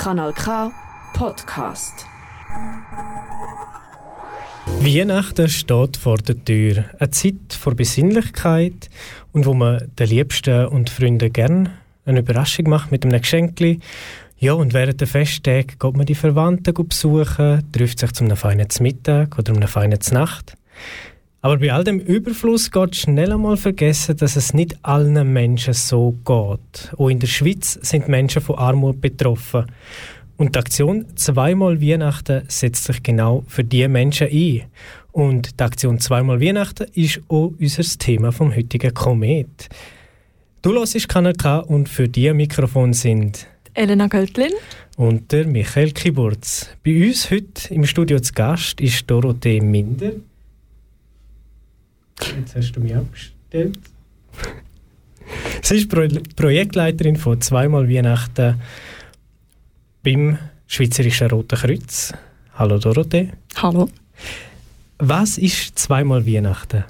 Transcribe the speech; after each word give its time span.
Kanal 0.00 0.32
K 0.32 0.72
Podcast. 1.12 2.06
Weihnachten 4.80 5.46
steht 5.46 5.98
vor 5.98 6.16
der 6.16 6.42
Tür. 6.42 6.86
Eine 6.98 7.10
Zeit 7.10 7.34
vor 7.50 7.74
Besinnlichkeit 7.74 8.88
und 9.32 9.44
wo 9.44 9.52
man 9.52 9.92
den 9.98 10.08
Liebsten 10.08 10.68
und 10.68 10.88
Freunden 10.88 11.30
gerne 11.30 11.72
eine 12.06 12.20
Überraschung 12.20 12.70
macht 12.70 12.90
mit 12.90 13.04
einem 13.04 13.20
Geschenk. 13.20 13.60
Ja, 14.38 14.54
und 14.54 14.72
während 14.72 15.02
der 15.02 15.06
Festtage 15.06 15.76
geht 15.78 15.96
man 15.98 16.06
die 16.06 16.14
Verwandten 16.14 16.72
besuchen, 16.72 17.70
trifft 17.70 17.98
sich 17.98 18.12
zu 18.12 18.24
einem 18.24 18.38
feinen 18.38 18.68
Mittag 18.80 19.38
oder 19.38 19.52
einem 19.52 19.68
feinen 19.68 20.00
Nacht. 20.12 20.56
Aber 21.42 21.56
bei 21.56 21.72
all 21.72 21.84
dem 21.84 22.00
Überfluss 22.00 22.70
geht 22.70 22.96
schnell 22.96 23.32
einmal 23.32 23.56
vergessen, 23.56 24.16
dass 24.16 24.36
es 24.36 24.52
nicht 24.52 24.76
allen 24.82 25.32
Menschen 25.32 25.72
so 25.72 26.12
geht. 26.24 26.92
Auch 26.98 27.08
in 27.08 27.18
der 27.18 27.28
Schweiz 27.28 27.78
sind 27.80 28.08
Menschen 28.08 28.42
von 28.42 28.58
Armut 28.58 29.00
betroffen. 29.00 29.64
Und 30.36 30.54
die 30.54 30.58
Aktion 30.58 31.06
Zweimal 31.16 31.80
Weihnachten 31.80 32.42
setzt 32.48 32.84
sich 32.84 33.02
genau 33.02 33.44
für 33.46 33.64
diese 33.64 33.88
Menschen 33.88 34.28
ein. 34.30 34.62
Und 35.12 35.58
die 35.58 35.64
Aktion 35.64 35.98
Zweimal 35.98 36.42
Weihnachten 36.42 36.86
ist 36.94 37.20
auch 37.28 37.52
unser 37.58 37.98
Thema 37.98 38.32
vom 38.32 38.54
heutigen 38.54 38.92
Komet. 38.92 39.70
Du 40.60 40.72
hörst 40.74 41.08
Kanal 41.08 41.32
K 41.34 41.60
und 41.60 41.88
für 41.88 42.06
die 42.06 42.30
Mikrofon 42.34 42.92
sind 42.92 43.46
Elena 43.72 44.08
Göltlin 44.08 44.52
und 44.96 45.32
der 45.32 45.46
Michael 45.46 45.92
Kiburz. 45.92 46.68
Bei 46.84 47.06
uns 47.06 47.30
heute 47.30 47.72
im 47.72 47.86
Studio 47.86 48.20
zu 48.20 48.34
Gast 48.34 48.78
ist 48.80 49.10
Dorothee 49.10 49.60
Minder. 49.60 50.12
Jetzt 52.22 52.56
hast 52.56 52.72
du 52.72 52.80
mich 52.80 52.94
abgestellt. 52.94 53.78
Sie 55.62 55.76
ist 55.76 55.88
Pro 55.88 56.06
Projektleiterin 56.36 57.16
von 57.16 57.40
Zweimal 57.40 57.88
Weihnachten 57.88 58.60
beim 60.02 60.38
Schweizerischen 60.66 61.30
Roten 61.30 61.58
Kreuz. 61.58 62.12
Hallo 62.54 62.78
Dorothee. 62.78 63.30
Hallo. 63.56 63.88
Was 64.98 65.38
ist 65.38 65.78
Zweimal 65.78 66.26
Weihnachten? 66.26 66.84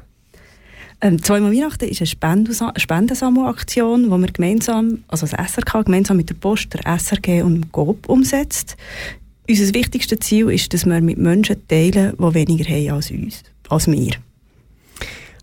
Ähm, 1.02 1.22
zweimal 1.22 1.52
Weihnachten 1.52 1.88
ist 1.88 2.00
eine 2.22 2.72
Spendensammelaktion, 2.76 4.10
wo 4.10 4.18
wir 4.18 4.30
gemeinsam, 4.30 5.02
also 5.08 5.26
das 5.26 5.52
SRK, 5.52 5.84
gemeinsam 5.84 6.18
mit 6.18 6.28
der 6.28 6.34
Post, 6.34 6.74
der 6.74 6.98
SRG 6.98 7.42
und 7.42 7.54
dem 7.54 7.72
GOP 7.72 8.08
umsetzt. 8.08 8.76
Unser 9.48 9.74
wichtigstes 9.74 10.20
Ziel 10.20 10.50
ist, 10.50 10.74
dass 10.74 10.84
wir 10.84 11.00
mit 11.00 11.16
Menschen 11.16 11.66
teilen, 11.68 12.14
die 12.18 12.34
weniger 12.34 12.64
haben 12.70 12.90
als 12.90 13.10
uns, 13.10 13.42
als 13.68 13.86
wir. 13.86 14.12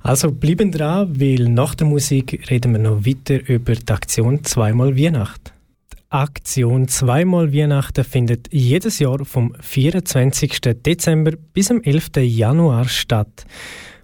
Also 0.07 0.31
bleiben 0.31 0.71
dran, 0.71 1.19
weil 1.19 1.49
nach 1.49 1.75
der 1.75 1.85
Musik 1.85 2.49
reden 2.49 2.71
wir 2.71 2.79
noch 2.79 3.05
weiter 3.05 3.45
über 3.49 3.75
die 3.75 3.91
Aktion 3.91 4.41
Zweimal 4.41 4.97
Weihnachten. 4.97 5.51
Die 5.91 5.97
Aktion 6.11 6.87
Zweimal 6.87 7.53
Weihnachten 7.53 8.05
findet 8.05 8.47
jedes 8.53 8.99
Jahr 8.99 9.25
vom 9.25 9.53
24. 9.59 10.61
Dezember 10.85 11.33
bis 11.51 11.71
am 11.71 11.81
11. 11.81 12.11
Januar 12.21 12.87
statt. 12.87 13.45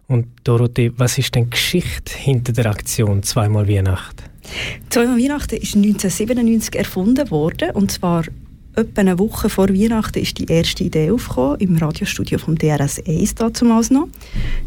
Und 0.08 0.28
Dorothee, 0.44 0.92
was 0.98 1.18
ist 1.18 1.36
denn 1.36 1.50
Geschichte 1.50 2.18
hinter 2.18 2.52
der 2.52 2.66
Aktion 2.66 3.24
Zweimal 3.24 3.70
Weihnachten? 3.70 4.26
Zweimal 4.90 5.18
Weihnachten 5.18 5.56
ist 5.56 5.74
1997 5.78 6.76
erfunden 6.76 7.32
worden 7.32 7.72
und 7.72 7.94
zwar 7.94 8.26
etwa 8.76 9.02
eine 9.02 9.20
Woche 9.20 9.50
vor 9.50 9.70
Weihnachten 9.70 10.20
ist 10.20 10.38
die 10.38 10.46
erste 10.46 10.84
Idee 10.84 11.12
aufgekommen, 11.12 11.60
im 11.60 11.78
Radiostudio 11.78 12.40
vom 12.40 12.58
DRS 12.58 13.02
1 13.06 13.36
damals 13.36 13.92
noch. 13.92 14.08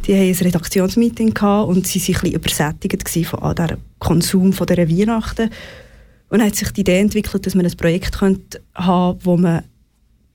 Die 0.07 0.15
hatten 0.15 0.29
ein 0.29 0.35
Redaktionsmeeting 0.35 1.35
gehabt 1.35 1.69
und 1.69 1.87
sie 1.87 2.01
waren 2.01 2.07
ein 2.07 2.21
bisschen 2.21 2.37
übersättigt 2.37 3.27
von 3.27 3.55
diesem 3.55 3.77
Konsum 3.99 4.53
von 4.53 4.67
dieser 4.67 4.89
Weihnachten. 4.89 5.51
Und 6.29 6.39
dann 6.39 6.49
hat 6.49 6.57
sich 6.57 6.71
die 6.71 6.81
Idee 6.83 7.01
entwickelt, 7.01 7.47
dass 7.47 7.55
man 7.55 7.67
ein 7.67 7.77
Projekt 7.77 8.19
könnte 8.19 8.61
haben 8.75 9.19
wo 9.23 9.37
man 9.37 9.63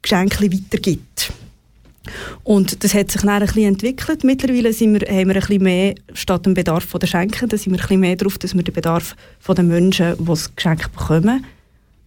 Geschenke 0.01 0.51
weitergibt. 0.51 1.33
Und 2.43 2.83
das 2.83 2.93
hat 2.93 3.11
sich 3.11 3.21
dann 3.21 3.29
ein 3.29 3.45
bisschen 3.45 3.65
entwickelt. 3.65 4.23
Mittlerweile 4.23 4.73
sind 4.73 4.99
wir, 4.99 5.07
haben 5.07 5.27
wir 5.27 5.35
ein 5.35 5.41
bisschen 5.41 5.63
mehr, 5.63 5.95
statt 6.13 6.45
dem 6.45 6.53
Bedarf 6.53 6.87
der 6.87 7.07
Schenken, 7.07 7.49
sind 7.49 7.67
wir 7.67 7.73
ein 7.73 7.81
bisschen 7.81 7.99
mehr 7.99 8.15
darauf, 8.15 8.37
dass 8.39 8.55
wir 8.55 8.63
den 8.63 8.73
Bedarf 8.73 9.15
der 9.47 9.63
Menschen, 9.63 10.15
die 10.17 10.25
das 10.25 10.55
Geschenk 10.55 10.91
bekommen, 10.91 11.45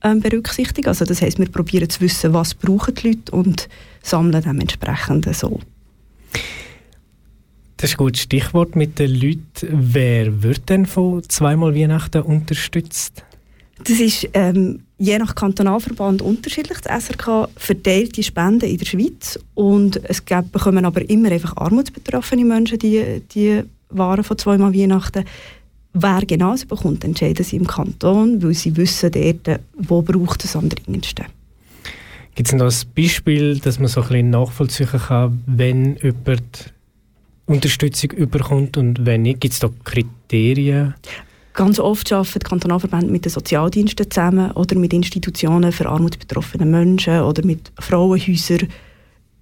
ähm, 0.05 0.21
berücksichtigen. 0.21 0.89
Also 0.89 1.05
das 1.05 1.23
heisst, 1.23 1.39
wir 1.39 1.51
probieren 1.51 1.89
zu 1.91 2.01
wissen, 2.01 2.33
was 2.33 2.55
brauchen 2.55 2.95
die 2.95 3.09
Leute 3.09 3.33
und 3.33 3.69
sammeln 4.03 4.43
dementsprechend 4.43 5.35
so. 5.35 5.61
Das 7.77 7.91
ist 7.91 7.97
ein 7.97 8.05
gutes 8.05 8.23
Stichwort 8.23 8.77
mit 8.77 8.99
den 8.99 9.15
Leuten. 9.15 9.69
Wer 9.71 10.43
wird 10.43 10.69
denn 10.69 10.87
von 10.87 11.23
zweimal 11.29 11.75
Weihnachten 11.75 12.23
unterstützt? 12.23 13.25
Das 13.83 13.99
ist 13.99 14.29
ähm, 14.35 14.83
je 14.99 15.19
nach 15.19 15.35
Kantonalverband 15.35 16.23
unterschiedlich. 16.23 16.79
Das 16.81 17.07
SRK 17.07 17.49
verteilt 17.57 18.17
die 18.17 18.23
Spenden 18.23 18.71
in 18.71 18.79
der 18.79 18.87
Schweiz 18.87 19.39
und 19.55 20.01
es 20.05 20.25
gibt, 20.25 20.53
bekommen 20.53 20.85
aber 20.85 21.09
immer 21.11 21.31
einfach 21.31 21.57
armutsbetroffene 21.57 22.45
Menschen 22.45 22.79
die, 22.79 23.23
die 23.35 23.63
Waren 23.91 24.25
von 24.25 24.39
zweimal 24.39 24.73
Weihnachten. 24.73 25.25
Wer 25.97 26.23
genau 26.27 26.57
sie 26.57 26.67
bekommt, 26.67 27.05
entscheiden 27.05 27.45
sie 27.45 27.57
im 27.57 27.69
Kanton, 27.69 28.43
weil 28.43 28.55
sie 28.55 28.77
wissen 28.77 29.13
dort, 29.13 29.61
wo 29.79 30.03
braucht 30.03 30.45
es 30.45 30.57
am 30.57 30.69
dringendsten. 30.69 31.27
Gibt 32.35 32.49
es 32.49 32.55
noch 32.55 32.67
ein 32.67 32.95
Beispiel, 32.97 33.61
dass 33.61 33.79
man 33.79 33.87
so 33.87 34.03
ein 34.03 34.09
bisschen 34.09 34.31
nachvollziehen 34.31 34.89
kann, 34.89 35.43
wenn 35.47 35.97
jemand 35.97 36.75
Unterstützung 37.47 38.11
überkommt 38.11 38.77
und 38.77 39.07
wenn 39.07 39.23
nicht? 39.23 39.41
Gibt 39.41 39.55
es 39.55 39.61
da 39.61 39.71
Kriterien? 39.85 40.95
Ganz 41.53 41.79
oft 41.79 42.13
arbeiten 42.13 42.41
die 42.41 42.49
Kantonalverbände 42.49 43.13
mit 43.13 43.25
den 43.25 43.31
Sozialdiensten 43.31 44.11
zusammen 44.11 44.51
oder 44.53 44.77
mit 44.77 44.93
Institutionen 44.93 45.71
für 45.71 45.89
armutsbetroffene 45.89 46.67
Menschen 46.67 47.21
oder 47.21 47.47
mit 47.47 47.71
Frauenhäusern. 47.79 48.67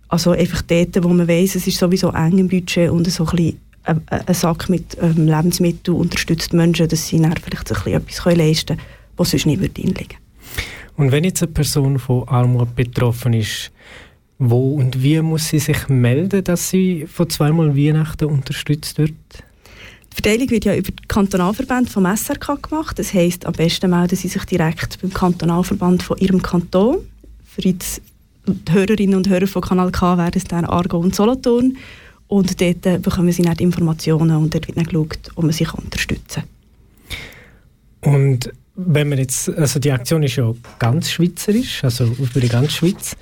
Also 0.09 0.33
einfach 0.33 0.61
dort, 0.61 1.03
wo 1.03 1.09
man 1.09 1.27
weiss, 1.27 1.55
es 1.55 1.67
ist 1.67 1.79
sowieso 1.79 2.11
eng 2.11 2.37
im 2.37 2.49
Budget 2.49 2.91
und 2.91 3.11
so 3.11 3.25
ein 3.25 3.37
bisschen 3.37 3.61
ein 3.85 4.35
Sack 4.35 4.69
mit 4.69 4.97
ähm, 5.01 5.27
Lebensmitteln 5.27 5.97
unterstützt 5.97 6.53
Menschen, 6.53 6.89
dass 6.89 7.09
sie 7.09 7.21
dann 7.21 7.35
vielleicht 7.37 7.73
ein 7.73 7.75
bisschen 7.75 7.95
etwas 7.95 8.37
leisten 8.37 8.77
können, 8.77 8.89
was 9.17 9.31
sonst 9.31 9.47
nicht 9.47 9.61
würde 9.61 9.81
liegen 9.81 10.17
Und 10.97 11.13
wenn 11.13 11.25
jetzt 11.25 11.43
eine 11.43 11.53
Person 11.53 11.99
von 11.99 12.29
Armut 12.29 12.75
betroffen 12.75 13.33
ist, 13.33 13.73
wo 14.39 14.75
und 14.75 15.03
wie 15.03 15.21
muss 15.21 15.49
sie 15.49 15.59
sich 15.59 15.89
melden, 15.89 16.45
dass 16.45 16.71
sie 16.71 17.07
von 17.07 17.31
zweimal 17.31 17.77
Weihnachten 17.77 18.25
unterstützt 18.25 18.99
wird? 18.99 19.13
Die 20.13 20.23
Verteilung 20.23 20.51
wird 20.51 20.65
ja 20.65 20.75
über 20.75 20.91
den 20.91 21.09
Kantonalverband 21.09 21.89
vom 21.89 22.05
SRK 22.05 22.61
gemacht. 22.61 22.99
Das 22.99 23.15
heisst, 23.15 23.47
am 23.47 23.55
besten 23.55 23.91
melden 23.91 24.17
Sie 24.17 24.29
sich 24.29 24.45
direkt 24.45 25.01
beim 25.01 25.13
Kantonalverband 25.13 26.03
von 26.03 26.19
Ihrem 26.19 26.43
Kanton. 26.43 26.99
Für 27.47 27.63
die 27.63 27.79
Hörerinnen 28.69 29.15
und 29.15 29.29
Hörer 29.29 29.47
von 29.47 29.63
Kanal 29.63 29.91
K 29.91 30.19
wäre 30.19 30.33
es 30.35 30.45
dann 30.45 30.65
Argo 30.65 30.99
und 30.99 31.15
Solothurn. 31.15 31.77
Und 32.33 32.63
dort 32.63 32.87
äh, 32.87 32.97
bekommen 32.97 33.31
sie 33.31 33.43
dann 33.43 33.59
Informationen 33.59 34.35
und 34.37 34.55
dort 34.55 34.67
wird 34.67 34.79
dann 34.79 34.87
geschaut, 34.87 35.19
ob 35.35 35.45
man 35.45 35.53
sich 35.53 35.71
unterstützen 35.75 36.45
kann. 38.01 38.15
Und 38.15 38.53
wenn 38.75 39.11
man 39.11 39.19
jetzt, 39.19 39.51
also 39.51 39.79
die 39.79 39.93
Aktion 39.93 40.23
ist 40.23 40.37
ja 40.37 40.51
ganz 40.79 41.11
schweizerisch, 41.11 41.85
also 41.85 42.07
über 42.07 42.41
die 42.41 42.49
ganze 42.49 42.71
Schweiz. 42.71 43.17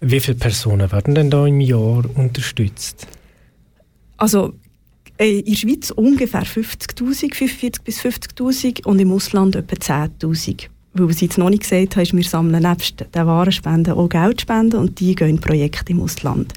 Wie 0.00 0.20
viele 0.20 0.36
Personen 0.36 0.92
werden 0.92 1.14
denn 1.14 1.30
da 1.30 1.46
im 1.46 1.58
Jahr 1.62 2.04
unterstützt? 2.16 3.06
Also 4.18 4.52
äh, 5.16 5.38
in 5.38 5.46
der 5.46 5.56
Schweiz 5.56 5.90
ungefähr 5.92 6.44
50'000, 6.44 7.34
45 7.34 7.82
bis 7.82 8.00
50'000 8.02 8.84
und 8.84 8.98
im 8.98 9.10
Ausland 9.10 9.56
etwa 9.56 9.74
10'000. 9.74 10.66
Weil 10.92 11.08
was 11.08 11.16
ich 11.16 11.22
jetzt 11.22 11.38
noch 11.38 11.48
nicht 11.48 11.62
gesagt 11.62 11.96
habe, 11.96 12.02
ist, 12.02 12.14
wir 12.14 12.24
sammeln 12.24 12.62
nebst 12.62 13.06
den 13.14 13.26
Warenspenden 13.26 13.94
auch 13.94 14.10
Geldspenden 14.10 14.80
und 14.80 15.00
die 15.00 15.14
gehen 15.14 15.30
in 15.30 15.40
Projekte 15.40 15.92
im 15.92 16.02
Ausland. 16.02 16.52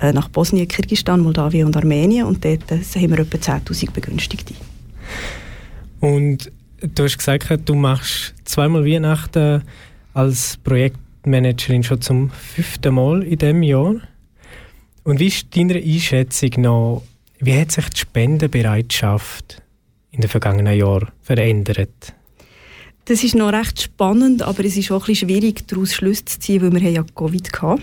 Äh, 0.00 0.12
nach 0.12 0.28
Bosnien, 0.28 0.66
Kirgisistan, 0.66 1.20
Moldawien 1.20 1.66
und 1.66 1.76
Armenien 1.76 2.26
und 2.26 2.44
dort 2.44 2.70
äh, 2.72 2.78
haben 2.78 3.10
wir 3.10 3.20
etwa 3.20 3.38
10'000 3.38 3.92
Begünstigte. 3.92 4.54
Und 6.00 6.50
du 6.80 7.04
hast 7.04 7.18
gesagt, 7.18 7.68
du 7.68 7.74
machst 7.74 8.34
zweimal 8.44 8.84
Weihnachten 8.84 9.62
als 10.12 10.58
Projektmanagerin 10.64 11.82
schon 11.82 12.00
zum 12.00 12.30
fünften 12.30 12.94
Mal 12.94 13.22
in 13.22 13.38
diesem 13.38 13.62
Jahr. 13.62 13.94
Und 15.04 15.20
wie 15.20 15.28
ist 15.28 15.56
deine 15.56 15.76
Einschätzung 15.76 16.62
noch, 16.62 17.02
wie 17.38 17.58
hat 17.58 17.72
sich 17.72 17.88
die 17.90 18.00
Spendenbereitschaft 18.00 19.62
in 20.10 20.20
den 20.20 20.30
vergangenen 20.30 20.76
Jahren 20.76 21.08
verändert? 21.20 22.14
Das 23.04 23.22
ist 23.22 23.34
noch 23.34 23.52
recht 23.52 23.82
spannend, 23.82 24.42
aber 24.42 24.64
es 24.64 24.76
ist 24.76 24.90
auch 24.90 25.02
ein 25.02 25.06
bisschen 25.06 25.28
schwierig, 25.28 25.68
daraus 25.68 25.94
Schlüsse 25.94 26.24
zu 26.24 26.40
ziehen, 26.40 26.62
weil 26.62 26.72
wir 26.72 26.90
ja 26.90 27.04
Covid 27.14 27.52
hatten. 27.60 27.82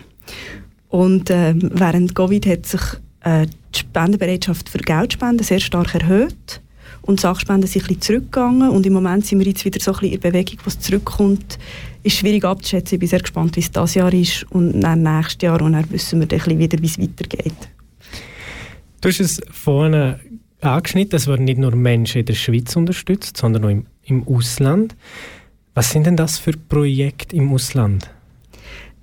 Und 0.92 1.30
äh, 1.30 1.56
während 1.56 2.14
Covid 2.14 2.46
hat 2.46 2.66
sich 2.66 2.82
äh, 3.22 3.48
die 3.74 3.80
Spendenbereitschaft 3.80 4.70
für 4.70 4.78
Geldspenden 4.78 5.46
sehr 5.46 5.60
stark 5.60 5.96
erhöht 5.96 6.62
und 7.02 7.20
Sachspenden 7.20 7.68
sind 7.68 7.84
ein 7.84 7.88
bisschen 7.88 8.02
zurückgegangen 8.02 8.70
und 8.70 8.86
im 8.86 8.94
Moment 8.94 9.26
sind 9.26 9.40
wir 9.40 9.48
jetzt 9.48 9.66
wieder 9.66 9.80
so 9.80 9.92
ein 9.92 10.00
bisschen 10.00 10.14
in 10.14 10.20
Bewegung, 10.20 10.60
was 10.66 10.80
zurückkommt. 10.80 11.58
Ist 12.04 12.18
schwierig 12.18 12.44
abzuschätzen, 12.44 12.96
ich 12.96 13.00
bin 13.00 13.10
sehr 13.10 13.20
gespannt, 13.20 13.56
wie 13.56 13.62
es 13.62 13.72
dieses 13.72 13.96
Jahr 13.96 14.14
ist 14.14 14.46
und 14.52 14.82
dann 14.82 15.04
nächstes 15.04 15.42
Jahr 15.42 15.62
und 15.62 15.74
dann 15.74 15.90
wissen 15.92 16.20
wir 16.20 16.28
dann 16.28 16.60
wieder, 16.60 16.82
wie 16.82 16.86
es 16.86 17.00
weitergeht. 17.00 17.54
Du 19.00 19.10
hast 19.10 19.20
es 19.20 19.42
vorhin 19.50 20.16
angeschnitten, 20.60 21.16
es 21.16 21.28
werden 21.28 21.46
nicht 21.46 21.58
nur 21.58 21.76
Menschen 21.76 22.20
in 22.20 22.26
der 22.26 22.34
Schweiz 22.34 22.76
unterstützt, 22.76 23.38
sondern 23.38 23.66
auch 23.66 23.70
im, 23.70 23.86
im 24.04 24.28
Ausland. 24.28 24.96
Was 25.74 25.92
sind 25.92 26.06
denn 26.06 26.18
das 26.18 26.38
für 26.38 26.52
Projekte 26.52 27.36
im 27.36 27.52
Ausland? 27.52 28.10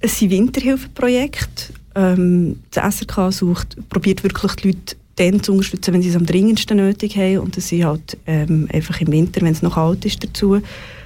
Es 0.01 0.19
sind 0.19 0.31
Winterhilfeprojekte. 0.31 1.73
Ähm, 1.95 2.61
das 2.71 2.99
SRK 2.99 3.33
sucht, 3.33 3.77
probiert 3.89 4.23
wirklich 4.23 4.53
die 4.57 4.69
Leute 4.69 4.97
dann 5.17 5.43
zu 5.43 5.53
unterstützen, 5.53 5.95
wenn 5.95 6.03
sie 6.03 6.11
es 6.11 6.17
am 6.17 6.27
dringendsten 6.27 6.77
nötig 6.77 7.17
haben. 7.17 7.39
Und 7.39 7.57
das 7.57 7.69
sind 7.69 7.85
halt 7.85 8.17
ähm, 8.27 8.69
einfach 8.73 9.01
im 9.01 9.13
Winter, 9.13 9.41
wenn 9.43 9.53
es 9.53 9.63
noch 9.63 9.75
kalt 9.75 10.05
ist, 10.05 10.23
dazu. 10.23 10.61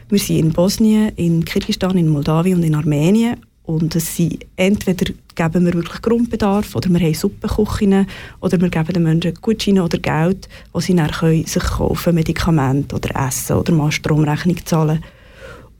Wir 0.08 0.18
sind 0.18 0.38
in 0.38 0.52
Bosnien, 0.52 1.12
in 1.16 1.44
Kirgisistan, 1.44 1.96
in 1.96 2.08
Moldawien 2.08 2.58
und 2.58 2.64
in 2.64 2.74
Armenien. 2.74 3.36
Und 3.64 3.94
es 3.94 4.16
sind, 4.16 4.44
entweder 4.56 5.12
geben 5.34 5.64
wir 5.64 5.72
wirklich 5.72 6.02
Grundbedarf 6.02 6.74
oder 6.74 6.90
wir 6.90 7.00
haben 7.00 7.14
Suppenküchen 7.14 8.06
oder 8.40 8.60
wir 8.60 8.68
geben 8.68 8.92
den 8.92 9.02
Menschen 9.04 9.34
Gutscheine 9.40 9.84
oder 9.84 9.98
Geld, 9.98 10.48
wo 10.72 10.80
sie 10.80 10.96
dann 10.96 11.10
können 11.10 11.46
sich 11.46 11.62
kaufen 11.62 12.14
Medikamente 12.14 12.96
oder 12.96 13.26
essen 13.26 13.56
oder 13.56 13.72
mal 13.72 13.92
Stromrechnung 13.92 14.56
zahlen 14.66 15.02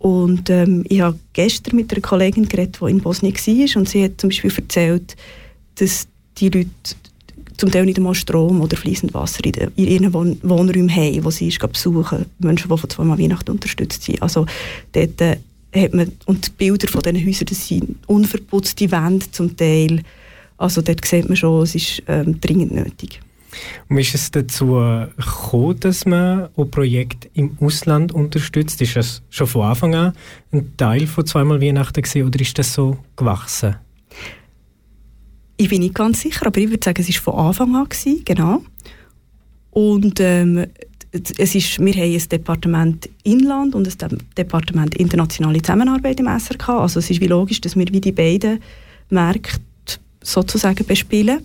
und 0.02 0.50
ähm, 0.50 0.84
ich 0.88 1.00
habe 1.00 1.16
gestern 1.32 1.76
mit 1.76 1.93
einer 1.93 2.00
Kollegin 2.00 2.49
geredet, 2.49 2.81
die 2.81 2.90
in 2.90 3.00
Bosnien 3.00 3.32
war 3.32 3.76
und 3.76 3.88
sie 3.88 4.02
hat 4.02 4.20
zum 4.20 4.31
Beispiel 4.31 4.52
erzählt, 4.52 5.14
dass 5.76 6.08
die 6.38 6.49
Leute 6.49 6.70
zum 7.56 7.70
Teil 7.70 7.84
nicht 7.84 7.99
einmal 7.99 8.16
Strom 8.16 8.60
oder 8.62 8.76
fließend 8.76 9.14
Wasser 9.14 9.44
in, 9.44 9.54
in 9.76 9.87
ihren 9.87 10.12
Wohn 10.12 10.40
Wohnräumen 10.43 10.90
haben, 10.90 11.25
wo 11.25 11.31
sie 11.31 11.56
besuchen 11.56 12.26
Menschen, 12.40 12.69
die 12.69 12.76
von 12.76 12.90
zweimal 12.90 13.16
Weihnachten 13.16 13.52
unterstützt 13.52 14.02
sind. 14.02 14.20
Also 14.20 14.44
dort 14.90 15.20
äh, 15.20 15.37
hat 15.72 15.94
man, 15.94 16.10
und 16.26 16.48
die 16.48 16.50
Bilder 16.50 16.88
von 16.88 17.00
diesen 17.02 17.25
Häusern, 17.25 17.46
das 17.48 17.69
sind 17.69 17.96
unverputzte 18.08 18.90
Wände 18.90 19.31
zum 19.31 19.56
Teil. 19.56 20.02
Also 20.58 20.82
dort 20.82 21.05
sieht 21.05 21.28
man 21.28 21.37
schon, 21.37 21.62
es 21.62 21.76
ist 21.76 22.02
ähm, 22.08 22.40
dringend 22.40 22.72
nötig. 22.72 23.20
Und 23.88 23.99
ist 23.99 24.14
es 24.14 24.31
dazu 24.31 24.66
gekommen, 25.16 25.81
dass 25.81 26.06
man 26.06 26.49
auch 26.56 26.64
Projekte 26.64 27.28
im 27.34 27.56
Ausland 27.60 28.12
unterstützt? 28.12 28.81
Ist 28.81 28.96
das 28.96 29.22
schon 29.31 29.46
von 29.46 29.62
Anfang 29.62 29.94
an 29.94 30.12
ein 30.52 30.76
Teil 30.76 31.06
von 31.06 31.26
zweimal 31.26 31.60
Weihnachten 31.60 32.02
gewesen, 32.02 32.26
oder 32.26 32.40
ist 32.40 32.58
das 32.58 32.72
so 32.72 32.99
gewachsen? 33.16 33.76
Ich 35.56 35.69
bin 35.69 35.81
nicht 35.81 35.94
ganz 35.94 36.20
sicher, 36.20 36.46
aber 36.46 36.58
ich 36.58 36.70
würde 36.70 36.84
sagen, 36.84 37.00
es 37.00 37.08
war 37.26 37.34
von 37.34 37.46
Anfang 37.46 37.76
an, 37.76 37.88
gewesen, 37.88 38.22
genau. 38.25 38.62
Und 39.70 40.20
ähm, 40.20 40.66
es 41.12 41.55
ist, 41.55 41.78
wir 41.78 41.93
haben 41.93 42.14
ein 42.14 42.28
Departement 42.28 43.08
Inland 43.22 43.75
und 43.75 44.02
ein 44.02 44.19
Departement 44.37 44.94
Internationale 44.96 45.60
Zusammenarbeit 45.60 46.19
im 46.20 46.26
SRK. 46.26 46.81
Also 46.81 47.00
es 47.00 47.10
ist 47.10 47.20
wie 47.20 47.26
logisch, 47.26 47.60
dass 47.60 47.76
wir 47.76 47.87
wie 47.90 48.00
die 48.00 48.12
beiden 48.12 48.60
Märkte 49.10 49.60
sozusagen 50.22 50.87
bespielen. 50.87 51.40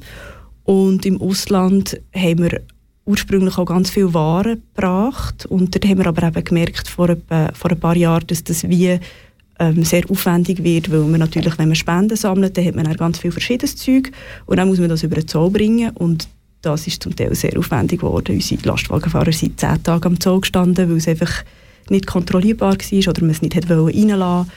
Und 0.67 1.05
im 1.05 1.21
Ausland 1.21 1.97
haben 2.13 2.39
wir 2.39 2.61
ursprünglich 3.05 3.57
auch 3.57 3.65
ganz 3.65 3.89
viel 3.89 4.13
Waren 4.13 4.61
gebracht. 4.75 5.45
Und 5.45 5.73
dort 5.73 5.85
haben 5.85 5.99
wir 5.99 6.07
aber 6.07 6.27
eben 6.27 6.43
gemerkt, 6.43 6.89
vor, 6.89 7.07
etwa, 7.07 7.53
vor 7.53 7.71
ein 7.71 7.79
paar 7.79 7.95
Jahren, 7.95 8.27
dass 8.27 8.43
das 8.43 8.67
wie 8.67 8.99
ähm, 9.59 9.83
sehr 9.85 10.03
aufwendig 10.09 10.61
wird, 10.65 10.91
weil 10.91 10.99
man 11.03 11.21
natürlich, 11.21 11.57
wenn 11.57 11.69
man 11.69 11.75
Spenden 11.75 12.17
sammelt, 12.17 12.57
dann 12.57 12.65
hat 12.65 12.75
man 12.75 12.85
auch 12.85 12.97
ganz 12.97 13.19
viel 13.19 13.31
verschiedenes 13.31 13.77
Zeug 13.77 14.11
und 14.45 14.57
dann 14.57 14.67
muss 14.67 14.79
man 14.79 14.89
das 14.89 15.03
über 15.03 15.15
den 15.15 15.27
Zoll 15.27 15.49
bringen 15.51 15.91
und 15.91 16.27
das 16.61 16.85
ist 16.85 17.01
zum 17.01 17.15
Teil 17.15 17.33
sehr 17.33 17.57
aufwendig 17.57 18.01
geworden. 18.01 18.35
Unsere 18.35 18.67
Lastwagenfahrer 18.67 19.31
sind 19.31 19.57
zehn 19.57 19.81
Tage 19.81 20.05
am 20.05 20.19
Zoll 20.19 20.41
gestanden, 20.41 20.89
weil 20.89 20.97
es 20.97 21.07
einfach 21.07 21.45
nicht 21.89 22.05
kontrollierbar 22.05 22.75
war 22.77 23.09
oder 23.09 23.21
man 23.21 23.29
es 23.29 23.41
nicht 23.41 23.55
reinlassen 23.55 24.19
wollte. 24.19 24.51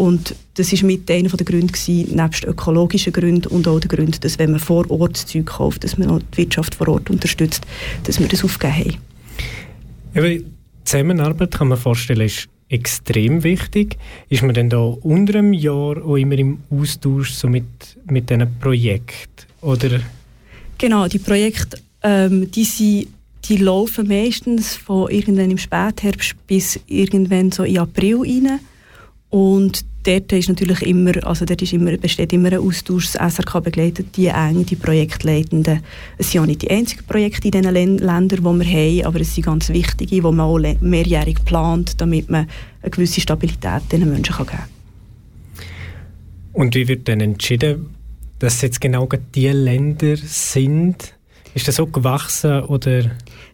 Und 0.00 0.34
das 0.54 0.72
war 0.72 0.86
mit 0.86 1.10
einer 1.10 1.28
der 1.28 1.44
Gründe, 1.44 1.74
gewesen, 1.74 2.16
nebst 2.16 2.44
ökologischen 2.44 3.12
Gründen 3.12 3.48
und 3.48 3.68
auch 3.68 3.80
der 3.80 3.90
Grund, 3.94 4.24
dass 4.24 4.38
wenn 4.38 4.52
man 4.52 4.58
vor 4.58 4.90
Ort 4.90 5.16
das 5.16 5.26
Zeug 5.26 5.44
kauft, 5.44 5.84
dass 5.84 5.98
man 5.98 6.22
die 6.32 6.38
Wirtschaft 6.38 6.74
vor 6.74 6.88
Ort 6.88 7.10
unterstützt, 7.10 7.66
dass 8.04 8.18
wir 8.18 8.26
das 8.26 8.42
aufgegeben 8.42 8.96
haben. 10.14 10.38
Ja, 10.38 10.40
Zusammenarbeit, 10.84 11.50
kann 11.50 11.68
man 11.68 11.76
vorstellen, 11.76 12.22
ist 12.22 12.48
extrem 12.70 13.42
wichtig. 13.44 13.98
Ist 14.30 14.42
man 14.42 14.54
denn 14.54 14.70
da 14.70 14.78
unter 14.78 15.38
einem 15.38 15.52
Jahr 15.52 16.02
auch 16.02 16.16
immer 16.16 16.38
im 16.38 16.60
Austausch 16.70 17.32
so 17.32 17.48
mit, 17.48 17.66
mit 18.06 18.30
diesen 18.30 18.58
Projekten? 18.58 19.46
Oder? 19.60 20.00
Genau, 20.78 21.08
die 21.08 21.18
Projekte, 21.18 21.78
ähm, 22.02 22.50
die, 22.50 22.64
sind, 22.64 23.08
die 23.44 23.58
laufen 23.58 24.08
meistens 24.08 24.76
von 24.76 25.10
irgendwann 25.10 25.50
im 25.50 25.58
Spätherbst 25.58 26.36
bis 26.46 26.80
irgendwann 26.86 27.52
so 27.52 27.64
in 27.64 27.76
April 27.76 28.22
rein. 28.22 28.60
Und 29.28 29.84
dort 30.04 30.32
ist 30.32 30.48
natürlich 30.48 30.82
immer, 30.82 31.12
also 31.26 31.44
dort 31.44 31.62
ist 31.62 31.72
immer, 31.72 31.96
besteht 31.96 32.32
immer 32.32 32.52
ein 32.52 32.58
Austausch. 32.58 33.12
Das 33.12 33.34
SRK 33.34 33.60
begleitet 33.60 34.16
die 34.16 34.26
eng, 34.26 34.64
die 34.66 34.76
Projektleitenden. 34.76 35.80
Es 36.18 36.30
sind 36.30 36.40
auch 36.42 36.46
nicht 36.46 36.62
die 36.62 36.70
einzigen 36.70 37.04
Projekte 37.04 37.48
in 37.48 37.52
diesen 37.52 37.98
Ländern, 37.98 38.28
die 38.28 38.66
wir 38.66 39.02
haben, 39.02 39.06
aber 39.06 39.20
es 39.20 39.34
sind 39.34 39.46
ganz 39.46 39.68
wichtige, 39.68 40.16
die 40.16 40.20
man 40.20 40.40
auch 40.40 40.58
mehrjährig 40.80 41.44
plant, 41.44 42.00
damit 42.00 42.30
man 42.30 42.48
eine 42.82 42.90
gewisse 42.90 43.20
Stabilität 43.20 43.82
diesen 43.90 44.10
Menschen 44.10 44.36
geben 44.36 44.48
kann. 44.48 44.64
Und 46.52 46.74
wie 46.74 46.88
wird 46.88 47.08
dann 47.08 47.20
entschieden, 47.20 47.94
dass 48.38 48.56
es 48.56 48.62
jetzt 48.62 48.80
genau 48.80 49.08
die 49.34 49.48
Länder 49.48 50.16
sind? 50.16 51.14
Ist 51.54 51.68
das 51.68 51.76
so 51.76 51.86
gewachsen 51.86 52.62
oder? 52.62 53.10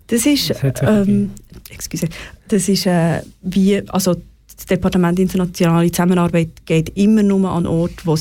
Das 0.06 0.24
ist, 0.24 0.54
ähm, 0.82 1.30
excuse, 1.68 2.08
das 2.48 2.68
ist 2.68 2.86
äh, 2.86 3.22
wie, 3.42 3.88
also 3.88 4.16
das 4.56 4.66
Departement 4.66 5.18
Internationale 5.18 5.90
Zusammenarbeit 5.90 6.64
geht 6.64 6.96
immer 6.96 7.22
nur 7.22 7.50
an 7.50 7.66
Orte, 7.66 7.96
wo, 8.04 8.16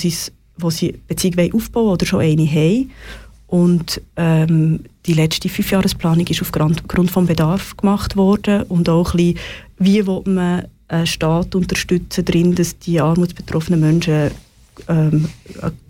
wo 0.58 0.70
sie 0.70 1.00
Beziehungen 1.08 1.54
aufbauen 1.54 1.94
oder 1.94 2.06
schon 2.06 2.22
eine 2.22 2.46
haben. 2.46 2.92
Und 3.48 4.02
ähm, 4.18 4.82
die 5.06 5.14
letzte 5.14 5.50
Fünfjahresplanung 5.50 6.28
ist 6.28 6.42
aufgrund 6.42 7.12
vom 7.12 7.26
Bedarf 7.26 7.78
gemacht 7.78 8.18
worden 8.18 8.64
und 8.64 8.90
auch 8.90 9.14
ein 9.14 9.18
bisschen, 9.18 9.40
wie 9.78 10.08
will 10.08 10.22
man 10.26 10.66
einen 10.88 11.08
Staat 11.08 11.56
unterstützen 11.56 12.26
drin, 12.26 12.56
dass 12.56 12.78
die 12.80 13.00
armutsbetroffenen 13.00 13.80
Menschen 13.80 14.32
ähm, 14.88 15.30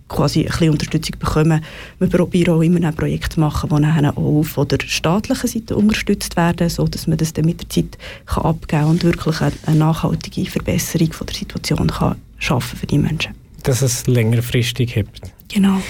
quasi 0.08 0.42
ein 0.42 0.46
bisschen 0.48 0.70
Unterstützung 0.70 1.20
bekommen. 1.20 1.64
Wir 2.00 2.08
probieren 2.08 2.56
auch 2.56 2.62
immer 2.62 2.86
ein 2.86 2.96
Projekt 2.96 3.34
zu 3.34 3.40
machen, 3.40 3.70
das 3.70 3.80
dann 3.80 4.06
auch 4.06 4.44
von 4.44 4.68
der 4.68 4.80
staatlichen 4.86 5.48
Seite 5.48 5.76
unterstützt 5.76 6.36
werden, 6.36 6.70
so 6.70 6.88
dass 6.88 7.08
man 7.08 7.18
das 7.18 7.34
dann 7.34 7.46
mit 7.46 7.62
der 7.62 7.70
Zeit 7.70 7.98
kann 8.26 8.46
abgeben 8.46 8.82
kann 8.82 8.90
und 8.90 9.04
wirklich 9.04 9.42
eine, 9.42 9.76
nachhaltige 9.76 10.50
Verbesserung 10.50 11.12
von 11.12 11.28
der 11.28 11.36
Situation 11.36 11.88
kann 11.88 12.16
schaffen 12.38 12.78
für 12.78 12.86
die 12.86 12.98
Menschen. 12.98 13.34
Dass 13.64 13.82
es 13.82 14.06
längerfristig 14.08 14.96
hebt. 14.96 15.22
Genau. 15.48 15.82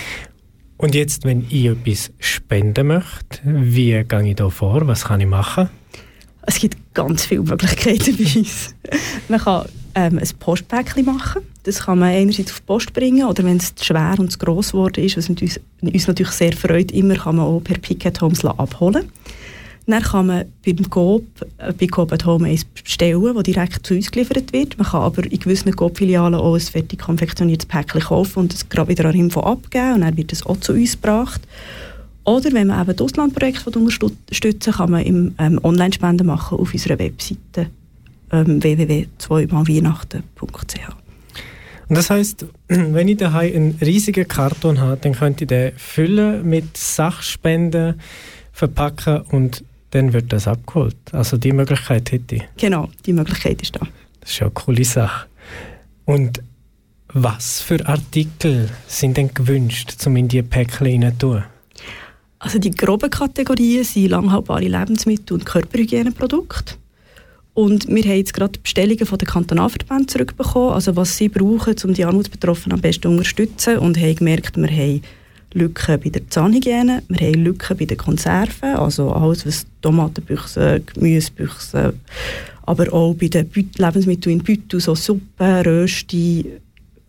Und 0.78 0.94
jetzt, 0.94 1.26
wenn 1.26 1.46
ich 1.50 1.66
etwas 1.66 2.12
spenden 2.20 2.88
möchte, 2.88 3.40
wie 3.44 4.04
gehe 4.04 4.30
ich 4.30 4.36
da 4.36 4.50
vor? 4.50 4.88
Was 4.88 5.06
kann 5.06 5.22
ich 5.22 5.28
machen? 5.28 5.70
Es 6.46 6.60
gibt 6.60 6.78
ganz 6.94 7.26
viele 7.26 7.42
Möglichkeiten 7.42 8.16
bei 8.18 8.40
uns. 8.40 8.76
Man 9.30 9.40
kann 9.40 9.66
ähm, 9.96 10.20
ein 10.20 10.30
Postpäckchen 10.40 11.06
machen. 11.06 11.42
Das 11.64 11.84
kann 11.84 12.00
man 12.00 12.10
einerseits 12.10 12.52
auf 12.52 12.60
die 12.60 12.66
Post 12.66 12.94
bringen 12.94 13.26
oder 13.26 13.44
wenn 13.44 13.58
es 13.58 13.74
zu 13.74 13.86
schwer 13.86 14.16
und 14.20 14.32
zu 14.32 14.38
gross 14.38 14.72
geworden 14.72 15.04
ist, 15.04 15.18
was 15.18 15.30
uns, 15.30 15.60
uns 15.82 16.08
natürlich 16.08 16.34
sehr 16.34 16.54
freut, 16.54 16.92
immer 16.92 17.16
kann 17.16 17.38
man 17.38 17.46
auch 17.46 17.62
per 17.62 17.80
Picket 17.80 18.22
Homes 18.22 18.46
abholen. 18.46 19.10
Dann 19.88 20.02
kann 20.02 20.26
man 20.26 20.46
beim 20.66 20.90
Coop, 20.90 21.26
äh, 21.58 21.72
bei 21.72 21.88
Coop 21.88 22.12
at 22.12 22.26
Home 22.26 22.48
eins 22.48 22.66
bestellen, 22.66 23.34
das 23.34 23.44
direkt 23.44 23.86
zu 23.86 23.94
uns 23.94 24.12
geliefert 24.12 24.52
wird. 24.52 24.78
Man 24.78 24.88
kann 24.88 25.02
aber 25.02 25.24
in 25.24 25.40
gewissen 25.40 25.76
Coop-Filialen 25.76 26.36
auch 26.36 26.56
ein 26.56 26.60
fertig 26.60 27.00
konfektioniertes 27.00 27.68
Päckchen 27.68 28.02
kaufen 28.02 28.40
und 28.40 28.54
es 28.54 28.68
gerade 28.68 28.90
wieder 28.90 29.06
an 29.06 29.16
Info 29.16 29.42
abgeben 29.42 29.96
und 29.96 30.02
dann 30.02 30.18
wird 30.18 30.34
es 30.34 30.46
auch 30.46 30.58
zu 30.58 30.74
uns 30.74 30.94
gebracht. 30.94 31.42
Oder 32.26 32.52
wenn 32.54 32.68
man 32.68 32.82
eben 32.82 32.96
das 32.96 33.06
Auslandprojekt 33.06 33.68
unterstützen 33.68 34.74
kann 34.74 34.92
man 34.92 35.04
im 35.04 35.36
ähm, 35.38 35.60
Online-Spenden 35.64 36.26
machen 36.26 36.58
auf 36.58 36.74
unserer 36.74 36.98
Webseite 36.98 37.70
ähm, 38.36 38.64
www.zweimalweihnachten.ch. 38.64 41.06
Und 41.88 41.96
das 41.96 42.10
heißt, 42.10 42.48
wenn 42.68 43.08
ich 43.08 43.18
daheim 43.18 43.56
einen 43.56 43.78
riesigen 43.82 44.28
Karton 44.28 44.82
habe, 44.82 44.98
dann 45.02 45.14
könnte 45.14 45.46
ich 45.46 45.50
den 45.50 45.72
füllen 45.78 46.46
mit 46.48 46.78
Sachspenden, 46.78 48.00
verpacken 48.52 49.22
und 49.32 49.64
dann 49.92 50.14
wird 50.14 50.34
das 50.34 50.48
abgeholt. 50.48 50.96
Also 51.12 51.38
die 51.38 51.52
Möglichkeit 51.52 52.12
hätte 52.12 52.36
ich. 52.36 52.44
Genau, 52.58 52.90
die 53.06 53.14
Möglichkeit 53.14 53.62
ist 53.62 53.76
da. 53.76 53.82
Das 54.22 54.32
ist 54.32 54.40
ja 54.40 54.48
eine 54.48 54.54
coole 54.54 54.84
Sache. 54.84 55.28
Und 56.06 56.42
was 57.08 57.62
für 57.62 57.86
Artikel 57.88 58.70
sind 58.88 59.18
denn 59.18 59.34
gewünscht, 59.34 59.96
um 60.06 60.18
in 60.18 60.28
die 60.28 60.42
Päckchen 60.42 61.02
zu 61.02 61.18
tun? 61.18 61.44
Also 62.40 62.60
die 62.60 62.72
groben 62.72 63.10
Kategorien 63.10 63.84
sind 63.84 64.10
langhaltbare 64.10 64.68
Lebensmittel 64.68 65.36
und 65.36 65.46
Körperhygieneprodukte. 65.46 66.76
Und 67.56 67.88
wir 67.88 68.04
haben 68.04 68.18
jetzt 68.18 68.34
gerade 68.34 68.60
Bestellungen 68.60 69.06
von 69.06 69.18
den 69.18 69.30
Kantonalverbänden 69.30 70.10
zurückbekommen, 70.10 70.74
also 70.74 70.96
was 70.98 71.16
sie 71.16 71.30
brauchen, 71.30 71.76
um 71.86 71.94
die 71.94 72.04
Armutsbetroffenen 72.04 72.76
am 72.76 72.82
besten 72.82 73.04
zu 73.04 73.10
unterstützen. 73.10 73.78
Und 73.78 73.98
haben 73.98 74.16
gemerkt, 74.16 74.58
wir 74.58 74.68
haben 74.68 75.02
Lücken 75.54 76.02
bei 76.02 76.10
der 76.10 76.30
Zahnhygiene, 76.30 77.02
wir 77.08 77.28
haben 77.28 77.44
Lücken 77.46 77.78
bei 77.78 77.86
den 77.86 77.98
Konserven, 77.98 78.76
also 78.76 79.10
alles 79.14 79.46
was 79.46 79.66
Tomatenbüchsen, 79.82 80.86
Gemüsebüchsen, 80.86 81.94
aber 82.64 82.92
auch 82.92 83.14
bei 83.14 83.30
den 83.30 83.50
Lebensmitteln 83.54 84.40
in 84.40 84.44
Beutel, 84.44 84.82
so 84.82 84.94
Suppen, 84.94 85.62
Rösti, 85.62 86.46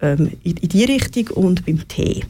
ähm, 0.01 0.33
in, 0.45 0.57
in 0.57 0.69
die 0.69 0.85
Richtung 0.85 1.29
und 1.29 1.65
beim 1.67 1.87
Tee. 1.89 2.25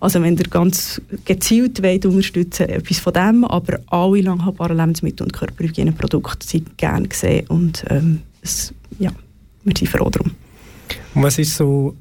Also 0.00 0.22
wenn 0.22 0.36
ihr 0.36 0.44
ganz 0.44 1.00
gezielt 1.24 1.82
wollt, 1.82 2.06
unterstützen 2.06 2.68
etwas 2.68 2.98
von 2.98 3.12
dem, 3.12 3.44
aber 3.44 3.80
alle 3.86 4.20
langhaltbaren 4.20 4.76
Lebensmittel 4.76 5.24
und 5.24 5.32
Körperhygieneprodukte 5.32 6.46
sind 6.46 6.76
gerne 6.78 7.08
gesehen 7.08 7.46
und 7.48 7.84
ähm, 7.88 8.22
es, 8.42 8.72
ja, 8.98 9.10
wir 9.64 9.74
sind 9.76 9.88
froh 9.88 10.10
darum. 10.10 10.32
Und 11.14 11.22
was 11.22 11.38
ist 11.38 11.56
so 11.56 11.96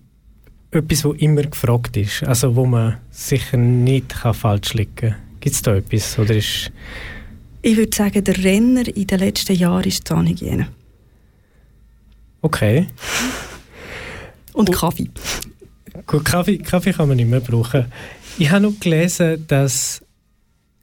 etwas, 0.72 1.06
was 1.06 1.16
immer 1.18 1.44
gefragt 1.44 1.96
ist, 1.98 2.24
also 2.24 2.56
wo 2.56 2.66
man 2.66 2.98
sicher 3.12 3.58
nicht 3.58 4.10
kann 4.10 4.34
falsch 4.34 4.74
liegen 4.74 4.96
kann? 4.96 5.16
Gibt 5.40 5.56
es 5.56 5.62
da 5.62 5.76
etwas? 5.76 6.20
Oder 6.20 6.36
ist 6.36 6.72
ich 7.66 7.78
würde 7.78 7.96
sagen, 7.96 8.24
der 8.24 8.44
Renner 8.44 8.88
in 8.96 9.08
den 9.08 9.18
letzten 9.18 9.56
Jahren 9.56 9.86
ist 9.86 10.02
die 10.02 10.04
Zahnhygiene. 10.04 10.68
Okay. 12.44 12.86
Und 14.56 14.72
Kaffee. 14.72 15.10
Gut, 16.08 16.26
Kaffee, 16.26 16.58
Kaffee 16.58 16.94
kann 16.94 17.08
man 17.08 17.18
nicht 17.18 17.30
mehr 17.30 17.42
brauchen. 17.42 17.86
Ich 18.38 18.50
habe 18.50 18.64
noch 18.64 18.80
gelesen, 18.80 19.46
dass 19.48 20.02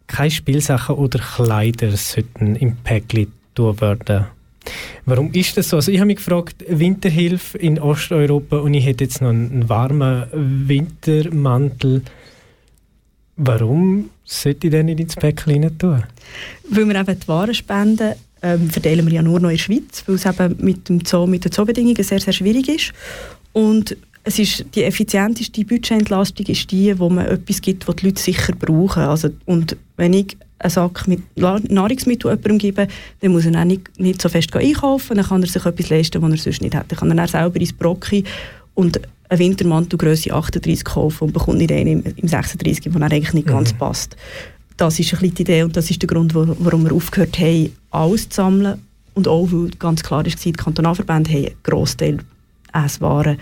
keine 0.07 0.31
Spielsachen 0.31 0.97
oder 0.97 1.19
Kleider 1.19 1.97
sollten 1.97 2.57
im 2.57 2.77
Päckchen 2.77 3.33
tun 3.55 3.81
werden. 3.81 4.27
Warum 5.07 5.33
ist 5.33 5.57
das 5.57 5.71
so? 5.71 5.77
Also 5.77 5.91
ich 5.91 5.99
habe 5.99 6.07
mich 6.07 6.17
gefragt, 6.17 6.65
Winterhilfe 6.69 7.59
in 7.59 7.79
Osteuropa 7.79 8.59
und 8.59 8.75
ich 8.75 8.85
hätte 8.85 9.05
jetzt 9.05 9.21
noch 9.21 9.31
einen 9.31 9.69
warmen 9.69 10.27
Wintermantel. 10.33 12.03
Warum 13.37 14.11
sollte 14.25 14.69
ich 14.69 14.71
den 14.71 14.87
nicht 14.87 15.01
ins 15.01 15.17
Päckchen 15.17 15.79
tun? 15.79 16.05
Weil 16.69 16.87
wir 16.87 16.95
eben 16.95 17.19
die 17.19 17.29
Waren 17.29 17.55
spenden, 17.55 18.13
ähm, 18.43 18.71
verteilen 18.71 19.07
wir 19.07 19.15
ja 19.15 19.23
nur 19.23 19.41
noch 19.41 19.49
in 19.49 19.57
der 19.57 19.63
Schweiz, 19.63 20.05
weil 20.07 20.17
es 20.17 20.27
eben 20.27 20.57
mit, 20.61 20.89
dem 20.89 21.05
Zoo, 21.05 21.27
mit 21.27 21.45
den 21.45 21.53
Zoobedingungen 21.53 22.03
sehr, 22.03 22.21
sehr 22.21 22.33
schwierig 22.33 22.69
ist. 22.69 22.93
Und 23.53 23.97
es 24.25 24.39
ist 24.39 24.65
die 24.75 24.85
effizienteste 24.85 25.65
Budgetentlastung 25.65 26.47
ist 26.47 26.71
die, 26.71 26.97
wo 26.99 27.09
man 27.09 27.27
etwas 27.27 27.61
gibt, 27.61 27.89
was 27.89 27.97
die 27.97 28.07
Leute 28.07 28.23
sicher 28.23 28.55
brauchen. 28.55 29.03
Also, 29.03 29.31
und 29.47 29.77
wenn 29.97 30.13
ich 30.13 30.37
einen 30.59 30.71
Sack 30.71 31.09
mit 31.09 31.23
Nahrungsmitteln 31.37 32.31
jemandem 32.31 32.59
gebe, 32.59 32.89
dann 33.21 33.33
muss 33.33 33.47
er 33.47 33.61
auch 33.61 33.65
nicht, 33.65 33.99
nicht 33.99 34.23
so 34.23 34.29
fest 34.29 34.55
einkaufen, 34.55 35.17
dann 35.17 35.27
kann 35.27 35.43
er 35.43 35.49
sich 35.49 35.65
etwas 35.65 35.91
leisten, 35.91 36.23
was 36.23 36.31
er 36.31 36.37
sonst 36.37 36.63
nicht 36.63 36.75
hat. 36.75 36.91
Dann 36.91 36.99
kann 36.99 37.19
er 37.19 37.29
selber 37.29 37.61
ins 37.61 37.73
Brocki 37.73 38.23
und 38.75 39.01
einen 39.29 39.39
Wintermantel 39.41 39.99
Größe 39.99 40.33
38 40.33 40.85
kaufen 40.85 41.25
und 41.25 41.33
bekommt 41.33 41.59
nicht 41.59 41.73
einen 41.73 42.05
im, 42.05 42.15
im 42.17 42.29
36, 42.29 42.93
der 42.93 43.03
eigentlich 43.03 43.33
nicht 43.33 43.47
mhm. 43.47 43.53
ganz 43.53 43.73
passt. 43.73 44.17
Das 44.77 44.99
ist 44.99 45.13
ein 45.13 45.21
bisschen 45.21 45.35
die 45.35 45.43
Idee 45.43 45.63
und 45.65 45.77
das 45.77 45.91
ist 45.91 46.01
der 46.01 46.07
Grund, 46.07 46.35
warum 46.35 46.85
wir 46.85 46.93
aufgehört 46.93 47.39
haben, 47.39 47.73
alles 47.91 48.29
zu 48.29 48.37
sammeln 48.37 48.81
und 49.15 49.29
auch, 49.29 49.49
weil 49.51 49.71
ganz 49.79 50.03
klar 50.03 50.25
war, 50.25 50.31
die 50.33 50.53
Kantonalverbände 50.53 51.31
haben 51.31 51.47
einen 51.47 51.55
Grossteil 51.63 52.19
Esswaren 52.73 53.39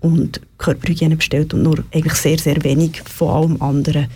und 0.00 0.40
Körperhygiene 0.58 1.16
bestellt 1.16 1.54
und 1.54 1.62
nur 1.62 1.84
eigentlich 1.92 2.14
sehr, 2.14 2.38
sehr 2.38 2.62
wenig 2.64 3.02
von 3.04 3.28
allem 3.28 3.62
anderen. 3.62 4.08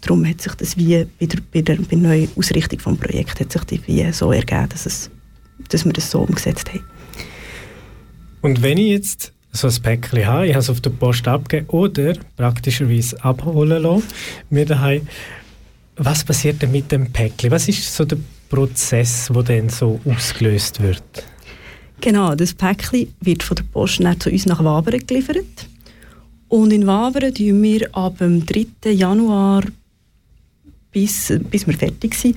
Darum 0.00 0.26
hat 0.26 0.40
sich 0.40 0.54
das 0.54 0.76
wie 0.76 1.06
bei 1.18 1.26
der, 1.26 1.38
bei 1.52 1.62
der, 1.62 1.76
bei 1.76 1.82
der 1.90 1.98
neuen 1.98 2.28
Ausrichtung 2.36 2.78
des 2.78 3.00
Projekts 3.00 3.40
hat 3.40 3.52
sich 3.52 3.64
das 3.64 3.78
wie 3.86 4.12
so 4.12 4.32
ergeben, 4.32 4.68
dass, 4.68 4.86
es, 4.86 5.10
dass 5.68 5.84
wir 5.84 5.92
das 5.92 6.10
so 6.10 6.20
umgesetzt 6.20 6.68
haben. 6.72 6.84
Und 8.42 8.62
wenn 8.62 8.78
ich 8.78 8.90
jetzt 8.90 9.32
so 9.50 9.66
ein 9.66 9.82
Päckchen 9.82 10.26
habe, 10.26 10.46
ich 10.46 10.52
habe 10.52 10.60
es 10.60 10.70
auf 10.70 10.80
der 10.80 10.90
Post 10.90 11.26
abgegeben 11.26 11.68
oder 11.70 12.14
praktischerweise 12.36 13.22
abholen 13.24 13.82
lassen, 13.82 14.04
daheim, 14.50 15.08
was 15.96 16.22
passiert 16.22 16.62
denn 16.62 16.70
mit 16.70 16.92
dem 16.92 17.10
Päckchen? 17.10 17.50
Was 17.50 17.68
ist 17.68 17.94
so 17.94 18.04
der 18.04 18.18
Prozess, 18.48 19.30
der 19.34 19.42
dann 19.42 19.68
so 19.68 20.00
ausgelöst 20.04 20.80
wird? 20.80 21.02
Genau, 22.00 22.34
das 22.34 22.54
Päckchen 22.54 23.12
wird 23.20 23.42
von 23.42 23.56
der 23.56 23.64
Post 23.64 24.02
zu 24.20 24.30
uns 24.30 24.46
nach 24.46 24.62
Wabern 24.62 25.04
geliefert. 25.06 25.66
Und 26.48 26.72
in 26.72 26.86
Wabern 26.86 27.34
tun 27.34 27.62
wir 27.62 27.94
ab 27.94 28.18
dem 28.18 28.46
3. 28.46 28.92
Januar 28.92 29.64
bis, 30.92 31.32
bis 31.50 31.66
wir 31.66 31.74
fertig 31.74 32.14
sind, 32.14 32.36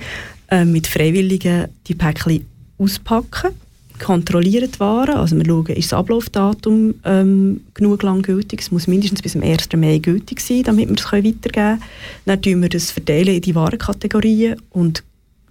äh, 0.50 0.64
mit 0.64 0.86
Freiwilligen 0.86 1.68
die 1.86 1.94
Päckchen 1.94 2.44
auspacken, 2.76 3.52
kontrollieren 3.98 4.70
die 4.70 4.80
Waren, 4.80 5.14
also 5.14 5.36
wir 5.36 5.46
schauen, 5.46 5.66
ist 5.66 5.92
das 5.92 5.98
Ablaufdatum 5.98 6.94
ähm, 7.04 7.60
genug 7.72 8.02
lang 8.02 8.22
gültig, 8.22 8.60
es 8.60 8.72
muss 8.72 8.88
mindestens 8.88 9.22
bis 9.22 9.32
zum 9.32 9.42
1. 9.42 9.68
Mai 9.76 9.98
gültig 9.98 10.40
sein, 10.40 10.64
damit 10.64 10.88
wir 10.88 10.96
es 10.96 11.04
weitergeben 11.04 11.52
können. 11.52 11.82
Dann 12.26 12.42
tun 12.42 12.62
wir 12.62 12.68
das 12.68 12.90
verteilen 12.90 13.36
in 13.36 13.42
die 13.42 13.54
Warenkategorien 13.54 14.60
und 14.70 15.04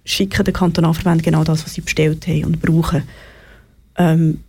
schicken 0.04 0.44
den 0.44 0.54
Kantonalverbänden 0.54 1.22
genau 1.22 1.44
das, 1.44 1.64
was 1.64 1.74
sie 1.74 1.80
bestellt 1.80 2.26
haben 2.26 2.44
und 2.44 2.60
brauchen. 2.60 3.02
Ähm, 3.96 4.40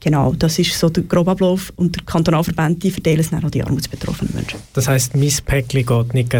genau, 0.00 0.34
das 0.34 0.58
ist 0.58 0.78
so 0.78 0.88
der 0.88 1.04
grobe 1.04 1.32
Ablauf 1.32 1.72
und 1.76 1.96
der 1.96 2.04
Kantonalverband 2.04 2.82
die 2.82 2.90
verteilen 2.90 3.20
es 3.20 3.30
dann 3.30 3.44
an 3.44 3.50
die 3.50 3.62
armutsbetroffenen 3.62 4.34
Menschen. 4.34 4.60
Das 4.72 4.88
heisst, 4.88 5.16
mein 5.16 5.32
Päckchen 5.44 5.84
geht 5.84 6.14
nicht 6.14 6.32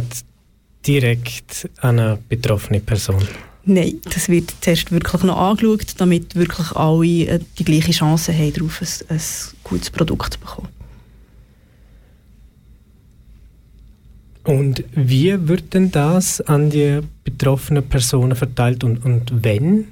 direkt 0.87 1.69
an 1.81 1.99
eine 1.99 2.19
betroffene 2.29 2.81
Person? 2.81 3.23
Nein, 3.65 4.01
das 4.05 4.29
wird 4.29 4.55
zuerst 4.61 4.93
wirklich 4.93 5.23
noch 5.25 5.37
angeschaut, 5.37 5.95
damit 5.99 6.37
wirklich 6.37 6.71
alle 6.73 7.27
äh, 7.27 7.41
die 7.59 7.65
gleiche 7.65 7.91
Chance 7.91 8.33
haben, 8.33 8.53
darauf 8.53 8.81
ein, 8.81 9.17
ein 9.17 9.21
gutes 9.65 9.91
Produkt 9.91 10.35
zu 10.35 10.41
bekommen. 10.41 10.69
Und 14.45 14.85
wie 14.93 15.49
wird 15.49 15.75
denn 15.75 15.91
das 15.91 16.41
an 16.41 16.71
die 16.71 17.01
betroffenen 17.25 17.83
Personen 17.83 18.37
verteilt 18.37 18.85
und, 18.85 19.05
und 19.05 19.33
wenn? 19.43 19.89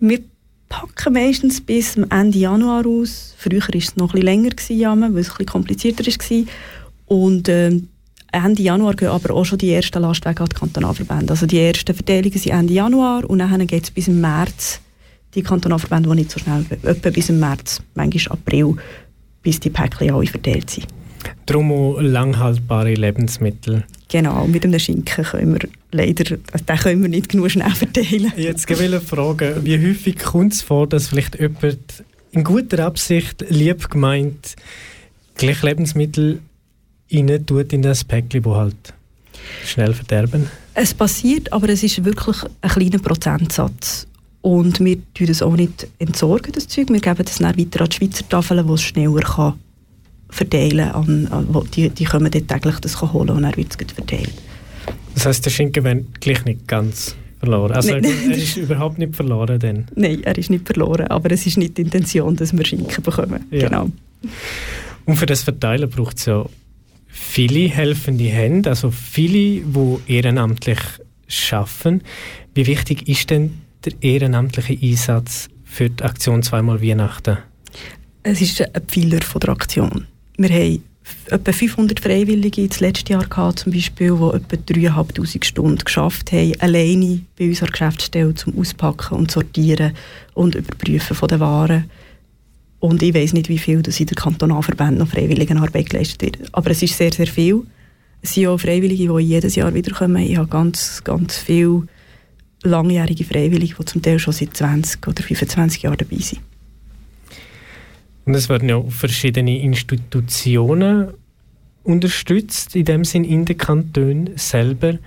Wir 0.00 0.20
packen 0.72 1.12
meistens 1.12 1.60
bis 1.60 1.96
Ende 1.96 2.38
Januar 2.38 2.86
aus. 2.86 3.34
Früher 3.36 3.60
war 3.60 3.74
es 3.74 3.94
noch 3.96 4.14
etwas 4.14 4.24
länger, 4.24 4.50
weil 4.50 5.18
es 5.18 5.28
etwas 5.28 5.46
komplizierter 5.46 6.04
war. 6.06 6.44
Und 7.06 7.48
äh, 7.48 7.78
Ende 8.32 8.62
Januar 8.62 8.94
gehen 8.94 9.08
aber 9.08 9.34
auch 9.34 9.44
schon 9.44 9.58
die 9.58 9.70
ersten 9.70 10.00
Lastwagen 10.00 10.38
an 10.38 10.48
die 10.48 10.54
Kantonalverbände. 10.54 11.30
Also 11.30 11.44
die 11.44 11.58
ersten 11.58 11.94
Verteilungen 11.94 12.38
sind 12.38 12.52
Ende 12.52 12.72
Januar 12.72 13.28
und 13.28 13.40
dann 13.40 13.66
geht 13.66 13.84
es 13.84 13.90
bis 13.90 14.08
im 14.08 14.22
März. 14.22 14.80
Die 15.34 15.42
Kantonalverbände, 15.42 16.08
die 16.08 16.16
nicht 16.16 16.30
so 16.30 16.38
schnell 16.38 16.64
gehen, 16.64 16.78
etwa 16.84 17.10
bis 17.10 17.28
im 17.28 17.38
März, 17.38 17.82
manchmal 17.94 18.38
April, 18.38 18.76
bis 19.42 19.60
die 19.60 19.70
Päckchen 19.70 20.14
alle 20.14 20.26
verteilt 20.26 20.70
sind. 20.70 20.86
Darum 21.44 21.70
auch 21.70 22.00
langhaltbare 22.00 22.94
Lebensmittel. 22.94 23.84
Genau, 24.08 24.46
mit 24.46 24.64
einem 24.64 24.78
Schinken 24.78 25.24
können 25.24 25.52
wir 25.52 25.68
leider, 25.92 26.24
den 26.36 26.76
können 26.76 27.02
wir 27.02 27.08
nicht 27.08 27.28
genug 27.28 27.50
schnell 27.50 27.70
verteilen. 27.70 28.32
Jetzt 28.36 28.68
will 28.68 28.94
ich 28.94 29.02
fragen, 29.02 29.64
wie 29.64 29.78
häufig 29.78 30.18
kommt 30.18 30.54
es 30.54 30.62
vor, 30.62 30.86
dass 30.86 31.08
vielleicht 31.08 31.38
jemand 31.38 32.04
in 32.32 32.44
guter 32.44 32.84
Absicht, 32.84 33.44
lieb 33.48 33.90
gemeint, 33.90 34.56
gleich 35.36 35.62
Lebensmittel 35.62 36.40
rein 37.12 37.46
tut 37.46 37.72
in 37.72 37.82
das 37.82 38.04
Päckchen, 38.04 38.42
das 38.42 38.54
halt 38.54 38.94
schnell 39.66 39.94
verderben? 39.94 40.48
Es 40.74 40.94
passiert, 40.94 41.52
aber 41.52 41.68
es 41.68 41.82
ist 41.82 42.04
wirklich 42.04 42.36
ein 42.62 42.70
kleiner 42.70 42.98
Prozentsatz. 42.98 44.06
Und 44.40 44.80
wir 44.80 44.96
tun 45.14 45.26
das 45.26 45.42
auch 45.42 45.54
nicht 45.54 45.86
entsorgen, 45.98 46.52
das 46.52 46.66
Zeug. 46.66 46.88
Wir 46.88 47.00
geben 47.00 47.24
das 47.24 47.36
dann 47.36 47.56
weiter 47.56 47.82
an 47.82 47.88
die 47.90 47.96
Schweizer 47.96 48.28
Tafeln, 48.28 48.66
wo 48.66 48.74
es 48.74 48.82
schneller 48.82 49.20
kann 49.20 49.54
verteilen 50.30 50.90
kann. 50.90 51.28
An, 51.28 51.68
die, 51.74 51.90
die 51.90 52.04
können 52.04 52.30
dort 52.30 52.48
täglich 52.48 52.80
das 52.80 53.00
holen 53.00 53.30
und 53.30 53.42
dann 53.42 53.56
wird 53.56 53.76
es 53.78 53.92
verteilt. 53.92 54.32
Das 55.14 55.26
heisst, 55.26 55.44
der 55.44 55.50
Schinken 55.50 55.84
wird 55.84 56.20
gleich 56.20 56.44
nicht 56.44 56.66
ganz 56.66 57.16
verloren? 57.38 57.72
Also 57.72 57.92
Nein. 57.92 58.04
er 58.04 58.36
ist 58.36 58.56
überhaupt 58.56 58.98
nicht 58.98 59.14
verloren 59.16 59.58
denn? 59.58 59.86
Nein, 59.94 60.22
er 60.22 60.36
ist 60.38 60.50
nicht 60.50 60.66
verloren, 60.66 61.06
aber 61.08 61.30
es 61.32 61.46
ist 61.46 61.58
nicht 61.58 61.76
die 61.76 61.82
Intention, 61.82 62.36
dass 62.36 62.56
wir 62.56 62.64
Schinken 62.64 63.02
bekommen. 63.02 63.44
Ja. 63.50 63.68
Genau. 63.68 63.90
Und 65.04 65.16
für 65.16 65.26
das 65.26 65.42
Verteilen 65.42 65.90
braucht 65.90 66.18
es 66.18 66.26
ja 66.26 66.46
viele 67.08 67.68
helfende 67.68 68.24
Hände, 68.24 68.70
also 68.70 68.90
viele, 68.90 69.62
die 69.62 69.98
ehrenamtlich 70.06 70.78
arbeiten. 71.50 72.02
Wie 72.54 72.66
wichtig 72.66 73.08
ist 73.08 73.30
denn 73.30 73.58
der 73.84 73.94
ehrenamtliche 74.00 74.78
Einsatz 74.80 75.48
für 75.64 75.90
die 75.90 76.04
Aktion 76.04 76.42
«Zweimal 76.42 76.82
Weihnachten»? 76.82 77.38
Es 78.22 78.40
ist 78.40 78.60
ein 78.60 78.82
Pfeiler 78.86 79.18
der 79.18 79.48
Aktion. 79.48 80.06
Wir 80.36 80.50
haben 80.50 80.82
etwa 81.30 81.52
500 81.52 82.00
Freiwillige 82.00 82.66
das 82.68 82.80
letzte 82.80 83.12
Jahr 83.12 83.26
gehabt, 83.26 83.60
zum 83.60 83.72
Beispiel, 83.72 84.16
die 84.16 84.36
etwa 84.36 85.00
3'500 85.00 85.44
Stunden 85.44 85.78
geschafft 85.78 86.32
haben, 86.32 86.52
alleine 86.60 87.20
bei 87.38 87.48
unserer 87.48 87.70
Geschäftsstelle 87.70 88.34
zum 88.34 88.58
Auspacken 88.58 89.16
und 89.16 89.30
Sortieren 89.30 89.92
und 90.34 90.54
Überprüfen 90.54 91.16
von 91.16 91.28
den 91.28 91.40
Waren. 91.40 91.90
Und 92.80 93.02
ich 93.02 93.14
weiß 93.14 93.32
nicht, 93.32 93.48
wie 93.48 93.58
viel 93.58 93.82
das 93.82 94.00
in 94.00 94.06
der 94.06 94.16
Kantonalverband 94.16 94.98
noch 94.98 95.08
Freiwilligenarbeit 95.08 95.90
geleistet 95.90 96.22
wird. 96.22 96.38
Aber 96.52 96.70
es 96.70 96.82
ist 96.82 96.96
sehr, 96.96 97.12
sehr 97.12 97.28
viel. 97.28 97.62
Es 98.20 98.34
sind 98.34 98.48
auch 98.48 98.58
Freiwillige, 98.58 99.12
die 99.12 99.22
jedes 99.22 99.54
Jahr 99.54 99.72
wiederkommen. 99.72 100.22
Ich 100.22 100.36
habe 100.36 100.48
ganz, 100.48 101.02
ganz 101.04 101.38
viele 101.38 101.86
langjährige 102.62 103.24
Freiwillige, 103.24 103.74
die 103.78 103.84
zum 103.84 104.02
Teil 104.02 104.18
schon 104.18 104.32
seit 104.32 104.56
20 104.56 105.06
oder 105.06 105.22
25 105.22 105.82
Jahren 105.82 105.96
dabei 105.96 106.18
sind. 106.18 106.40
Und 108.24 108.34
es 108.34 108.48
werden 108.48 108.68
ja 108.68 108.80
verschiedene 108.88 109.60
Institutionen 109.60 111.08
unterstützt, 111.82 112.76
in 112.76 112.84
dem 112.84 113.04
Sinn 113.04 113.24
in 113.24 113.44
den 113.44 113.58
Kantonen 113.58 114.30
selber. 114.36 114.98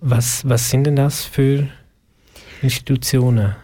Was, 0.00 0.48
was 0.48 0.70
sind 0.70 0.84
denn 0.84 0.96
das 0.96 1.24
für 1.24 1.66
Institutionen? 2.62 3.56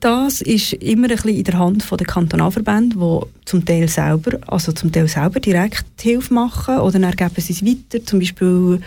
Das 0.00 0.40
ist 0.40 0.72
immer 0.74 1.10
ein 1.10 1.16
bisschen 1.16 1.36
in 1.36 1.44
der 1.44 1.58
Hand 1.58 1.84
der 1.90 2.06
Kantonalverbände, 2.06 2.96
die 2.96 3.20
zum 3.44 3.66
Teil 3.66 3.86
selber, 3.86 4.38
also 4.46 4.72
zum 4.72 4.90
Teil 4.90 5.08
selber 5.08 5.40
direkt 5.40 5.84
Hilfe 6.00 6.32
machen 6.32 6.78
oder 6.78 6.98
dann 6.98 7.12
geben 7.12 7.34
sie 7.36 7.52
es 7.52 7.62
weiter. 7.62 8.04
Zum 8.06 8.18
Beispiel 8.18 8.80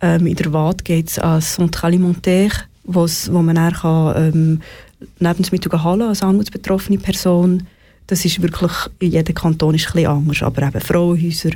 ähm, 0.00 0.26
in 0.26 0.36
der 0.36 0.52
Watt 0.52 0.84
geht 0.84 1.08
es 1.08 1.18
an 1.18 1.40
Centre 1.40 1.88
Alimentaire, 1.88 2.54
wo 2.84 3.08
man 3.42 3.56
dann 3.56 3.72
kann, 3.72 4.14
ähm, 4.16 4.62
Lebensmittel 5.18 5.82
holen 5.82 6.02
als 6.02 6.22
armutsbetroffene 6.22 6.98
Person. 6.98 7.66
Das 8.10 8.24
ist 8.24 8.42
wirklich, 8.42 8.72
in 8.98 9.12
jedem 9.12 9.36
Kanton 9.36 9.76
ist 9.76 9.94
ein 9.94 10.04
anders, 10.04 10.42
aber 10.42 10.66
eben 10.66 10.80
Frauenhäuser 10.80 11.50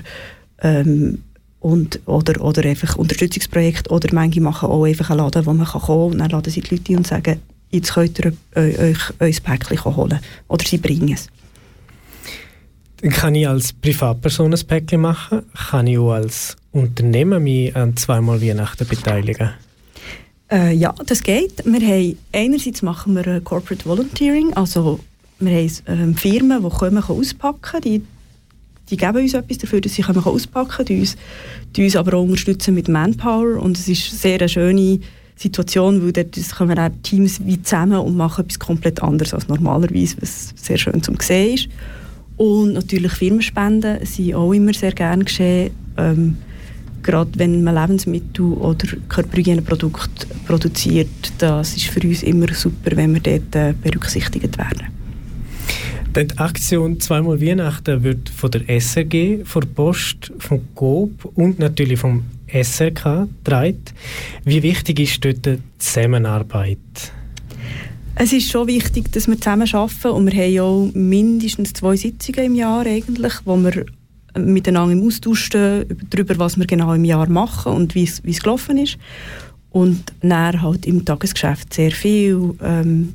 ähm, 0.63 1.19
und, 1.59 1.99
oder, 2.07 2.41
oder 2.41 2.65
einfach 2.65 2.95
Unterstützungsprojekte 2.95 3.91
oder 3.91 4.09
manche 4.13 4.41
machen 4.41 4.69
auch 4.69 4.85
einfach 4.85 5.11
einen 5.11 5.19
Laden, 5.19 5.47
wo 5.47 5.53
man 5.53 5.67
kann 5.67 5.81
kommen 5.81 6.13
und 6.13 6.19
dann 6.19 6.31
laden 6.31 6.53
sie 6.53 6.61
die 6.61 6.77
Leute 6.77 6.93
ein 6.93 6.99
und 6.99 7.07
sagen, 7.09 7.41
jetzt 7.73 7.93
könnt 7.93 8.21
ihr 8.21 8.33
euch 8.55 8.99
euer 9.19 9.33
Päckchen 9.43 9.97
holen 9.97 10.21
oder 10.47 10.65
sie 10.65 10.79
bringen 10.79 11.15
es. 11.15 11.29
Kann 13.17 13.35
ich 13.35 13.49
als 13.49 13.73
Privatperson 13.73 14.55
ein 14.55 14.67
Päckchen 14.67 15.01
machen? 15.01 15.43
Kann 15.71 15.89
ich 15.89 15.99
auch 15.99 16.13
als 16.13 16.57
Unternehmen 16.71 17.43
mich 17.43 17.75
an 17.75 17.97
zweimal 17.97 18.41
Weihnachten 18.41 18.87
beteiligen? 18.87 19.51
Äh, 20.53 20.73
ja, 20.73 20.95
das 21.05 21.21
geht. 21.25 21.65
Wir 21.65 21.81
haben, 21.81 22.17
einerseits 22.33 22.83
machen 22.83 23.17
wir 23.17 23.41
Corporate 23.41 23.85
Volunteering, 23.87 24.55
also 24.55 25.01
wir 25.39 25.57
haben 25.57 25.71
ähm, 25.87 26.15
Firmen, 26.15 26.63
die 26.63 26.69
kommen 26.69 27.03
auspacken 27.03 27.81
die, 27.83 28.03
die 28.91 28.97
geben 28.97 29.19
uns 29.19 29.35
etwas 29.35 29.59
dafür, 29.59 29.81
dass 29.81 29.95
sie 29.95 30.03
können 30.03 30.23
auspacken 30.23 30.71
können, 30.71 30.87
die 30.87 31.01
uns, 31.01 31.17
die 31.75 31.85
uns 31.85 31.97
aber 31.97 32.17
auch 32.17 32.23
unterstützen 32.23 32.75
mit 32.75 32.89
Manpower 32.89 33.61
und 33.61 33.79
es 33.79 33.89
ist 33.89 34.21
sehr 34.21 34.39
eine 34.39 34.49
schöne 34.49 35.01
Situation, 35.37 36.03
weil 36.03 36.13
dort 36.13 36.37
kommen 36.57 36.79
auch 36.79 36.91
Teams 37.03 37.41
wie 37.45 37.61
zusammen 37.63 37.99
und 37.99 38.17
machen 38.17 38.45
etwas 38.45 38.59
komplett 38.59 39.03
anderes 39.03 39.35
als 39.35 39.49
normalerweise, 39.49 40.17
was 40.21 40.53
sehr 40.55 40.79
schön 40.79 41.03
zum 41.03 41.19
sehen 41.21 41.55
ist. 41.55 41.69
Und 42.37 42.75
natürlich 42.75 43.13
Firmenspenden 43.13 44.05
sind 44.05 44.35
auch 44.35 44.53
immer 44.53 44.73
sehr 44.73 44.93
gerne 44.93 45.25
geschehen. 45.25 45.73
Ähm, 45.97 46.37
gerade 47.03 47.31
wenn 47.37 47.63
man 47.63 47.75
Lebensmittel 47.75 48.45
oder 48.45 48.87
Körperhygieneprodukte 49.09 50.27
produziert, 50.47 51.09
das 51.39 51.77
ist 51.77 51.87
für 51.87 52.07
uns 52.07 52.23
immer 52.23 52.53
super, 52.53 52.97
wenn 52.97 53.15
wir 53.15 53.21
dort 53.21 53.55
äh, 53.55 53.75
berücksichtigt 53.81 54.59
werden. 54.59 55.04
Die 56.17 56.39
Aktion 56.39 57.01
«Zweimal 57.01 57.41
Weihnachten» 57.41 58.05
wird 58.05 58.29
von 58.29 58.49
der 58.49 58.69
SRG, 58.69 59.45
von 59.45 59.63
der 59.63 59.69
Post, 59.71 60.33
vom 60.39 60.61
GOB 60.77 61.25
und 61.35 61.59
natürlich 61.59 61.99
vom 61.99 62.23
SRK 62.47 63.27
getragen. 63.43 63.83
Wie 64.45 64.63
wichtig 64.63 65.01
ist 65.01 65.25
dort 65.25 65.45
die 65.45 65.59
Zusammenarbeit? 65.79 66.79
Es 68.15 68.33
ist 68.33 68.49
schon 68.49 68.69
wichtig, 68.69 69.11
dass 69.11 69.27
wir 69.27 69.41
zusammen 69.41 69.69
arbeiten 69.73 70.11
und 70.11 70.31
wir 70.31 70.41
haben 70.41 70.53
ja 70.53 70.63
auch 70.63 70.91
mindestens 70.95 71.73
zwei 71.73 71.97
Sitzungen 71.97 72.45
im 72.45 72.55
Jahr 72.55 72.87
eigentlich, 72.87 73.33
wo 73.45 73.57
wir 73.57 73.85
miteinander 74.39 74.93
im 74.93 75.05
Austausch 75.05 75.47
stehen 75.47 75.85
darüber, 76.11 76.39
was 76.39 76.57
wir 76.57 76.67
genau 76.67 76.95
im 76.95 77.05
Jahr 77.05 77.29
machen 77.29 77.73
und 77.73 77.97
wie 77.97 78.05
es, 78.05 78.23
wie 78.23 78.31
es 78.31 78.41
gelaufen 78.41 78.79
ist. 78.79 78.99
Und 79.71 80.13
dann 80.23 80.63
halt 80.63 80.87
im 80.87 81.05
Tagesgeschäft 81.05 81.75
sehr 81.75 81.91
viel, 81.91 82.55
ähm, 82.63 83.15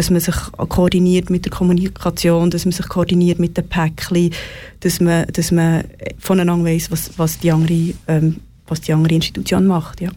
dass 0.00 0.08
man 0.08 0.20
sich 0.20 0.34
koordiniert 0.70 1.28
mit 1.28 1.44
der 1.44 1.52
Kommunikation, 1.52 2.50
dass 2.50 2.64
man 2.64 2.72
sich 2.72 2.88
koordiniert 2.88 3.38
mit 3.38 3.58
den 3.58 3.68
Päckchen, 3.68 4.30
dass 4.80 4.98
man, 4.98 5.26
dass 5.26 5.52
man 5.52 5.84
voneinander 6.18 6.64
weiss, 6.64 6.90
was, 6.90 7.18
was, 7.18 7.38
die 7.38 7.52
andere, 7.52 7.92
ähm, 8.08 8.36
was 8.66 8.80
die 8.80 8.94
andere 8.94 9.16
Institution 9.16 9.66
macht. 9.66 10.00
Ja. 10.00 10.08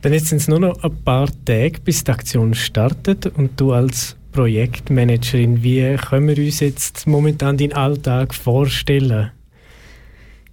Dann 0.00 0.12
jetzt 0.12 0.26
sind 0.26 0.38
es 0.38 0.48
nur 0.48 0.58
noch 0.58 0.82
ein 0.82 0.96
paar 1.04 1.28
Tage, 1.44 1.78
bis 1.84 2.02
die 2.02 2.10
Aktion 2.10 2.54
startet 2.54 3.26
und 3.26 3.52
du 3.60 3.70
als 3.70 4.16
Projektmanagerin, 4.32 5.62
wie 5.62 5.96
können 5.96 6.26
wir 6.26 6.44
uns 6.44 6.58
jetzt 6.58 7.06
momentan 7.06 7.56
deinen 7.56 7.74
Alltag 7.74 8.34
vorstellen? 8.34 9.30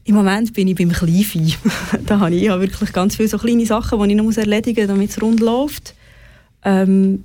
Im 0.04 0.14
Moment 0.14 0.54
bin 0.54 0.68
ich 0.68 0.76
beim 0.76 0.92
Kleinvieh. 0.92 1.56
da 2.06 2.20
habe 2.20 2.36
ich 2.36 2.44
ja 2.44 2.60
wirklich 2.60 2.94
ganz 2.94 3.16
viele 3.16 3.28
so 3.28 3.40
kleine 3.40 3.66
Sachen, 3.66 4.04
die 4.04 4.14
ich 4.14 4.22
noch 4.22 4.38
erledigen 4.38 4.82
muss, 4.82 4.88
damit 4.88 5.10
es 5.10 5.20
rund 5.20 5.40
läuft. 5.40 5.96
Ähm, 6.64 7.24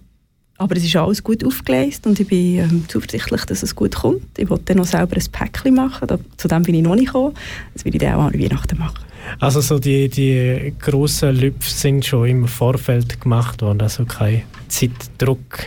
aber 0.57 0.77
es 0.77 0.85
ist 0.85 0.95
alles 0.97 1.23
gut 1.23 1.45
aufgelegt 1.45 2.07
und 2.07 2.21
ich 2.21 2.29
bin 2.29 2.59
ähm, 2.59 2.85
zuversichtlich, 2.87 3.45
dass 3.45 3.63
es 3.63 3.75
gut 3.75 3.97
kommt. 3.97 4.39
Ich 4.39 4.49
wollte 4.49 4.65
dann 4.67 4.77
noch 4.79 4.87
selber 4.87 5.17
ein 5.17 5.33
Päckchen 5.33 5.75
machen, 5.75 6.07
da, 6.07 6.19
zu 6.37 6.49
dem 6.49 6.63
bin 6.63 6.77
ich 6.77 6.83
noch 6.83 6.95
nicht 6.95 7.07
gekommen. 7.07 7.35
Das 7.73 7.85
will 7.85 7.95
ich 7.95 8.01
dann 8.01 8.15
auch 8.15 8.25
an 8.27 8.35
Weihnachten 8.35 8.79
machen. 8.79 9.05
Also 9.41 9.61
so 9.61 9.79
die, 9.79 10.09
die 10.09 10.75
grossen 10.79 11.35
Lüpfe 11.37 11.71
sind 11.71 12.05
schon 12.05 12.29
im 12.29 12.49
Vorfeld 12.49 13.21
gemacht 13.21 13.63
worden, 13.63 13.81
also 13.81 14.05
kein 14.05 14.43
Zeitdruck? 14.69 15.67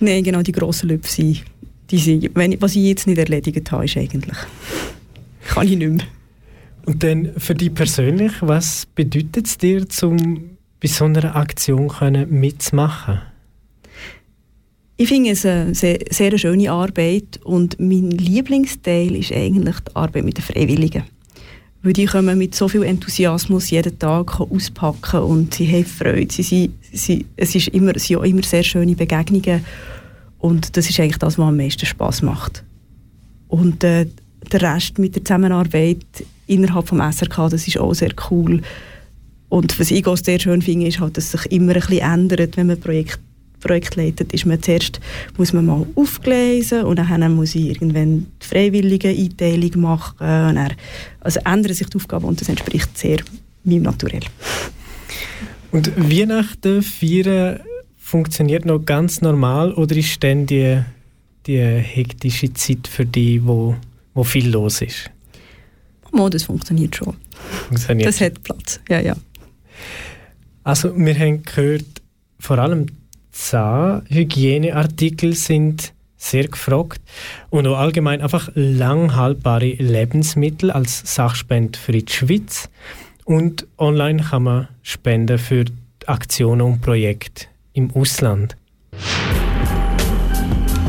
Nein, 0.00 0.22
genau, 0.22 0.42
die 0.42 0.52
grossen 0.52 0.90
Lüpfe 0.90 1.10
sind, 1.10 1.44
die 1.90 1.98
sind 1.98 2.30
wenn, 2.34 2.60
was 2.60 2.76
ich 2.76 2.84
jetzt 2.84 3.06
nicht 3.06 3.18
erledigt 3.18 3.70
habe, 3.72 3.86
ist 3.86 3.96
eigentlich, 3.96 4.36
kann 5.48 5.66
ich 5.66 5.76
nicht 5.76 5.92
mehr. 5.92 6.06
Und 6.84 7.02
dann 7.02 7.32
für 7.38 7.54
dich 7.54 7.72
persönlich, 7.72 8.32
was 8.40 8.86
bedeutet 8.94 9.46
es 9.46 9.56
dir, 9.56 9.84
um 10.02 10.50
bei 10.80 10.88
so 10.88 11.06
einer 11.06 11.34
Aktion 11.34 11.90
mitzumachen? 12.28 13.20
Ich 14.98 15.08
finde 15.08 15.30
es 15.30 15.44
eine 15.44 15.74
sehr, 15.74 15.98
sehr 16.08 16.38
schöne 16.38 16.70
Arbeit 16.70 17.38
und 17.44 17.78
mein 17.78 18.12
Lieblingsteil 18.12 19.14
ist 19.14 19.30
eigentlich 19.30 19.76
die 19.86 19.94
Arbeit 19.96 20.24
mit 20.24 20.38
den 20.38 20.44
Freiwilligen. 20.44 21.04
Weil 21.82 21.92
die 21.92 22.06
kommen 22.06 22.38
mit 22.38 22.54
so 22.54 22.66
viel 22.66 22.82
Enthusiasmus 22.82 23.68
jeden 23.68 23.98
Tag 23.98 24.40
auspacken 24.40 25.20
und 25.20 25.52
sie 25.52 25.70
haben 25.70 25.84
Freude. 25.84 26.32
Sie, 26.32 26.42
sie, 26.42 26.70
sie, 26.92 27.26
es 27.36 27.54
ist 27.54 27.68
immer, 27.68 27.94
es 27.94 28.06
sind 28.06 28.24
immer 28.24 28.42
sehr 28.42 28.62
schöne 28.62 28.94
Begegnungen 28.94 29.66
und 30.38 30.74
das 30.78 30.88
ist 30.88 30.98
eigentlich 30.98 31.18
das, 31.18 31.36
was 31.36 31.46
am 31.46 31.58
meisten 31.58 31.84
Spaß 31.84 32.22
macht. 32.22 32.64
Und 33.48 33.84
äh, 33.84 34.06
der 34.50 34.62
Rest 34.62 34.98
mit 34.98 35.14
der 35.14 35.26
Zusammenarbeit 35.26 36.06
innerhalb 36.46 36.86
des 36.86 37.18
SRK, 37.18 37.50
das 37.50 37.68
ist 37.68 37.78
auch 37.78 37.92
sehr 37.92 38.14
cool. 38.30 38.62
Und 39.50 39.78
was 39.78 39.90
ich 39.90 40.06
auch 40.06 40.16
sehr 40.16 40.40
schön 40.40 40.62
finde, 40.62 40.86
ist 40.86 41.00
halt, 41.00 41.18
dass 41.18 41.32
sich 41.32 41.52
immer 41.52 41.74
ein 41.74 41.80
bisschen 41.80 41.98
ändert, 41.98 42.56
wenn 42.56 42.68
man 42.68 42.80
Projekt 42.80 43.20
Projekt 43.60 43.96
leitet, 43.96 44.32
ist 44.32 44.46
man 44.46 44.62
zuerst 44.62 45.00
muss 45.36 45.52
man 45.52 45.66
mal 45.66 45.86
aufgelesen 45.94 46.84
und 46.84 46.96
dann 46.96 47.34
muss 47.34 47.54
ich 47.54 47.66
irgendwann 47.66 48.26
die 48.42 48.46
freiwillige 48.46 49.08
Einteilung 49.08 49.80
machen. 49.80 50.16
Und 50.20 50.56
dann, 50.56 50.72
also 51.20 51.40
ändern 51.44 51.74
sich 51.74 51.88
die 51.88 51.96
Aufgaben 51.96 52.26
und 52.26 52.40
das 52.40 52.48
entspricht 52.48 52.96
sehr 52.96 53.18
meinem 53.64 53.82
Naturell. 53.82 54.22
Und 55.72 55.96
Weihnachten 55.96 56.82
feiern 56.82 57.60
funktioniert 57.96 58.64
noch 58.64 58.78
ganz 58.78 59.20
normal 59.20 59.72
oder 59.72 59.96
ist 59.96 60.22
dann 60.22 60.46
die, 60.46 60.80
die 61.46 61.58
hektische 61.58 62.52
Zeit 62.54 62.86
für 62.86 63.04
dich, 63.04 63.44
wo, 63.44 63.74
wo 64.14 64.24
viel 64.24 64.48
los 64.48 64.80
ist? 64.80 65.10
Oh, 66.12 66.28
das 66.28 66.44
funktioniert 66.44 66.96
schon. 66.96 67.14
Funktioniert. 67.68 68.08
Das 68.08 68.20
hat 68.20 68.42
Platz, 68.42 68.80
ja, 68.88 69.00
ja. 69.00 69.16
Also 70.62 70.96
wir 70.96 71.18
haben 71.18 71.42
gehört, 71.42 72.02
vor 72.38 72.58
allem 72.58 72.86
Zahnhygieneartikel 73.36 75.34
sind 75.34 75.92
sehr 76.16 76.48
gefragt 76.48 77.00
und 77.50 77.66
auch 77.66 77.78
allgemein 77.78 78.22
einfach 78.22 78.50
langhaltbare 78.54 79.74
Lebensmittel 79.74 80.70
als 80.70 81.14
Sachspende 81.14 81.78
für 81.78 81.92
die 81.92 82.04
Schweiz 82.10 82.70
und 83.24 83.66
online 83.76 84.22
kann 84.22 84.44
man 84.44 84.68
spenden 84.82 85.38
für 85.38 85.66
Aktionen 86.06 86.62
und 86.62 86.80
Projekte 86.80 87.46
im 87.74 87.90
Ausland. 87.94 88.56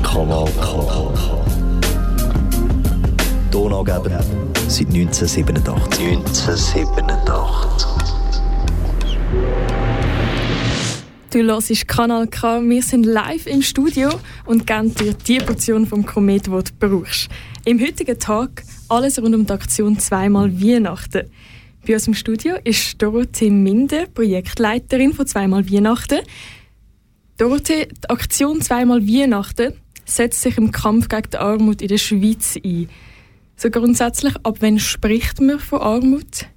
Kanal 0.02 0.50
K. 0.62 1.14
Donaugeber 3.52 4.24
seit 4.68 4.88
1987. 4.88 6.00
1987. 6.00 7.97
Du 11.30 11.44
hörst 11.44 11.88
Kanal 11.90 12.26
K. 12.28 12.62
Wir 12.62 12.82
sind 12.82 13.06
live 13.06 13.48
im 13.48 13.62
Studio 13.62 14.10
und 14.46 14.66
geben 14.66 14.96
dir 14.96 15.14
die 15.14 15.40
Portion 15.40 15.86
vom 15.86 16.06
Komet, 16.06 16.46
die 16.46 16.52
du 16.52 16.62
brauchst. 16.80 17.28
Im 17.66 17.82
heutigen 17.82 18.18
Tag 18.18 18.64
alles 18.88 19.22
rund 19.22 19.36
um 19.36 19.46
die 19.46 19.52
Aktion 19.52 20.00
«Zweimal 20.00 20.62
Weihnachten». 20.62 21.30
Bei 21.86 21.96
uns 21.96 22.08
im 22.08 22.14
Studio 22.14 22.56
ist 22.64 23.02
Dorothee 23.02 23.50
Minde, 23.50 24.08
Projektleiterin 24.14 25.12
von 25.12 25.28
«Zweimal 25.28 25.70
Weihnachten». 25.70 26.20
Dorothee, 27.38 27.88
die 27.88 28.10
Aktion 28.10 28.62
«Zweimal 28.62 29.06
Weihnachten» 29.06 29.74
setzt 30.06 30.42
sich 30.42 30.58
im 30.58 30.72
Kampf 30.72 31.10
gegen 31.10 31.30
die 31.34 31.38
Armut 31.38 31.82
in 31.82 31.90
der 31.90 31.98
Schweiz 31.98 32.58
ein. 32.64 32.88
So 33.58 33.70
grundsätzlich, 33.70 34.34
ab 34.44 34.58
wann 34.62 34.80
spricht 34.80 35.42
man 35.42 35.60
von 35.60 35.82
Armut? 35.82 36.48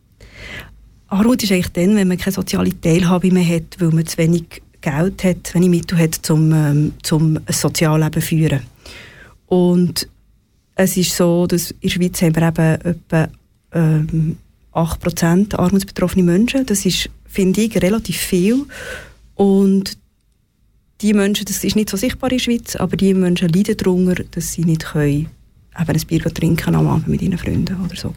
Armut 1.11 1.43
ist 1.43 1.53
eigentlich 1.53 1.73
dann, 1.73 1.97
wenn 1.97 2.09
man 2.09 2.19
keine 2.19 2.33
soziale 2.33 2.81
Teilhabe 2.81 3.33
mehr 3.33 3.47
hat, 3.47 3.81
weil 3.81 3.91
man 3.91 4.07
zu 4.07 4.17
wenig 4.19 4.63
Geld 4.81 5.25
hat, 5.25 5.55
wenig 5.55 5.69
Mittel 5.69 5.99
hat, 5.99 6.31
um 6.31 6.53
ähm, 6.53 6.93
zum 7.03 7.39
Sozialleben 7.49 8.23
zu 8.23 8.29
führen. 8.29 8.61
Und 9.47 10.09
es 10.77 10.97
ist 10.97 11.15
so, 11.15 11.47
dass 11.47 11.73
in 11.73 11.79
der 11.83 11.89
Schweiz 11.91 12.23
haben 12.23 12.37
wir 12.37 12.49
eben 12.49 12.97
etwa 12.97 13.29
ähm, 13.73 14.37
8% 14.73 15.57
armutsbetroffene 15.57 16.23
Menschen. 16.23 16.65
Das 16.65 16.87
ist, 16.87 17.11
finde 17.27 17.61
ich, 17.63 17.77
relativ 17.83 18.17
viel. 18.17 18.65
Und 19.35 19.99
die 21.01 21.13
Menschen, 21.13 21.45
das 21.47 21.65
ist 21.65 21.77
nicht 21.77 21.91
so 21.91 21.97
sichtbar 21.97 22.31
in 22.31 22.39
der 22.39 22.45
Schweiz, 22.45 22.77
aber 22.77 22.97
die 22.97 23.15
Menschen 23.15 23.49
leiden 23.49 23.77
darunter, 23.77 24.23
dass 24.31 24.53
sie 24.53 24.65
nicht 24.65 24.85
können, 24.85 25.29
eben 25.79 25.91
ein 25.97 26.07
Bier 26.07 26.23
trinken 26.23 26.75
am 26.75 26.87
Abend 26.87 27.09
mit 27.09 27.21
ihren 27.21 27.39
Freunden 27.39 27.85
oder 27.85 27.97
so. 27.97 28.15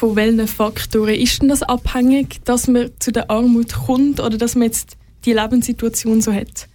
Von 0.00 0.16
welchen 0.16 0.48
Faktoren 0.48 1.14
ist 1.14 1.42
denn 1.42 1.50
das 1.50 1.62
abhängig, 1.62 2.40
dass 2.46 2.68
man 2.68 2.90
zu 3.00 3.12
der 3.12 3.30
Armut 3.30 3.74
kommt 3.74 4.18
oder 4.18 4.38
dass 4.38 4.54
man 4.54 4.68
jetzt 4.68 4.96
die 5.26 5.34
Lebenssituation 5.34 6.22
so 6.22 6.32
hat? 6.32 6.68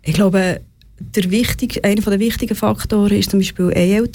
Ich 0.00 0.14
glaube, 0.14 0.62
der 0.98 1.30
wichtig, 1.30 1.84
einer 1.84 2.00
der 2.00 2.18
wichtigen 2.18 2.54
Faktoren 2.54 3.12
ist 3.12 3.32
zum 3.32 3.40
Beispiel 3.40 3.70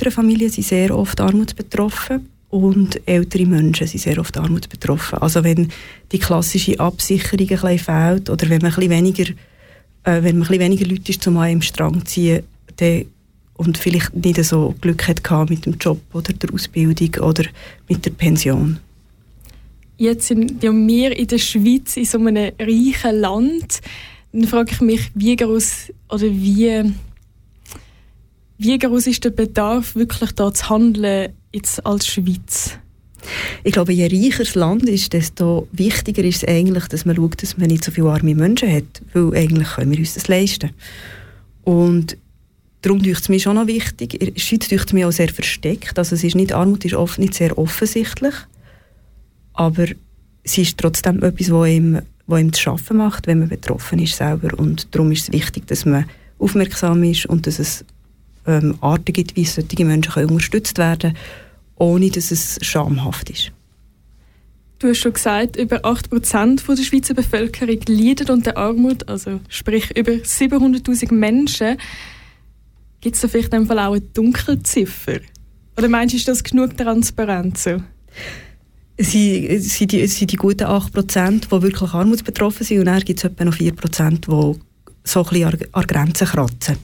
Familien 0.09 0.49
sind 0.49 0.65
sehr 0.65 0.97
oft 0.97 1.21
armutsbetroffen 1.21 2.27
und 2.49 2.99
ältere 3.07 3.45
Menschen 3.45 3.85
sind 3.85 4.01
sehr 4.01 4.17
oft 4.17 4.35
armutsbetroffen. 4.35 5.19
Also 5.19 5.43
wenn 5.43 5.69
die 6.11 6.17
klassische 6.17 6.79
Absicherung 6.79 7.49
ein 7.51 7.77
bisschen 7.77 7.77
fehlt 7.77 8.31
oder 8.31 8.49
wenn 8.49 8.63
man 8.63 8.71
ein 8.71 8.75
bisschen 8.77 8.89
weniger, 8.89 9.29
äh, 10.05 10.23
wenn 10.23 10.39
man 10.39 10.47
ein 10.47 10.47
bisschen 10.47 10.59
weniger 10.59 10.87
Leute 10.87 11.11
ist, 11.11 11.21
zum 11.21 11.37
an 11.37 11.43
einem 11.43 11.61
Strang 11.61 12.03
ziehen, 12.03 12.41
dann, 12.77 13.05
und 13.61 13.77
vielleicht 13.77 14.15
nicht 14.15 14.43
so 14.43 14.73
Glück 14.81 15.07
hat 15.07 15.49
mit 15.49 15.65
dem 15.67 15.77
Job 15.77 16.01
oder 16.13 16.33
der 16.33 16.51
Ausbildung 16.51 17.23
oder 17.23 17.43
mit 17.87 18.03
der 18.05 18.11
Pension. 18.11 18.79
Jetzt 19.97 20.27
sind 20.27 20.63
ja 20.63 20.71
wir 20.71 21.15
in 21.15 21.27
der 21.27 21.37
Schweiz 21.37 21.95
in 21.95 22.05
so 22.05 22.17
einem 22.17 22.51
reichen 22.59 23.19
Land. 23.19 23.81
Dann 24.33 24.47
frage 24.47 24.71
ich 24.71 24.81
mich, 24.81 25.11
wie 25.13 25.35
groß 25.35 25.93
oder 26.09 26.23
wie, 26.23 26.91
wie 28.57 28.79
groß 28.79 29.07
ist 29.07 29.23
der 29.25 29.29
Bedarf, 29.29 29.95
wirklich 29.95 30.31
da 30.31 30.51
zu 30.51 30.69
handeln 30.69 31.33
jetzt 31.53 31.85
als 31.85 32.07
Schweiz? 32.07 32.79
Ich 33.63 33.73
glaube, 33.73 33.93
je 33.93 34.07
reicher 34.07 34.43
das 34.43 34.55
Land 34.55 34.89
ist, 34.89 35.13
desto 35.13 35.67
wichtiger 35.71 36.23
ist 36.23 36.37
es 36.37 36.49
eigentlich, 36.49 36.87
dass 36.87 37.05
man 37.05 37.15
schaut, 37.15 37.43
dass 37.43 37.59
man 37.59 37.67
nicht 37.67 37.83
so 37.83 37.91
viele 37.91 38.09
arme 38.09 38.33
Menschen 38.33 38.73
hat, 38.73 39.03
weil 39.13 39.35
eigentlich 39.35 39.67
können 39.67 39.91
wir 39.91 39.99
uns 39.99 40.15
das 40.15 40.27
leisten. 40.27 40.71
Und 41.63 42.17
darum 42.81 42.99
ist 43.03 43.21
es 43.21 43.29
mir 43.29 43.39
schon 43.39 43.55
noch 43.55 43.67
wichtig, 43.67 44.15
in 44.15 44.59
der 44.59 44.93
mir 44.93 45.07
auch 45.07 45.11
sehr 45.11 45.29
versteckt, 45.29 45.97
also 45.97 46.15
es 46.15 46.23
ist 46.23 46.35
nicht, 46.35 46.53
Armut 46.53 46.85
ist 46.85 46.95
oft 46.95 47.19
nicht 47.19 47.33
sehr 47.33 47.57
offensichtlich, 47.57 48.33
aber 49.53 49.85
sie 50.43 50.63
ist 50.63 50.77
trotzdem 50.77 51.21
etwas, 51.23 51.51
was 51.51 51.67
ihm, 51.67 52.01
was 52.27 52.41
ihm 52.41 52.53
zu 52.53 52.61
schaffen 52.61 52.97
macht, 52.97 53.27
wenn 53.27 53.39
man 53.39 53.49
betroffen 53.49 53.99
ist 53.99 54.15
selber. 54.15 54.57
Und 54.57 54.93
darum 54.95 55.11
ist 55.11 55.23
es 55.23 55.31
wichtig, 55.31 55.67
dass 55.67 55.85
man 55.85 56.05
aufmerksam 56.39 57.03
ist 57.03 57.25
und 57.25 57.45
dass 57.45 57.59
es 57.59 57.85
ähm, 58.47 58.75
Arten 58.81 59.13
gibt, 59.13 59.35
wie 59.35 59.45
solche 59.45 59.85
Menschen 59.85 60.13
können 60.13 60.29
unterstützt 60.29 60.77
werden 60.77 61.13
können, 61.13 61.17
ohne 61.75 62.09
dass 62.09 62.31
es 62.31 62.57
schamhaft 62.61 63.29
ist. 63.29 63.51
Du 64.79 64.87
hast 64.87 64.97
schon 64.97 65.13
gesagt, 65.13 65.57
über 65.57 65.85
8% 65.85 66.75
der 66.75 66.83
Schweizer 66.83 67.13
Bevölkerung 67.13 67.79
leiden 67.87 68.29
unter 68.31 68.57
Armut, 68.57 69.07
also 69.07 69.39
sprich 69.47 69.95
über 69.95 70.13
700'000 70.13 71.13
Menschen. 71.13 71.77
Gibt 73.01 73.15
es 73.15 73.21
da 73.21 73.27
vielleicht 73.27 73.53
in 73.53 73.65
Fall 73.65 73.79
auch 73.79 73.93
eine 73.93 74.01
Dunkelziffer? 74.01 75.19
Oder 75.77 75.89
meinst 75.89 76.13
du, 76.13 76.17
ist 76.17 76.27
das 76.27 76.43
genug 76.43 76.77
Transparenz? 76.77 77.63
So? 77.63 77.81
Sie, 78.97 79.57
sie, 79.57 79.87
die, 79.87 80.05
sie 80.05 80.27
die 80.27 80.35
guten 80.35 80.65
8%, 80.65 81.41
die 81.41 81.61
wirklich 81.63 81.93
armutsbetroffen 81.93 82.65
sind 82.65 82.79
und 82.79 82.85
dann 82.85 83.01
gibt 83.01 83.19
es 83.19 83.25
etwa 83.25 83.45
noch 83.45 83.55
4%, 83.55 84.11
die 84.11 84.59
so 85.03 85.23
ein 85.23 85.29
bisschen 85.29 85.45
an, 85.45 85.57
an 85.71 85.87
Grenzen 85.87 86.27
kratzen. 86.27 86.77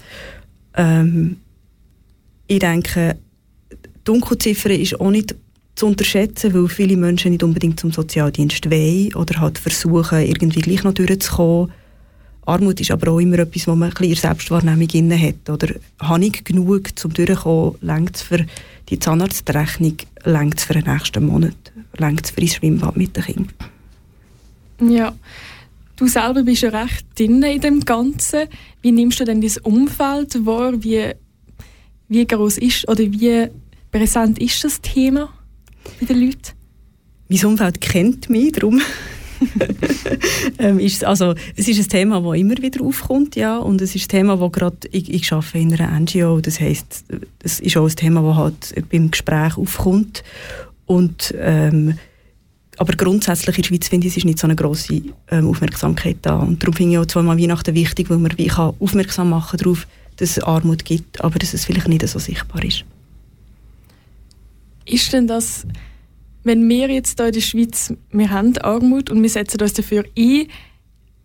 Ähm, 0.76 1.38
ich 2.48 2.60
denke, 2.60 3.18
die 3.72 3.76
Dunkelziffer 4.04 4.72
ist 4.72 5.00
auch 5.00 5.12
nicht 5.12 5.36
zu 5.76 5.86
unterschätzen, 5.86 6.54
weil 6.54 6.68
viele 6.68 6.98
Menschen 6.98 7.32
nicht 7.32 7.44
unbedingt 7.44 7.80
zum 7.80 7.92
Sozialdienst 7.92 8.72
wollen 8.72 9.14
oder 9.14 9.40
halt 9.40 9.60
versuchen, 9.60 10.26
irgendwie 10.26 10.62
gleich 10.62 10.84
noch 10.84 10.94
durchzukommen. 10.94 11.72
Armut 12.48 12.80
ist 12.80 12.92
aber 12.92 13.12
auch 13.12 13.20
immer 13.20 13.40
etwas, 13.40 13.68
wo 13.68 13.76
man 13.76 13.90
ein 13.90 13.94
bisschen 13.94 14.12
in 14.12 14.16
Selbstwahrnehmung 14.16 14.88
inne 14.94 15.22
hat. 15.22 15.50
Oder 15.50 15.76
habe 16.00 16.26
ich 16.26 16.44
genug 16.44 16.98
zum 16.98 17.14
Durchkommen, 17.14 17.76
längt 17.82 18.18
für 18.18 18.46
die 18.90 19.00
Zahnarztrechnung, 19.00 19.98
längt 20.24 20.62
für 20.62 20.74
den 20.74 20.86
nächsten 20.86 21.26
Monat, 21.26 21.74
längt 21.98 22.28
für 22.28 22.42
ein 22.42 22.48
Schwimmbad 22.48 22.96
mit 22.96 23.16
den 23.18 23.24
Kindern. 23.24 23.54
Ja, 24.80 25.14
du 25.98 26.08
selber 26.08 26.44
bist 26.44 26.62
ja 26.62 26.70
recht 26.70 27.06
drin 27.20 27.44
in 27.44 27.60
dem 27.60 27.82
Ganzen. 27.82 28.48
Wie 28.82 28.94
nimmst 28.94 29.20
du 29.20 29.26
denn 29.26 29.42
dein 29.42 29.58
Umfeld 29.64 30.46
wahr? 30.46 30.72
Wie 30.82 31.14
wie 32.10 32.26
groß 32.26 32.60
ist 32.60 32.88
oder 32.88 33.04
wie 33.04 33.48
präsent 33.92 34.40
ist 34.40 34.64
das 34.64 34.80
Thema 34.82 35.34
bei 36.00 36.06
den 36.06 36.22
Leuten? 36.22 36.54
Mein 37.28 37.46
Umfeld 37.46 37.82
kennt 37.82 38.30
mich, 38.30 38.54
darum 38.54 38.82
ähm, 40.60 40.80
ist, 40.80 41.04
also, 41.04 41.34
es 41.56 41.68
ist 41.68 41.80
ein 41.80 41.90
Thema, 41.90 42.22
das 42.22 42.40
immer 42.40 42.58
wieder 42.58 42.84
aufkommt, 42.84 43.36
ja, 43.36 43.58
und 43.58 43.82
es 43.82 43.96
ist 43.96 44.06
ein 44.06 44.10
Thema, 44.10 44.40
wo 44.40 44.50
gerade, 44.50 44.78
ich, 44.92 45.12
ich 45.14 45.32
arbeite 45.32 45.58
in 45.60 45.74
einer 45.74 46.00
NGO, 46.00 46.42
das 46.42 46.60
heisst, 46.60 47.06
es 47.44 47.60
ist 47.60 47.78
auch 47.78 47.88
ein 47.88 47.96
Thema, 47.96 48.22
das 48.22 48.38
halt 48.38 48.90
beim 48.90 49.12
Gespräch 49.12 49.58
aufkommt 49.58 50.24
und 50.86 51.34
ähm, 51.38 51.96
aber 52.80 52.94
grundsätzlich 52.94 53.58
in 53.58 53.62
der 53.64 53.68
Schweiz 53.68 53.88
finde 53.88 54.08
ich, 54.08 54.14
es 54.14 54.18
ist 54.18 54.26
nicht 54.26 54.38
so 54.40 54.46
eine 54.46 54.56
grosse 54.56 55.02
ähm, 55.32 55.48
Aufmerksamkeit 55.48 56.18
da 56.22 56.36
und 56.36 56.62
darum 56.62 56.76
finde 56.76 56.94
ich 56.94 57.00
auch 57.00 57.06
zweimal 57.08 57.40
Weihnachten 57.40 57.74
wichtig, 57.74 58.10
weil 58.10 58.20
man 58.20 58.38
wie 58.38 58.48
kann 58.48 58.76
aufmerksam 58.80 59.30
machen 59.30 59.58
darauf, 59.58 59.88
dass 60.18 60.38
es 60.38 60.44
Armut 60.44 60.86
gibt, 60.86 61.24
aber 61.24 61.40
dass 61.40 61.54
es 61.54 61.66
vielleicht 61.66 61.88
nicht 61.88 62.08
so 62.08 62.20
sichtbar 62.20 62.64
ist. 62.64 62.86
Ist 64.86 65.12
denn 65.12 65.28
das, 65.28 65.66
wenn 66.48 66.68
wir 66.68 66.90
jetzt 66.90 67.20
hier 67.20 67.28
in 67.28 67.34
der 67.34 67.42
Schweiz, 67.42 67.94
wir 68.12 68.30
haben 68.30 68.58
Armut 68.60 69.10
und 69.10 69.22
wir 69.22 69.30
setzen 69.30 69.62
uns 69.62 69.74
dafür 69.74 70.04
ein, 70.18 70.48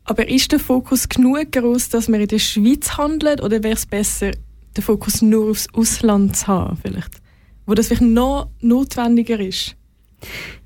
aber 0.04 0.28
ist 0.28 0.52
der 0.52 0.58
Fokus 0.58 1.08
genug 1.08 1.52
groß, 1.52 1.88
dass 1.90 2.08
wir 2.08 2.20
in 2.20 2.28
der 2.28 2.38
Schweiz 2.38 2.96
handeln 2.96 3.40
oder 3.40 3.62
wäre 3.62 3.74
es 3.74 3.86
besser, 3.86 4.32
den 4.76 4.82
Fokus 4.82 5.22
nur 5.22 5.50
aufs 5.50 5.68
Ausland 5.72 6.36
zu 6.36 6.48
haben 6.48 6.76
vielleicht? 6.82 7.20
Wo 7.66 7.74
das 7.74 7.86
vielleicht 7.86 8.02
noch 8.02 8.48
notwendiger 8.60 9.38
ist? 9.38 9.76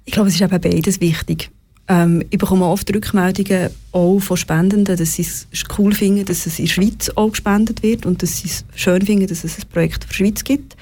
Ich 0.04 0.12
glaube, 0.12 0.28
es 0.28 0.34
ist 0.36 0.40
eben 0.40 0.60
beides 0.60 1.00
wichtig. 1.00 1.50
Ähm, 1.88 2.24
ich 2.30 2.38
bekomme 2.38 2.66
oft 2.66 2.92
Rückmeldungen 2.94 3.70
auch 3.92 4.18
von 4.18 4.36
Spendenden, 4.36 4.96
dass 4.96 5.12
sie 5.12 5.22
es 5.22 5.46
cool 5.78 5.94
finden, 5.94 6.24
dass 6.24 6.46
es 6.46 6.58
in 6.58 6.64
der 6.64 6.72
Schweiz 6.72 7.10
auch 7.14 7.30
gespendet 7.30 7.82
wird 7.82 8.06
und 8.06 8.22
dass 8.22 8.38
sie 8.38 8.48
es 8.48 8.64
schön 8.74 9.02
finden, 9.02 9.26
dass 9.26 9.44
es 9.44 9.58
ein 9.58 9.68
Projekt 9.68 10.04
für 10.04 10.08
die 10.08 10.14
Schweiz 10.14 10.44
gibt. 10.44 10.76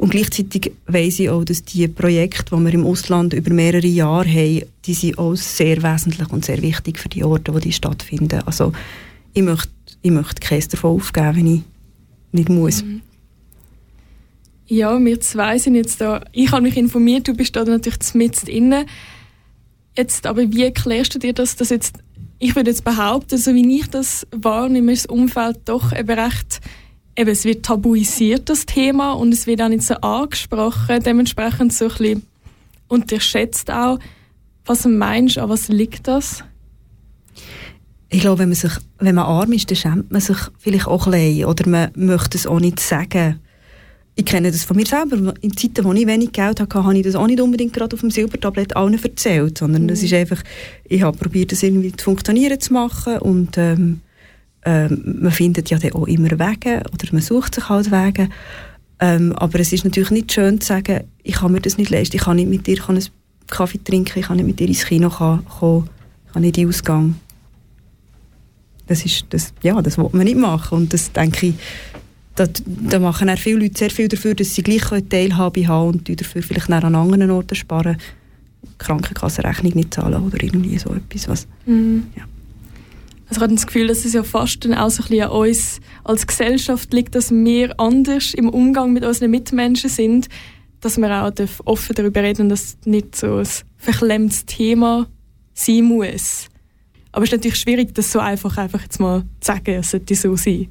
Und 0.00 0.12
gleichzeitig 0.12 0.72
weiss 0.86 1.18
ich 1.18 1.28
auch, 1.28 1.44
dass 1.44 1.62
die 1.62 1.86
Projekte, 1.86 2.56
die 2.56 2.64
wir 2.64 2.72
im 2.72 2.86
Ausland 2.86 3.34
über 3.34 3.52
mehrere 3.52 3.86
Jahre 3.86 4.30
haben, 4.30 4.62
die 4.86 4.94
sind 4.94 5.18
auch 5.18 5.34
sehr 5.34 5.82
wesentlich 5.82 6.30
und 6.30 6.42
sehr 6.42 6.62
wichtig 6.62 6.98
für 6.98 7.10
die 7.10 7.22
Orte, 7.22 7.52
wo 7.52 7.58
die 7.58 7.70
stattfinden. 7.70 8.40
Also 8.46 8.72
ich 9.34 9.42
möchte, 9.42 9.68
ich 10.00 10.10
möchte 10.10 10.40
keins 10.40 10.68
davon 10.68 10.96
aufgeben, 10.96 11.36
wenn 11.36 11.46
ich 11.54 11.62
nicht 12.32 12.48
muss. 12.48 12.82
Mhm. 12.82 13.02
Ja, 14.68 14.98
wir 14.98 15.20
zwei 15.20 15.58
sind 15.58 15.74
jetzt 15.74 16.00
da. 16.00 16.24
Ich 16.32 16.50
habe 16.50 16.62
mich 16.62 16.78
informiert, 16.78 17.28
du 17.28 17.34
bist 17.34 17.54
da 17.54 17.64
natürlich 17.64 18.14
mit 18.14 18.42
innen. 18.48 18.86
Jetzt, 19.98 20.26
aber 20.26 20.50
wie 20.50 20.62
erklärst 20.62 21.14
du 21.14 21.18
dir 21.18 21.34
das, 21.34 21.56
dass 21.56 21.68
jetzt, 21.68 21.98
ich 22.38 22.56
würde 22.56 22.70
jetzt 22.70 22.84
behaupten, 22.84 23.36
so 23.36 23.52
wie 23.52 23.78
ich 23.78 23.88
das 23.88 24.26
wahrnehme, 24.30 24.92
ist 24.92 25.04
das 25.04 25.14
Umfeld 25.14 25.58
doch 25.66 25.92
eben 25.92 26.18
recht, 26.18 26.62
eben, 27.20 27.30
es 27.30 27.44
wird 27.44 27.64
tabuisiert, 27.64 28.48
das 28.48 28.66
Thema, 28.66 29.12
und 29.12 29.32
es 29.32 29.46
wird 29.46 29.62
auch 29.62 29.68
nicht 29.68 29.82
so 29.82 29.94
angesprochen, 29.94 31.02
dementsprechend 31.04 31.72
so 31.72 31.86
ein 31.86 31.90
bisschen 31.90 32.22
unterschätzt 32.88 33.70
auch. 33.70 33.98
Was 34.64 34.84
meinst 34.86 35.36
du, 35.36 35.42
an 35.42 35.48
was 35.48 35.68
liegt 35.68 36.08
das? 36.08 36.44
Ich 38.08 38.20
glaube, 38.20 38.40
wenn 38.40 38.48
man, 38.48 38.56
sich, 38.56 38.72
wenn 38.98 39.14
man 39.14 39.24
arm 39.24 39.52
ist, 39.52 39.70
dann 39.70 39.76
schämt 39.76 40.10
man 40.10 40.20
sich 40.20 40.36
vielleicht 40.58 40.86
auch 40.86 41.06
ein 41.06 41.12
bisschen, 41.12 41.44
oder 41.44 41.68
man 41.68 41.90
möchte 41.94 42.36
es 42.36 42.46
auch 42.46 42.60
nicht 42.60 42.80
sagen 42.80 43.40
ich 44.20 44.26
kenne 44.26 44.50
das 44.50 44.64
von 44.64 44.76
mir 44.76 44.86
selber. 44.86 45.32
In 45.40 45.56
Zeiten, 45.56 45.84
wo 45.84 45.92
ich 45.94 46.06
wenig 46.06 46.32
Geld 46.32 46.60
hatte, 46.60 46.84
habe 46.84 46.96
ich 46.96 47.04
das 47.04 47.14
auch 47.14 47.26
nicht 47.26 47.40
unbedingt 47.40 47.72
gerade 47.72 47.94
auf 47.94 48.00
dem 48.00 48.10
Silbertablett 48.10 48.76
allen 48.76 49.02
erzählt, 49.02 49.56
sondern 49.56 49.84
mhm. 49.84 49.88
ist 49.88 50.12
einfach, 50.12 50.42
ich 50.84 51.02
habe 51.02 51.16
probiert, 51.16 51.52
das 51.52 51.62
irgendwie 51.62 51.92
zu 51.92 52.04
funktionieren 52.04 52.60
zu 52.60 52.72
machen 52.74 53.18
und 53.18 53.56
ähm, 53.56 54.00
ähm, 54.64 55.18
man 55.20 55.32
findet 55.32 55.70
ja 55.70 55.78
dann 55.78 55.92
auch 55.92 56.06
immer 56.06 56.30
Wege 56.30 56.82
oder 56.92 57.08
man 57.12 57.22
sucht 57.22 57.54
sich 57.54 57.68
halt 57.68 57.90
Wege. 57.90 58.28
Ähm, 58.98 59.32
aber 59.32 59.60
es 59.60 59.72
ist 59.72 59.84
natürlich 59.84 60.10
nicht 60.10 60.32
schön 60.32 60.60
zu 60.60 60.68
sagen, 60.68 61.04
ich 61.22 61.34
kann 61.34 61.52
mir 61.52 61.60
das 61.60 61.78
nicht 61.78 61.90
leisten, 61.90 62.16
ich 62.16 62.22
kann 62.22 62.36
nicht 62.36 62.50
mit 62.50 62.66
dir 62.66 62.76
kann 62.76 62.96
einen 62.96 63.06
Kaffee 63.46 63.82
trinken, 63.82 64.18
ich 64.18 64.26
kann 64.26 64.36
nicht 64.36 64.46
mit 64.46 64.60
dir 64.60 64.68
ins 64.68 64.84
Kino 64.84 65.08
kommen, 65.08 65.88
ich 66.26 66.32
kann 66.32 66.42
nicht 66.42 66.58
in 66.58 66.64
den 66.64 66.68
Ausgang. 66.68 67.14
Das 68.86 69.04
ist, 69.04 69.24
das, 69.30 69.54
ja, 69.62 69.80
das 69.80 69.96
will 69.96 70.10
man 70.12 70.24
nicht 70.24 70.36
machen 70.36 70.78
und 70.78 70.92
das 70.92 71.12
denke 71.12 71.46
ich, 71.46 71.54
da, 72.34 72.46
da 72.66 72.98
machen 72.98 73.30
auch 73.30 73.38
viele 73.38 73.60
Leute 73.60 73.78
sehr 73.78 73.90
viel 73.90 74.08
dafür, 74.08 74.34
dass 74.34 74.54
sie 74.54 74.62
gleich 74.62 74.82
Teilhabe 75.08 75.66
haben 75.68 75.90
und 75.90 76.20
dafür 76.20 76.42
vielleicht 76.42 76.70
an 76.70 76.94
anderen 76.94 77.30
Orten 77.30 77.54
sparen. 77.54 77.96
Krankenkassenrechnung 78.78 79.74
nicht 79.74 79.94
zahlen 79.94 80.22
oder 80.22 80.42
irgendwie 80.42 80.78
so 80.78 80.94
etwas. 80.94 81.28
Was, 81.28 81.46
mhm. 81.66 82.04
ja. 82.16 82.24
Also 83.30 83.38
ich 83.38 83.42
habe 83.44 83.54
das 83.54 83.66
Gefühl, 83.66 83.86
dass 83.86 84.04
es 84.04 84.12
ja 84.12 84.24
fast 84.24 84.64
dann 84.64 84.74
auch 84.74 84.90
so 84.90 85.04
ein 85.04 85.08
bisschen 85.08 85.22
an 85.22 85.30
uns 85.30 85.80
als 86.02 86.26
Gesellschaft 86.26 86.92
liegt, 86.92 87.14
dass 87.14 87.30
wir 87.30 87.78
anders 87.78 88.34
im 88.34 88.48
Umgang 88.48 88.92
mit 88.92 89.04
unseren 89.04 89.30
Mitmenschen 89.30 89.88
sind, 89.88 90.28
dass 90.80 90.98
wir 90.98 91.24
auch 91.24 91.32
offen 91.64 91.94
darüber 91.94 92.24
reden, 92.24 92.48
dass 92.48 92.60
es 92.60 92.78
nicht 92.86 93.14
so 93.14 93.36
ein 93.36 93.48
verklemmtes 93.76 94.46
Thema 94.46 95.06
sein 95.54 95.84
muss. 95.84 96.48
Aber 97.12 97.22
es 97.22 97.28
ist 97.28 97.36
natürlich 97.36 97.58
schwierig, 97.58 97.94
das 97.94 98.10
so 98.10 98.18
einfach, 98.18 98.58
einfach 98.58 98.82
jetzt 98.82 98.98
mal 98.98 99.20
zu 99.20 99.46
sagen, 99.46 99.74
es 99.74 99.92
sollte 99.92 100.16
so 100.16 100.34
sein. 100.34 100.66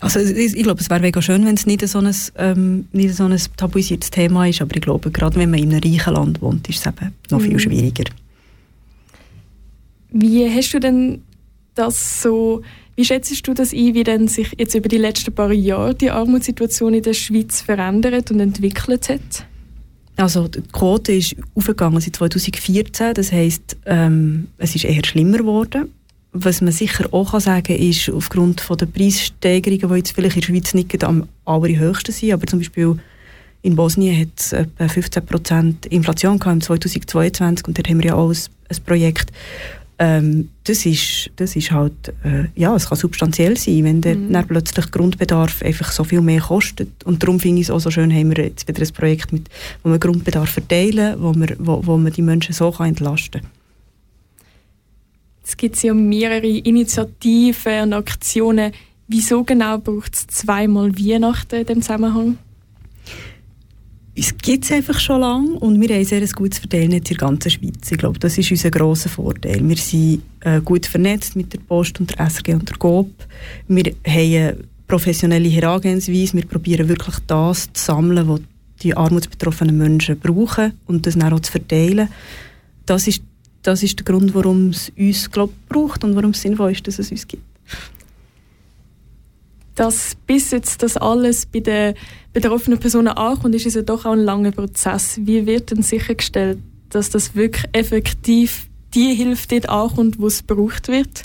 Also 0.00 0.20
ich, 0.20 0.54
ich 0.54 0.62
glaube, 0.62 0.82
es 0.82 0.90
wäre 0.90 1.00
mega 1.00 1.22
schön, 1.22 1.46
wenn 1.46 1.54
es 1.54 1.64
nicht 1.64 1.86
so, 1.88 1.98
ein, 1.98 2.14
ähm, 2.36 2.88
nicht 2.92 3.14
so 3.14 3.24
ein 3.24 3.40
tabuisiertes 3.56 4.10
Thema 4.10 4.46
ist, 4.46 4.60
aber 4.60 4.76
ich 4.76 4.82
glaube, 4.82 5.10
gerade 5.10 5.36
wenn 5.36 5.50
man 5.50 5.60
in 5.60 5.72
einem 5.72 5.82
reichen 5.82 6.12
Land 6.12 6.42
wohnt, 6.42 6.68
ist 6.68 6.80
es 6.80 6.86
eben 6.86 7.14
noch 7.30 7.40
viel 7.40 7.54
mhm. 7.54 7.58
schwieriger. 7.58 8.04
Wie 10.12 10.48
hast 10.48 10.72
du 10.72 10.80
denn 10.80 11.22
das 11.74 12.22
so 12.22 12.62
Wie 12.96 13.04
schätzt 13.04 13.46
du 13.46 13.54
das 13.54 13.72
ein, 13.72 13.94
wie 13.94 14.04
denn 14.04 14.28
sich 14.28 14.52
jetzt 14.58 14.74
über 14.74 14.88
die 14.88 14.98
letzten 14.98 15.34
paar 15.34 15.52
Jahre 15.52 15.94
die 15.94 16.10
Armutssituation 16.10 16.94
in 16.94 17.02
der 17.02 17.14
Schweiz 17.14 17.62
verändert 17.62 18.30
und 18.30 18.40
entwickelt 18.40 19.08
hat? 19.08 19.46
Also 20.16 20.48
die 20.48 20.60
Quote 20.60 21.12
ist 21.12 21.34
aufgegangen 21.54 22.00
seit 22.00 22.16
2014, 22.16 23.14
das 23.14 23.32
heisst, 23.32 23.78
ähm, 23.86 24.48
es 24.58 24.74
ist 24.74 24.84
eher 24.84 25.02
schlimmer 25.04 25.38
geworden. 25.38 25.94
Was 26.32 26.60
man 26.60 26.72
sicher 26.72 27.08
auch 27.12 27.30
kann 27.30 27.40
sagen 27.40 27.74
kann, 27.74 27.76
ist, 27.76 28.10
aufgrund 28.10 28.60
von 28.60 28.76
der 28.76 28.86
Preissteigerungen, 28.86 29.88
die 29.88 29.94
jetzt 29.96 30.12
vielleicht 30.12 30.36
in 30.36 30.42
der 30.42 30.46
Schweiz 30.48 30.74
nicht 30.74 31.02
am 31.02 31.26
allerhöchsten 31.46 32.12
sind, 32.12 32.32
aber 32.32 32.46
zum 32.46 32.58
Beispiel 32.58 32.98
in 33.62 33.76
Bosnien 33.76 34.20
hat 34.20 34.28
es 34.36 34.52
etwa 34.52 34.84
15% 34.84 35.86
Inflation 35.88 36.38
gehabt 36.38 36.54
im 36.54 36.60
2022 36.60 37.66
und 37.66 37.78
dort 37.78 37.88
haben 37.88 37.98
wir 37.98 38.10
ja 38.10 38.14
auch 38.14 38.30
ein, 38.30 38.38
ein 38.68 38.84
Projekt. 38.84 39.32
Ähm, 40.02 40.48
das, 40.64 40.86
ist, 40.86 41.30
das 41.36 41.56
ist 41.56 41.72
halt, 41.72 42.14
äh, 42.24 42.44
ja, 42.56 42.74
es 42.74 42.88
kann 42.88 42.96
substanziell 42.96 43.58
sein, 43.58 43.84
wenn 43.84 44.00
der 44.00 44.16
mhm. 44.16 44.32
dann 44.32 44.46
plötzlich 44.46 44.90
Grundbedarf 44.90 45.62
einfach 45.62 45.92
so 45.92 46.04
viel 46.04 46.22
mehr 46.22 46.40
kostet. 46.40 47.04
Und 47.04 47.22
darum 47.22 47.38
finde 47.38 47.60
ich 47.60 47.66
es 47.66 47.70
auch 47.70 47.80
so 47.80 47.90
schön, 47.90 48.10
haben 48.10 48.34
wir 48.34 48.44
jetzt 48.44 48.66
wieder 48.66 48.80
ein 48.80 48.92
Projekt, 48.94 49.30
mit, 49.30 49.50
wo 49.82 49.90
wir 49.90 49.98
Grundbedarf 49.98 50.48
verteilen, 50.48 51.16
wo, 51.20 51.34
wir, 51.34 51.54
wo, 51.58 51.84
wo 51.84 51.98
man 51.98 52.14
die 52.14 52.22
Menschen 52.22 52.54
so 52.54 52.70
kann 52.70 52.88
entlasten 52.88 53.42
kann. 53.42 53.50
Es 55.44 55.54
gibt 55.58 55.82
ja 55.82 55.92
mehrere 55.92 56.46
Initiativen 56.46 57.82
und 57.82 57.92
Aktionen. 57.92 58.72
Wieso 59.06 59.44
genau 59.44 59.76
braucht 59.76 60.14
es 60.14 60.26
zweimal 60.28 60.96
Weihnachten 60.96 61.56
in 61.56 61.66
diesem 61.66 61.82
Zusammenhang? 61.82 62.38
Es 64.14 64.36
gibt 64.36 64.64
es 64.64 64.72
einfach 64.72 64.98
schon 64.98 65.20
lange 65.20 65.52
und 65.60 65.80
wir 65.80 65.88
haben 65.88 66.00
ein 66.00 66.04
sehr 66.04 66.26
gutes 66.26 66.58
Verteilnetz 66.58 67.10
in 67.10 67.16
der 67.16 67.28
ganzen 67.28 67.50
Schweiz. 67.50 67.90
Ich 67.90 67.98
glaube, 67.98 68.18
das 68.18 68.36
ist 68.36 68.50
unser 68.50 68.70
grosser 68.70 69.08
Vorteil. 69.08 69.66
Wir 69.66 69.76
sind 69.76 70.22
äh, 70.40 70.60
gut 70.60 70.86
vernetzt 70.86 71.36
mit 71.36 71.52
der 71.52 71.58
Post 71.60 72.00
und 72.00 72.10
der 72.10 72.28
SRG 72.28 72.54
und 72.54 72.68
der 72.68 72.76
GOP. 72.76 73.10
Wir 73.68 73.84
haben 73.84 73.96
eine 74.04 74.56
professionelle 74.88 75.48
Herangehensweise. 75.48 76.36
Wir 76.36 76.44
probieren 76.44 76.88
wirklich 76.88 77.16
das 77.28 77.72
zu 77.72 77.84
sammeln, 77.84 78.28
was 78.28 78.40
die 78.82 78.96
armutsbetroffenen 78.96 79.78
Menschen 79.78 80.18
brauchen 80.18 80.72
und 80.86 81.06
das 81.06 81.16
dann 81.16 81.32
auch 81.32 81.40
zu 81.40 81.52
verteilen. 81.52 82.08
Das 82.86 83.06
ist, 83.06 83.22
das 83.62 83.82
ist 83.84 83.98
der 84.00 84.04
Grund, 84.04 84.34
warum 84.34 84.70
es 84.70 84.90
uns 84.98 85.30
glaub, 85.30 85.52
braucht 85.68 86.02
und 86.02 86.16
warum 86.16 86.30
es 86.30 86.42
sinnvoll 86.42 86.72
ist, 86.72 86.86
dass 86.86 86.98
es 86.98 87.12
uns 87.12 87.28
gibt 87.28 87.44
dass 89.80 90.14
bis 90.26 90.50
jetzt 90.50 90.82
das 90.82 90.98
alles 90.98 91.46
bei 91.46 91.60
den 91.60 91.94
betroffenen 92.32 92.78
Personen 92.78 93.08
ankommt, 93.08 93.54
ist 93.54 93.66
es 93.66 93.74
ja 93.74 93.82
doch 93.82 94.04
auch 94.04 94.12
ein 94.12 94.20
langer 94.20 94.52
Prozess. 94.52 95.18
Wie 95.22 95.46
wird 95.46 95.70
denn 95.70 95.82
sichergestellt, 95.82 96.58
dass 96.90 97.10
das 97.10 97.34
wirklich 97.34 97.64
effektiv 97.72 98.68
die 98.94 99.14
Hilfe 99.14 99.46
dort 99.48 99.68
ankommt, 99.68 100.18
wo 100.18 100.26
es 100.26 100.46
gebraucht 100.46 100.88
wird? 100.88 101.22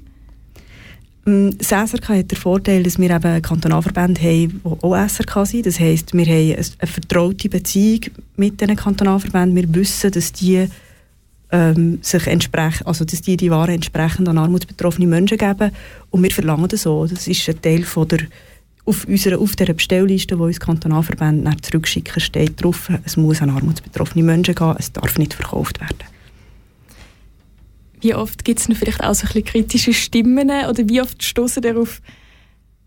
Mm, 1.26 1.50
das 1.58 1.70
SRK 1.70 2.10
hat 2.10 2.32
den 2.32 2.38
Vorteil, 2.38 2.84
dass 2.84 3.00
wir 3.00 3.10
eben 3.10 3.42
Kantonalverbände 3.42 4.22
haben, 4.22 4.62
die 4.64 4.84
auch 4.84 4.96
SRK 4.96 5.46
sind. 5.46 5.66
Das 5.66 5.80
heisst, 5.80 6.14
wir 6.14 6.26
haben 6.26 6.56
eine 6.80 6.92
vertraute 6.92 7.50
Beziehung 7.50 8.02
mit 8.38 8.62
diesen 8.62 8.76
Kantonalverbänden. 8.76 9.56
Wir 9.56 9.76
wissen, 9.76 10.12
dass 10.12 10.32
die 10.32 10.68
ähm, 11.52 12.00
sich 12.02 12.28
entsprechend, 12.28 12.88
also 12.88 13.06
dass 13.06 13.22
die 13.22 13.38
die 13.38 13.52
Ware 13.52 13.74
entsprechend 13.74 14.28
an 14.30 14.38
armutsbetroffene 14.38 15.08
Menschen 15.08 15.38
geben 15.38 15.72
und 16.12 16.24
wir 16.24 16.32
verlangen 16.32 16.68
das 16.68 16.84
so. 16.84 17.06
Das 17.06 17.28
ist 17.28 17.48
ein 17.50 17.62
Teil 17.62 17.84
von 17.84 18.08
der 18.08 18.20
auf, 18.86 19.06
unserer, 19.06 19.40
auf 19.40 19.56
der 19.56 19.74
Bestellliste, 19.74 20.36
die 20.36 20.42
uns 20.42 20.60
Kantonalverbände 20.60 21.58
zurückschicken, 21.62 22.20
steht 22.20 22.64
drauf, 22.64 22.90
es 23.04 23.18
muss 23.18 23.42
an 23.42 23.50
armutsbetroffene 23.50 24.24
Menschen 24.24 24.56
gehen, 24.56 24.76
es 24.78 24.92
darf 24.92 25.18
nicht 25.18 25.34
verkauft 25.34 25.82
werden. 25.82 25.98
Wie 28.02 28.14
oft 28.14 28.46
gibt 28.46 28.60
es 28.60 28.78
vielleicht 28.78 29.04
auch 29.04 29.16
so 29.16 29.24
ein 29.24 29.34
bisschen 29.34 29.46
kritische 29.46 29.94
Stimmen 29.94 30.50
oder 30.50 30.88
wie 30.88 31.02
oft 31.02 31.24
stoßen 31.24 31.64
darauf 31.64 32.02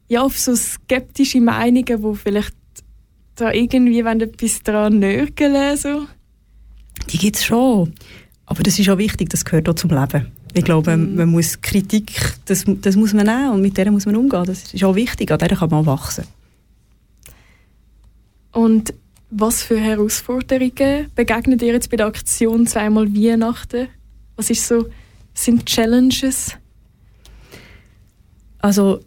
ja, 0.08 0.22
auf 0.22 0.38
so 0.38 0.54
skeptische 0.54 1.40
Meinungen, 1.40 2.02
wo 2.02 2.14
vielleicht 2.14 2.54
da 3.34 3.52
irgendwie 3.52 3.98
etwas 3.98 4.62
daran 4.62 5.00
nörgeln 5.00 5.76
so? 5.76 6.06
Die 7.10 7.18
gibt 7.18 7.36
es 7.36 7.44
schon. 7.44 7.92
Aber 8.46 8.62
das 8.62 8.78
ist 8.78 8.88
auch 8.88 8.98
wichtig, 8.98 9.28
das 9.30 9.44
gehört 9.44 9.68
auch 9.68 9.74
zum 9.74 9.90
Leben. 9.90 10.32
Ich 10.54 10.64
glaube, 10.64 10.96
mhm. 10.96 11.16
man 11.16 11.28
muss 11.28 11.60
Kritik, 11.60 12.12
das, 12.46 12.64
das 12.66 12.96
muss 12.96 13.12
man 13.12 13.26
nehmen 13.26 13.52
und 13.52 13.62
mit 13.62 13.76
der 13.76 13.90
muss 13.90 14.06
man 14.06 14.16
umgehen. 14.16 14.44
Das 14.44 14.72
ist 14.72 14.84
auch 14.84 14.94
wichtig, 14.94 15.30
an 15.30 15.38
der 15.38 15.56
kann 15.56 15.70
man 15.70 15.86
wachsen. 15.86 16.24
Und 18.52 18.94
was 19.30 19.62
für 19.62 19.78
Herausforderungen 19.78 21.10
begegnen 21.14 21.58
dir 21.58 21.74
jetzt 21.74 21.90
bei 21.90 21.96
der 21.96 22.06
Aktion 22.06 22.66
zweimal 22.66 23.14
Weihnachten? 23.14 23.88
Was 24.36 24.50
ist 24.50 24.66
so, 24.66 24.86
sind 25.34 25.66
Challenges? 25.66 26.52
Also, 28.60 29.00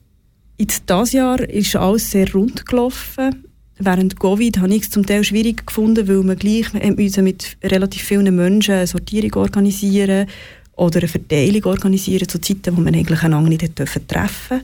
jetzt 0.58 0.90
dieses 0.90 1.12
Jahr 1.14 1.40
ist 1.42 1.76
alles 1.76 2.12
sehr 2.12 2.32
rund 2.32 2.66
gelaufen 2.66 3.46
während 3.84 4.20
Covid 4.20 4.60
habe 4.60 4.74
ich 4.74 4.84
es 4.84 4.90
zum 4.90 5.06
Teil 5.06 5.24
schwierig 5.24 5.66
gefunden, 5.66 6.08
weil 6.08 6.24
wir 6.24 6.36
gleich 6.36 6.74
mit 6.74 7.58
relativ 7.64 8.04
vielen 8.04 8.36
Menschen 8.36 8.76
eine 8.76 8.88
Sortierung 8.88 9.34
organisieren 9.36 10.28
oder 10.76 11.00
eine 11.00 11.08
Verteilung 11.08 11.66
organisieren 11.66 12.28
zu 12.28 12.40
Zeiten, 12.40 12.76
wo 12.76 12.82
man 12.82 12.96
eigentlich 12.96 13.24
einander 13.24 13.50
nicht 13.50 13.76
treffen 13.76 14.06
durfte. 14.08 14.62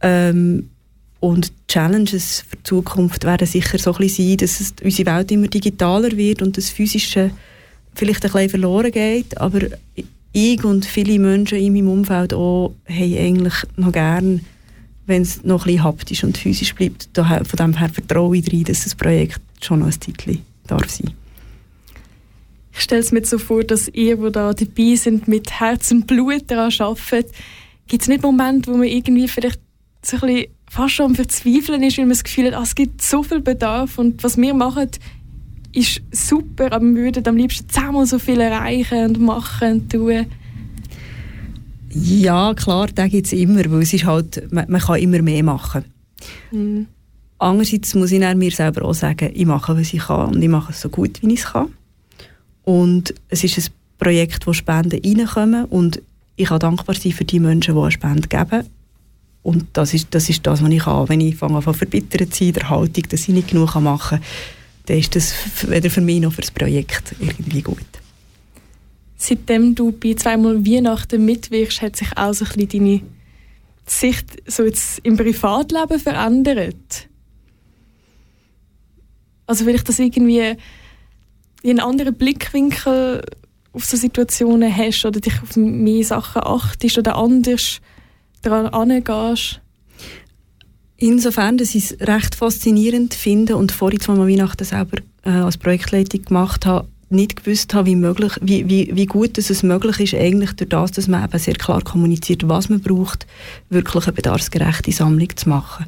Ähm, 0.00 0.70
und 1.20 1.52
Challenges 1.66 2.44
für 2.48 2.56
die 2.56 2.62
Zukunft 2.62 3.24
werden 3.24 3.46
sicher 3.46 3.78
so 3.78 3.92
ein 3.92 3.98
bisschen 3.98 4.28
sein, 4.28 4.36
dass 4.36 4.74
unsere 4.82 5.16
Welt 5.16 5.32
immer 5.32 5.48
digitaler 5.48 6.16
wird 6.16 6.42
und 6.42 6.56
das 6.56 6.70
Physische 6.70 7.30
vielleicht 7.94 8.24
ein 8.24 8.30
bisschen 8.30 8.50
verloren 8.50 8.92
geht, 8.92 9.36
aber 9.38 9.60
ich 10.32 10.62
und 10.62 10.84
viele 10.84 11.18
Menschen 11.18 11.58
in 11.58 11.72
meinem 11.72 11.88
Umfeld 11.88 12.32
auch 12.32 12.74
haben 12.88 13.18
eigentlich 13.18 13.54
noch 13.76 13.92
gerne 13.92 14.40
wenn 15.08 15.22
es 15.22 15.42
noch 15.42 15.62
ein 15.62 15.72
bisschen 15.72 15.84
haptisch 15.84 16.24
und 16.24 16.38
physisch 16.38 16.74
bleibt. 16.74 17.08
von 17.14 17.56
dem 17.58 17.78
her 17.78 17.88
vertraue 17.88 18.36
ich 18.36 18.52
rein, 18.52 18.64
dass 18.64 18.84
das 18.84 18.94
Projekt 18.94 19.40
schon 19.60 19.80
noch 19.80 19.86
ein 19.86 19.98
Titel 19.98 20.38
darf 20.66 20.88
sein. 20.90 21.12
Ich 22.78 22.84
stelle 22.84 23.00
es 23.00 23.10
mir 23.10 23.24
so 23.24 23.38
vor, 23.38 23.64
dass 23.64 23.88
ihr, 23.88 24.16
die 24.16 24.30
da 24.30 24.52
dabei 24.52 24.94
sind, 24.94 25.26
mit 25.26 25.50
Herz 25.50 25.90
und 25.90 26.06
Blut 26.06 26.44
daran 26.46 26.72
arbeitet. 26.78 27.34
Gibt 27.88 28.02
es 28.02 28.08
nicht 28.08 28.22
Momente, 28.22 28.70
wo 28.70 28.76
man 28.76 28.86
irgendwie 28.86 29.26
vielleicht 29.26 29.58
so 30.00 30.16
ein 30.16 30.20
bisschen 30.20 30.46
fast 30.70 30.94
schon 30.94 31.06
am 31.06 31.14
Verzweifeln 31.16 31.82
ist, 31.82 31.98
weil 31.98 32.04
man 32.04 32.10
das 32.10 32.22
Gefühl 32.22 32.46
hat, 32.46 32.54
ah, 32.54 32.62
es 32.62 32.76
gibt 32.76 33.02
so 33.02 33.24
viel 33.24 33.40
Bedarf 33.40 33.98
und 33.98 34.22
was 34.22 34.36
wir 34.36 34.54
machen, 34.54 34.88
ist 35.72 36.02
super, 36.12 36.72
aber 36.72 36.84
wir 36.84 37.02
würden 37.02 37.26
am 37.26 37.36
liebsten 37.36 37.68
zehnmal 37.68 38.06
so 38.06 38.20
viel 38.20 38.40
erreichen 38.40 39.06
und 39.06 39.20
machen 39.20 39.72
und 39.72 39.92
tun. 39.92 40.26
Ja, 41.90 42.54
klar, 42.54 42.86
den 42.86 43.08
gibt 43.08 43.26
es 43.26 43.32
immer, 43.32 43.64
weil 43.72 43.82
es 43.82 43.92
ist 43.92 44.04
halt, 44.04 44.52
man, 44.52 44.66
man 44.70 44.80
kann 44.80 45.00
immer 45.00 45.20
mehr 45.20 45.42
machen. 45.42 45.84
Mhm. 46.52 46.86
Andererseits 47.38 47.96
muss 47.96 48.12
ich 48.12 48.20
mir 48.20 48.50
selber 48.52 48.84
auch 48.84 48.94
sagen, 48.94 49.32
ich 49.34 49.46
mache, 49.46 49.76
was 49.76 49.92
ich 49.92 50.00
kann 50.00 50.34
und 50.34 50.42
ich 50.42 50.48
mache 50.48 50.70
es 50.70 50.80
so 50.80 50.88
gut, 50.88 51.20
wie 51.22 51.32
ich 51.32 51.40
es 51.40 51.46
kann. 51.46 51.72
Und 52.68 53.14
es 53.30 53.44
ist 53.44 53.56
ein 53.56 53.72
Projekt, 53.98 54.46
wo 54.46 54.52
Spenden 54.52 55.00
reinkommen 55.02 55.64
und 55.64 56.02
ich 56.36 56.48
kann 56.48 56.58
dankbar 56.58 56.94
sein 56.94 57.12
für 57.12 57.24
die 57.24 57.40
Menschen, 57.40 57.74
die 57.74 57.80
eine 57.80 57.90
Spende 57.90 58.28
geben. 58.28 58.66
Und 59.42 59.64
das 59.72 59.94
ist, 59.94 60.08
das 60.10 60.28
ist 60.28 60.46
das, 60.46 60.62
was 60.62 60.70
ich 60.70 60.80
kann. 60.80 61.08
Wenn 61.08 61.22
ich 61.22 61.36
fange 61.36 61.66
an 61.66 61.74
verbittert 61.74 62.34
zu 62.34 62.44
sein, 62.44 62.52
der 62.52 62.68
Haltung, 62.68 63.04
dass 63.08 63.22
ich 63.22 63.28
nicht 63.28 63.48
genug 63.48 63.74
machen 63.76 64.18
kann, 64.18 64.26
dann 64.84 64.98
ist 64.98 65.16
das 65.16 65.32
weder 65.66 65.88
für 65.88 66.02
mich 66.02 66.20
noch 66.20 66.34
für 66.34 66.42
das 66.42 66.50
Projekt 66.50 67.14
irgendwie 67.18 67.62
gut. 67.62 67.78
Seitdem 69.16 69.74
du 69.74 69.90
bei 69.90 70.12
zweimal 70.12 70.62
Weihnachten 70.62 71.24
mitwirkst, 71.24 71.80
hat 71.80 71.96
sich 71.96 72.14
auch 72.18 72.34
so 72.34 72.44
ein 72.44 72.66
bisschen 72.66 72.84
deine 72.84 73.00
Sicht 73.86 74.42
so 74.46 74.64
jetzt 74.64 74.98
im 75.04 75.16
Privatleben 75.16 75.98
verändert? 75.98 77.08
Also 79.46 79.64
vielleicht, 79.64 79.88
dass 79.88 79.98
irgendwie 79.98 80.54
einen 81.64 81.80
anderen 81.80 82.14
Blickwinkel 82.14 83.22
auf 83.72 83.84
so 83.84 83.96
Situationen 83.96 84.74
hast 84.74 85.04
oder 85.04 85.20
dich 85.20 85.42
auf 85.42 85.56
mehr 85.56 86.04
Sachen 86.04 86.42
achtest 86.44 86.98
oder 86.98 87.16
anders 87.16 87.80
daran 88.42 88.66
angehst? 88.66 89.60
Insofern, 90.96 91.58
dass 91.58 91.74
ich 91.74 91.92
es 91.92 92.00
recht 92.00 92.34
faszinierend 92.34 93.14
finde 93.14 93.56
und 93.56 93.70
vorhin 93.70 94.00
zweimal 94.00 94.28
Weihnachten 94.28 94.64
selber 94.64 94.98
äh, 95.24 95.30
als 95.30 95.56
Projektleitung 95.56 96.22
gemacht 96.24 96.66
habe, 96.66 96.88
nicht 97.10 97.36
gewusst 97.36 97.72
habe, 97.72 97.86
wie, 97.86 97.96
möglich, 97.96 98.32
wie, 98.40 98.68
wie, 98.68 98.90
wie 98.94 99.06
gut 99.06 99.38
es 99.38 99.62
möglich 99.62 100.00
ist, 100.00 100.14
eigentlich 100.14 100.52
durch 100.54 100.68
das, 100.68 100.92
dass 100.92 101.08
man 101.08 101.24
eben 101.24 101.38
sehr 101.38 101.54
klar 101.54 101.82
kommuniziert, 101.82 102.48
was 102.48 102.68
man 102.68 102.80
braucht, 102.80 103.26
wirklich 103.70 104.04
eine 104.06 104.12
bedarfsgerechte 104.12 104.92
Sammlung 104.92 105.34
zu 105.36 105.48
machen. 105.48 105.86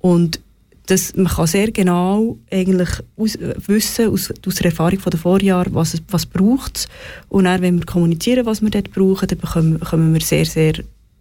Und 0.00 0.40
das, 0.90 1.14
man 1.14 1.28
kann 1.28 1.46
sehr 1.46 1.70
genau 1.70 2.36
eigentlich 2.50 2.88
aus, 3.16 3.38
wissen, 3.66 4.08
aus, 4.08 4.32
aus 4.44 4.54
der 4.56 4.66
Erfahrung 4.66 4.98
von 4.98 5.10
den 5.10 5.20
Vorjahren, 5.20 5.72
was 5.72 5.94
es 5.94 6.02
was 6.08 6.26
braucht 6.26 6.88
Und 7.28 7.44
dann, 7.44 7.62
wenn 7.62 7.78
wir 7.78 7.86
kommunizieren, 7.86 8.44
was 8.44 8.60
wir 8.60 8.70
dort 8.70 8.90
brauchen, 8.90 9.28
dann 9.28 9.38
bekommen, 9.38 9.78
bekommen 9.78 10.12
wir 10.12 10.20
sehr, 10.20 10.44
sehr 10.44 10.74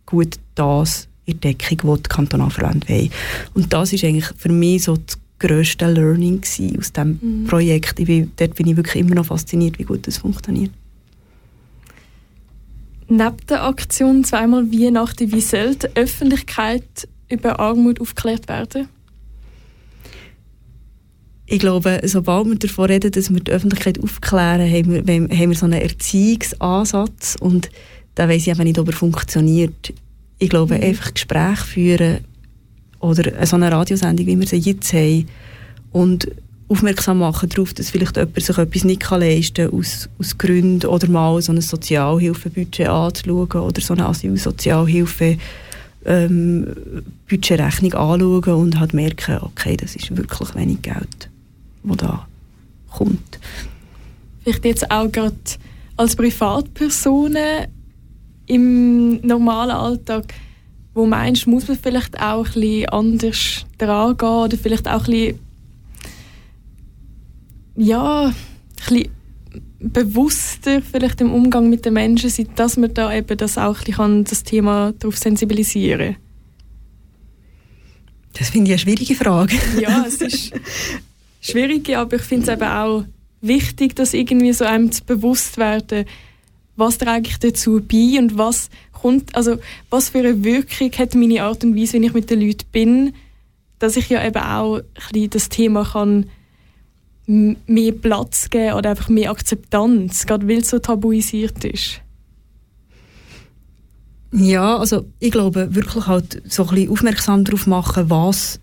gut 0.05 0.39
das 0.55 1.07
in 1.25 1.39
Deckung, 1.39 1.77
was 1.83 2.01
die 2.01 2.09
Kantonalverbände 2.09 2.89
wollen. 2.89 3.11
Und 3.53 3.71
das 3.71 3.93
ist 3.93 4.03
eigentlich 4.03 4.29
für 4.37 4.49
mich 4.49 4.85
so 4.85 4.97
das 4.97 5.19
grösste 5.37 5.91
Learning 5.91 6.39
aus 6.39 6.91
diesem 6.91 7.19
mhm. 7.21 7.45
Projekt. 7.45 7.99
Ich 7.99 8.07
bin, 8.07 8.31
dort 8.35 8.55
bin 8.55 8.67
ich 8.67 8.75
wirklich 8.75 9.03
immer 9.03 9.15
noch 9.15 9.27
fasziniert, 9.27 9.77
wie 9.77 9.83
gut 9.83 10.07
das 10.07 10.17
funktioniert. 10.17 10.71
Neben 13.07 13.37
der 13.47 13.63
Aktion 13.63 14.23
«Zweimal 14.23 14.71
Weihnachten» 14.71 15.31
wie 15.31 15.41
die 15.41 15.87
Öffentlichkeit 15.95 17.07
über 17.29 17.59
Armut 17.59 18.01
aufgeklärt 18.01 18.47
werden? 18.47 18.87
Ich 21.51 21.57
glaube, 21.57 21.99
sobald 22.03 22.45
wir 22.45 22.55
davon 22.55 22.85
reden, 22.85 23.11
dass 23.11 23.33
wir 23.33 23.39
die 23.39 23.51
Öffentlichkeit 23.51 23.99
aufklären, 24.03 24.71
haben 24.71 25.07
wir, 25.07 25.37
haben 25.37 25.49
wir 25.49 25.57
so 25.57 25.65
einen 25.65 25.81
Erziehungsansatz 25.81 27.37
und 27.39 27.71
da 28.13 28.29
weiß 28.29 28.43
ich 28.43 28.51
einfach 28.51 28.65
nicht, 28.65 28.77
ob 28.77 28.87
er 28.87 28.93
funktioniert. 28.93 29.91
Ich 30.37 30.49
glaube, 30.49 30.75
mhm. 30.75 30.83
einfach 30.83 31.11
Gespräche 31.11 31.65
führen 31.65 32.17
oder 32.99 33.45
so 33.47 33.55
eine 33.55 33.71
Radiosendung, 33.71 34.27
wie 34.27 34.39
wir 34.39 34.45
sie 34.45 34.57
jetzt 34.57 34.93
haben 34.93 35.27
und 35.91 36.27
aufmerksam 36.67 37.17
machen 37.17 37.49
darauf, 37.49 37.73
dass 37.73 37.89
vielleicht 37.89 38.17
jemand 38.17 38.39
sich 38.39 38.57
etwas 38.57 38.83
nicht 38.83 39.09
leisten 39.09 39.71
kann, 39.71 39.79
aus, 39.79 40.07
aus 40.19 40.37
Gründen, 40.37 40.85
oder 40.85 41.09
mal 41.09 41.41
so 41.41 41.51
ein 41.51 41.61
Sozialhilfebudget 41.61 42.87
anzuschauen 42.87 43.61
oder 43.61 43.81
so 43.81 43.95
eine 43.95 44.05
Asylsozialhilfe 44.05 45.37
ähm, 46.05 46.67
Budgetrechnung 47.27 47.93
anschauen 47.93 48.53
und 48.53 48.79
halt 48.79 48.93
merken, 48.93 49.39
okay, 49.41 49.75
das 49.77 49.95
ist 49.95 50.15
wirklich 50.15 50.53
wenig 50.53 50.83
Geld, 50.83 51.28
das 51.83 51.97
da 51.97 52.27
kommt. 52.91 53.39
Vielleicht 54.43 54.65
jetzt 54.65 54.91
auch 54.91 55.11
gerade 55.11 55.35
als 55.97 56.15
Privatpersonen 56.15 57.67
im 58.45 59.21
normalen 59.21 59.71
Alltag, 59.71 60.33
wo 60.93 61.05
meinst, 61.05 61.45
muss 61.45 61.67
man 61.67 61.77
vielleicht 61.77 62.19
auch 62.19 62.45
ein 62.47 62.53
bisschen 62.53 62.89
anders 62.89 63.65
dran 63.77 64.17
gehen 64.17 64.29
oder 64.29 64.57
vielleicht 64.57 64.87
auch 64.87 65.07
ein 65.07 65.11
bisschen 65.11 65.39
ja, 67.75 68.25
ein 68.25 68.35
bisschen 68.75 69.09
bewusster 69.79 70.81
vielleicht 70.81 71.21
im 71.21 71.31
Umgang 71.31 71.69
mit 71.69 71.85
den 71.85 71.93
Menschen 71.93 72.29
sein, 72.29 72.49
dass 72.55 72.75
man 72.75 72.93
da 72.93 73.13
eben 73.13 73.37
das 73.37 73.57
auch 73.57 73.79
ein 73.79 73.85
bisschen 73.85 74.23
das 74.25 74.43
Thema 74.43 74.93
darauf 74.99 75.17
sensibilisieren 75.17 76.13
kann? 76.13 76.23
Das 78.33 78.49
finde 78.49 78.67
ich 78.67 78.73
eine 78.73 78.79
schwierige 78.79 79.15
Frage. 79.15 79.55
ja, 79.79 80.05
es 80.05 80.15
ist 80.15 80.53
schwierig, 81.39 81.95
aber 81.95 82.17
ich 82.17 82.21
finde 82.23 82.51
es 82.51 82.57
eben 82.57 82.69
auch 82.69 83.05
wichtig, 83.41 83.95
dass 83.95 84.13
irgendwie 84.13 84.53
so 84.53 84.65
einem 84.65 84.89
bewusst 85.05 85.57
werden, 85.57 86.05
was 86.75 86.97
trage 86.97 87.27
ich 87.27 87.39
dazu 87.39 87.81
bei 87.81 88.19
und 88.19 88.37
was 88.37 88.69
kommt, 88.93 89.35
also 89.35 89.57
was 89.89 90.09
für 90.09 90.19
eine 90.19 90.43
Wirkung 90.43 90.91
hat 90.93 91.15
meine 91.15 91.43
Art 91.43 91.63
und 91.63 91.75
Weise, 91.75 91.93
wenn 91.93 92.03
ich 92.03 92.13
mit 92.13 92.29
den 92.29 92.41
Leuten 92.41 92.65
bin, 92.71 93.13
dass 93.79 93.97
ich 93.97 94.09
ja 94.09 94.25
eben 94.25 94.41
auch 94.41 94.81
ein 95.13 95.29
das 95.29 95.49
Thema 95.49 95.85
kann 95.85 96.29
mehr 97.29 97.91
Platz 97.91 98.49
geben 98.49 98.73
oder 98.73 98.91
einfach 98.91 99.09
mehr 99.09 99.29
Akzeptanz, 99.29 100.25
gerade 100.25 100.47
weil 100.47 100.59
es 100.59 100.69
so 100.69 100.79
tabuisiert 100.79 101.63
ist? 101.63 102.01
Ja, 104.31 104.77
also 104.77 105.05
ich 105.19 105.31
glaube 105.31 105.75
wirklich 105.75 106.07
halt 106.07 106.41
so 106.45 106.63
ein 106.63 106.69
bisschen 106.69 106.91
aufmerksam 106.91 107.43
darauf 107.43 107.67
machen, 107.67 108.09
was 108.09 108.59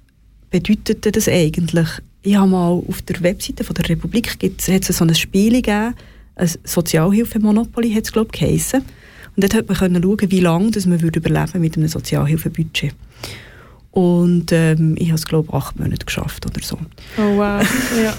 bedeutet 0.51 1.17
das 1.17 1.29
eigentlich? 1.29 1.89
Ich 2.27 2.35
habe 2.35 2.49
mal 2.49 2.83
auf 2.89 3.03
der 3.03 3.23
Webseite 3.23 3.63
von 3.63 3.75
der 3.75 3.89
Republik 3.89 4.41
gibt's, 4.41 4.67
hat 4.67 4.91
es 4.91 4.97
so 4.97 5.05
ein 5.05 5.15
Spiel 5.15 5.63
gegeben, 5.63 5.95
ein 6.35 6.51
Sozialhilfemonopoly 6.65 7.93
hat 7.95 8.03
es 8.03 8.11
glaube 8.11 8.31
ich 8.33 8.41
geheissen. 8.41 8.81
Und 8.81 9.45
dort 9.45 9.55
hat 9.55 9.69
man 9.69 9.77
können 9.77 10.03
schauen, 10.03 10.31
wie 10.33 10.41
lange 10.41 10.73
man 10.87 11.03
würde 11.03 11.21
überleben 11.21 11.61
mit 11.61 11.77
einem 11.77 11.87
Sozialhilfebudget. 11.87 12.97
Und 13.93 14.51
ähm, 14.51 14.97
ich 14.99 15.07
habe 15.07 15.15
es, 15.15 15.27
glaube 15.29 15.51
ich, 15.51 15.55
acht 15.55 15.79
Monate 15.79 16.05
geschafft 16.05 16.45
oder 16.47 16.61
so. 16.65 16.77
Oh 17.17 17.37
wow, 17.37 17.63
ja. 18.03 18.17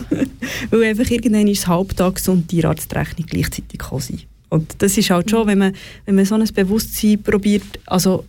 Weil 0.70 0.84
einfach 0.86 1.12
irgendwann 1.12 1.48
ist 1.48 1.60
es 1.60 1.68
Halbtags- 1.68 2.30
und 2.30 2.50
die 2.50 2.64
Arztrechnung 2.64 3.28
gleichzeitig 3.28 3.78
gekommen 3.78 4.22
Und 4.48 4.74
das 4.78 4.98
ist 4.98 5.10
halt 5.10 5.30
schon, 5.30 5.48
wenn 5.48 5.58
man, 5.58 5.74
wenn 6.06 6.16
man 6.16 6.24
so 6.24 6.36
ein 6.36 6.48
Bewusstsein 6.56 7.22
probiert, 7.22 7.78
also 7.86 8.24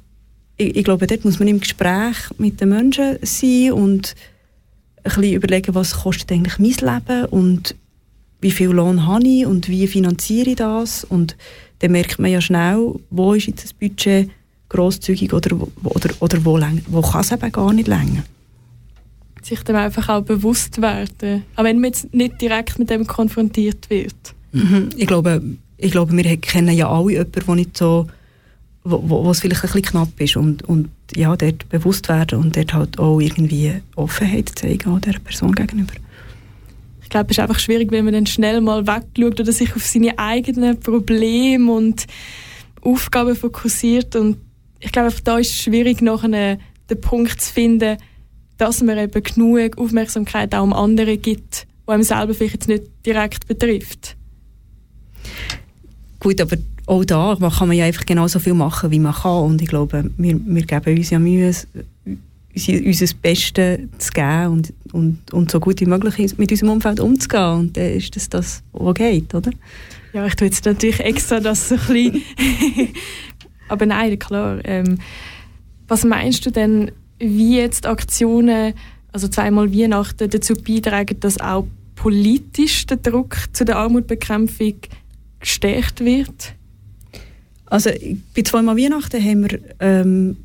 ich, 0.57 0.75
ich, 0.75 0.85
glaube, 0.85 1.07
dort 1.07 1.25
muss 1.25 1.39
man 1.39 1.47
im 1.47 1.61
Gespräch 1.61 2.17
mit 2.37 2.61
den 2.61 2.71
Menschen 2.71 3.19
sein 3.23 3.71
und 3.73 4.17
bisschen 5.03 5.33
überlegen, 5.33 5.75
was 5.75 6.03
kostet 6.03 6.33
eigentlich 6.33 6.59
mein 6.59 6.95
Leben 6.95 7.25
und 7.27 7.75
wie 8.41 8.51
viel 8.51 8.69
Lohn 8.69 9.07
habe 9.07 9.27
ich 9.27 9.47
und 9.47 9.69
wie 9.69 9.87
finanziere 9.87 10.51
ich 10.51 10.57
das 10.57 11.05
und 11.05 11.37
dann 11.81 11.93
merkt 11.93 12.19
man 12.19 12.31
ja 12.31 12.41
schnell, 12.41 12.95
wo 13.11 13.35
ist 13.35 13.47
jetzt 13.47 13.65
das 13.65 13.73
Budget 13.73 14.31
grosszügig 14.69 15.33
oder, 15.33 15.57
oder, 15.85 16.11
oder 16.21 16.45
wo, 16.45 16.61
wo 16.89 17.01
kann 17.01 17.21
es 17.21 17.33
eben 17.33 17.53
gar 17.53 17.73
nicht 17.73 17.89
länger. 17.89 18.23
Sich 19.43 19.63
dem 19.63 19.77
einfach 19.77 20.09
auch 20.09 20.23
bewusst 20.23 20.83
werden, 20.83 21.45
auch 21.57 21.65
wenn 21.65 21.77
man 21.81 21.91
jetzt 21.91 22.13
nicht 22.13 22.41
direkt 22.41 22.79
mit 22.79 22.91
dem 22.91 23.07
konfrontiert 23.07 23.89
wird. 23.89 24.35
Mhm. 24.53 24.91
Ich, 24.97 25.07
glaube, 25.07 25.43
ich 25.77 25.91
glaube, 25.91 26.17
wir 26.17 26.37
kennen 26.37 26.77
ja 26.77 26.91
alle 26.91 27.13
jemanden, 27.13 27.33
der 27.47 27.55
nicht 27.55 27.77
so 27.77 28.07
wo, 28.85 29.25
wo 29.25 29.31
es 29.31 29.41
vielleicht 29.41 29.65
ein 29.65 29.73
bisschen 29.73 29.83
knapp 29.83 30.21
ist 30.21 30.37
und, 30.37 30.63
und 30.63 30.89
ja, 31.15 31.37
dort 31.37 31.69
bewusst 31.69 32.09
werden 32.09 32.39
und 32.41 32.57
dort 32.57 32.73
halt 32.75 32.99
auch 32.99 33.21
irgendwie 33.21 33.75
Offenheit 33.97 34.51
zeigen 34.55 34.91
auch 34.91 35.01
der 35.01 35.19
Person 35.19 35.55
gegenüber. 35.55 35.93
Ich 37.03 37.09
glaube, 37.09 37.27
es 37.31 37.39
ist 37.39 37.41
einfach 37.41 37.59
schwierig, 37.59 37.91
wenn 37.91 38.05
man 38.05 38.15
dann 38.15 38.27
schnell 38.27 38.61
mal 38.61 38.87
wegschaut 38.87 39.41
oder 39.41 39.53
sich 39.53 39.75
auf 39.75 39.85
seine 39.85 40.19
eigenen 40.19 40.79
Probleme 40.79 41.73
und 41.73 42.07
Aufgaben 42.83 43.35
fokussiert 43.35 44.15
und 44.15 44.39
ich 44.81 44.93
glaube, 44.93 45.13
da 45.25 45.39
ist 45.39 45.51
es 45.51 45.63
schwierig, 45.63 46.03
nachher 46.03 46.59
den 46.89 47.01
Punkt 47.01 47.41
zu 47.41 47.53
finden, 47.53 47.99
dass 48.59 48.83
man 48.83 48.99
eben 48.99 49.23
genug 49.23 49.79
Aufmerksamkeit 49.79 50.55
auch 50.55 50.63
um 50.63 50.73
andere 50.73 51.17
gibt, 51.17 51.67
die 51.87 51.93
einem 51.93 52.03
selber 52.03 52.35
vielleicht 52.35 52.55
jetzt 52.55 52.69
nicht 52.69 52.85
direkt 53.05 53.47
betrifft. 53.47 54.17
Gut, 56.21 56.41
aber 56.41 56.57
auch 56.89 57.05
da 57.05 57.37
kann 57.37 57.69
man 57.69 57.77
ja 57.77 57.85
einfach 57.85 58.07
genauso 58.07 58.39
viel 58.39 58.55
machen, 58.55 58.91
wie 58.91 58.99
man 58.99 59.13
kann. 59.13 59.45
Und 59.45 59.63
ich 59.63 59.69
glaube, 59.69 60.11
wir, 60.17 60.41
wir 60.47 60.63
geben 60.63 60.97
uns 60.97 61.11
ja 61.11 61.19
Mühe, 61.19 61.53
unser 62.55 63.15
Bestes 63.21 63.79
zu 63.99 64.13
geben 64.13 64.47
und, 64.47 64.73
und, 64.93 65.33
und 65.33 65.51
so 65.51 65.61
gut 65.61 65.81
wie 65.81 65.87
möglich 65.87 66.39
mit 66.39 66.51
unserem 66.51 66.73
Umfeld 66.73 66.99
umzugehen. 66.99 67.59
Und 67.59 67.77
dann 67.77 67.93
ist 67.93 68.17
das 68.17 68.31
das, 68.31 68.63
was 68.73 68.95
geht, 68.95 69.35
oder? 69.35 69.51
Ja, 70.15 70.27
ich 70.27 70.35
tue 70.35 70.49
jetzt 70.49 70.65
natürlich 70.65 71.01
extra 71.01 71.41
das 71.41 71.69
so 71.69 71.75
ein 71.75 71.81
bisschen 71.81 72.23
Aber 73.69 73.85
nein, 73.85 74.19
klar. 74.19 74.61
Ähm, 74.65 74.99
was 75.87 76.05
meinst 76.05 76.47
du 76.47 76.51
denn, 76.51 76.91
wie 77.19 77.59
jetzt 77.59 77.87
Aktionen, 77.87 78.73
also 79.13 79.29
zweimal 79.29 79.73
Weihnachten, 79.73 80.31
dazu 80.31 80.55
beitragen, 80.55 81.21
dass 81.21 81.39
auch 81.39 81.67
politisch 81.97 82.87
der 82.87 82.97
Druck 82.97 83.37
zu 83.53 83.67
der 83.67 83.77
Armutbekämpfung 83.77 84.77
gestärkt 85.39 86.01
wird? 86.01 86.55
Also 87.71 87.91
bei 88.35 88.43
zweimal 88.43 88.77
Weihnachten 88.77 89.23
haben 89.23 89.51
wir 89.51 89.59
ähm, 89.81 90.37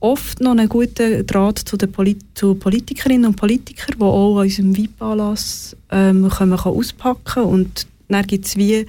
oft 0.00 0.40
noch 0.40 0.50
einen 0.52 0.68
guten 0.68 1.26
Draht 1.26 1.58
zu 1.58 1.76
den 1.76 1.90
Polit 1.90 2.20
zu 2.34 2.54
Politikerinnen 2.54 3.26
und 3.26 3.36
Politikern, 3.36 3.96
die 3.98 4.04
auch 4.04 4.38
an 4.38 4.44
unserem 4.44 4.76
VIP-Anlass 4.76 5.76
ähm, 5.90 6.30
auspacken 6.30 7.24
können. 7.24 7.46
Und 7.46 7.86
dann 8.08 8.26
gibt 8.26 8.46
es 8.46 8.56
wie 8.56 8.86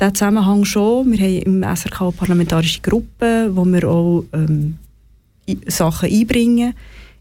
diesen 0.00 0.14
Zusammenhang 0.14 0.64
schon. 0.64 1.12
Wir 1.12 1.18
haben 1.18 1.62
im 1.62 1.76
SRK 1.76 2.10
parlamentarische 2.16 2.80
Gruppe, 2.80 3.50
wo 3.52 3.64
wir 3.64 3.88
auch 3.88 4.24
ähm, 4.32 4.78
Sachen 5.66 6.10
einbringen. 6.10 6.74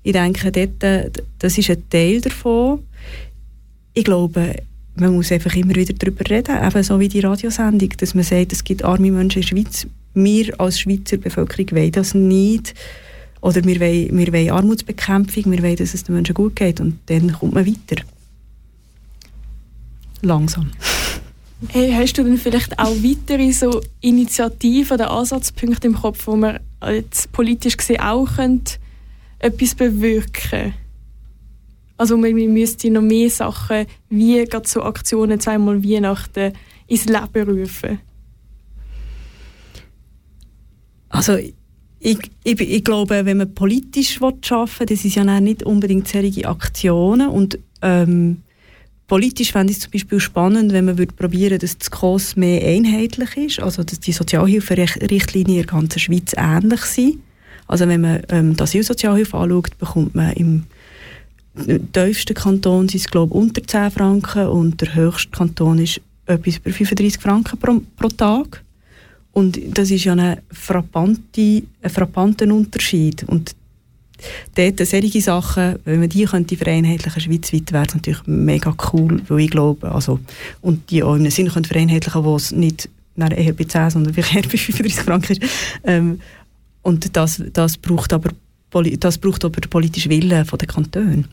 Ich 0.03 0.13
denke, 0.13 0.51
dort, 0.51 1.23
das 1.39 1.57
ist 1.57 1.69
ein 1.69 1.89
Teil 1.89 2.21
davon. 2.21 2.79
Ich 3.93 4.03
glaube, 4.03 4.55
man 4.95 5.13
muss 5.13 5.31
einfach 5.31 5.55
immer 5.55 5.75
wieder 5.75 5.93
darüber 5.93 6.29
reden, 6.29 6.57
eben 6.65 6.83
so 6.83 6.99
wie 6.99 7.07
die 7.07 7.19
Radiosendung, 7.19 7.89
dass 7.97 8.15
man 8.15 8.23
sagt, 8.23 8.53
es 8.53 8.63
gibt 8.63 8.83
arme 8.83 9.11
Menschen 9.11 9.41
in 9.41 9.47
der 9.47 9.63
Schweiz. 9.63 9.87
Wir 10.23 10.59
als 10.59 10.79
Schweizer 10.79 11.17
Bevölkerung 11.17 11.71
wollen 11.71 11.91
das 11.91 12.15
nicht. 12.15 12.73
Oder 13.41 13.63
wir 13.63 13.79
wollen, 13.79 14.17
wir 14.17 14.33
wollen 14.33 14.49
Armutsbekämpfung, 14.49 15.51
wir 15.51 15.61
wollen, 15.61 15.75
dass 15.75 15.93
es 15.93 16.03
den 16.03 16.15
Menschen 16.15 16.33
gut 16.33 16.55
geht 16.55 16.79
und 16.79 16.97
dann 17.05 17.31
kommt 17.31 17.53
man 17.53 17.67
weiter. 17.67 18.03
Langsam. 20.21 20.71
Hey, 21.69 21.91
hast 21.91 22.13
du 22.13 22.23
denn 22.23 22.37
vielleicht 22.37 22.77
auch 22.77 22.93
weitere 22.97 23.51
so 23.51 23.81
Initiativen 24.01 24.93
oder 24.93 25.09
Ansatzpunkte 25.09 25.87
im 25.87 25.95
Kopf, 25.95 26.27
wo 26.27 26.35
man 26.35 26.59
jetzt 26.87 27.31
politisch 27.31 27.75
gesehen 27.75 27.99
auch 27.99 28.29
etwas 29.39 29.73
bewirken 29.73 30.75
Also 31.97 32.15
man 32.15 32.35
müsste 32.35 32.91
noch 32.91 33.01
mehr 33.01 33.31
Sachen 33.31 33.87
wie 34.07 34.45
gerade 34.45 34.67
so 34.67 34.83
Aktionen 34.83 35.39
zweimal 35.39 35.83
Weihnachten 35.83 36.53
ins 36.85 37.05
Leben 37.05 37.49
rufen. 37.49 38.01
Also 41.09 41.35
ich, 41.35 42.17
ich, 42.43 42.59
ich 42.59 42.83
glaube, 42.83 43.25
wenn 43.25 43.37
man 43.37 43.53
politisch 43.53 44.21
arbeiten 44.21 44.79
will, 44.79 44.85
das 44.85 45.05
ist 45.05 45.15
ja 45.15 45.39
nicht 45.39 45.63
unbedingt 45.63 46.07
solche 46.07 46.47
Aktionen 46.47 47.29
und 47.29 47.59
ähm, 47.81 48.43
Politisch 49.07 49.53
fände 49.53 49.71
ich 49.71 49.77
es 49.77 49.83
zum 49.83 49.91
Beispiel 49.91 50.19
spannend, 50.19 50.73
wenn 50.73 50.83
man 50.83 50.97
würde 50.97 51.57
dass 51.57 51.77
das 51.77 51.89
COS 51.91 52.35
mehr 52.35 52.61
einheitlich 52.61 53.37
ist, 53.37 53.59
also 53.61 53.81
dass 53.81 54.01
die 54.01 54.11
Sozialhilferichtlinien 54.11 55.59
in 55.59 55.65
der 55.65 55.65
ganzen 55.65 55.99
Schweiz 55.99 56.33
ähnlich 56.35 56.81
sind. 56.81 57.19
Also 57.67 57.87
wenn 57.87 58.01
man 58.01 58.21
ähm, 58.27 58.57
die 58.57 58.61
Asylsozialhilfe 58.61 59.37
anschaut, 59.37 59.77
bekommt 59.77 60.13
man 60.13 60.33
im 60.33 60.63
tiefsten 61.93 62.33
Kanton 62.33 62.89
sind 62.89 62.99
es, 62.99 63.09
glaube 63.09 63.33
ich, 63.33 63.41
unter 63.41 63.63
10 63.65 63.91
Franken 63.91 64.47
und 64.47 64.81
der 64.81 64.93
höchste 64.93 65.31
Kanton 65.31 65.79
ist 65.79 66.01
etwas 66.25 66.57
über 66.57 66.71
35 66.71 67.21
Franken 67.21 67.57
pro, 67.57 67.81
pro 67.95 68.09
Tag. 68.09 68.63
Und 69.37 69.59
das 69.77 69.91
ist 69.91 70.03
ja 70.03 70.13
ein, 70.13 70.39
frappante, 70.49 71.61
ein 71.83 71.89
frappanter 71.91 72.51
Unterschied. 72.51 73.23
Und 73.25 73.55
dort 74.55 74.79
solche 74.79 75.21
Sachen, 75.21 75.75
wenn 75.85 75.99
man 75.99 76.09
die 76.09 76.25
könnte 76.25 76.57
vereinheitlichen 76.57 77.21
schweizweit, 77.21 77.71
wäre 77.71 77.85
es 77.85 77.93
natürlich 77.93 78.25
mega 78.25 78.75
cool, 78.91 79.21
weil 79.27 79.41
ich 79.41 79.51
glaube, 79.51 79.91
also, 79.91 80.19
und 80.61 80.89
die 80.89 81.03
auch 81.03 81.13
in 81.13 81.21
einem 81.21 81.29
Sinne 81.29 81.51
können 81.51 81.65
vereinheitlichen, 81.65 82.23
wo 82.23 82.35
es 82.35 82.51
nicht 82.51 82.89
eher 83.15 83.53
bei 83.53 83.65
10, 83.65 83.91
sondern 83.91 84.15
vielleicht 84.15 84.35
eher 84.37 84.41
bei 84.41 84.57
35 84.57 84.95
Franken 85.03 85.33
ist. 85.33 85.43
Ähm, 85.83 86.19
und 86.81 87.15
das, 87.15 87.43
das 87.53 87.77
braucht 87.77 88.13
aber 88.13 88.31
das 88.71 89.19
braucht 89.19 89.45
aber 89.45 89.61
den 89.61 89.69
politischen 89.69 90.09
Willen 90.09 90.29
der 90.29 90.67
Kantone. 90.67 91.25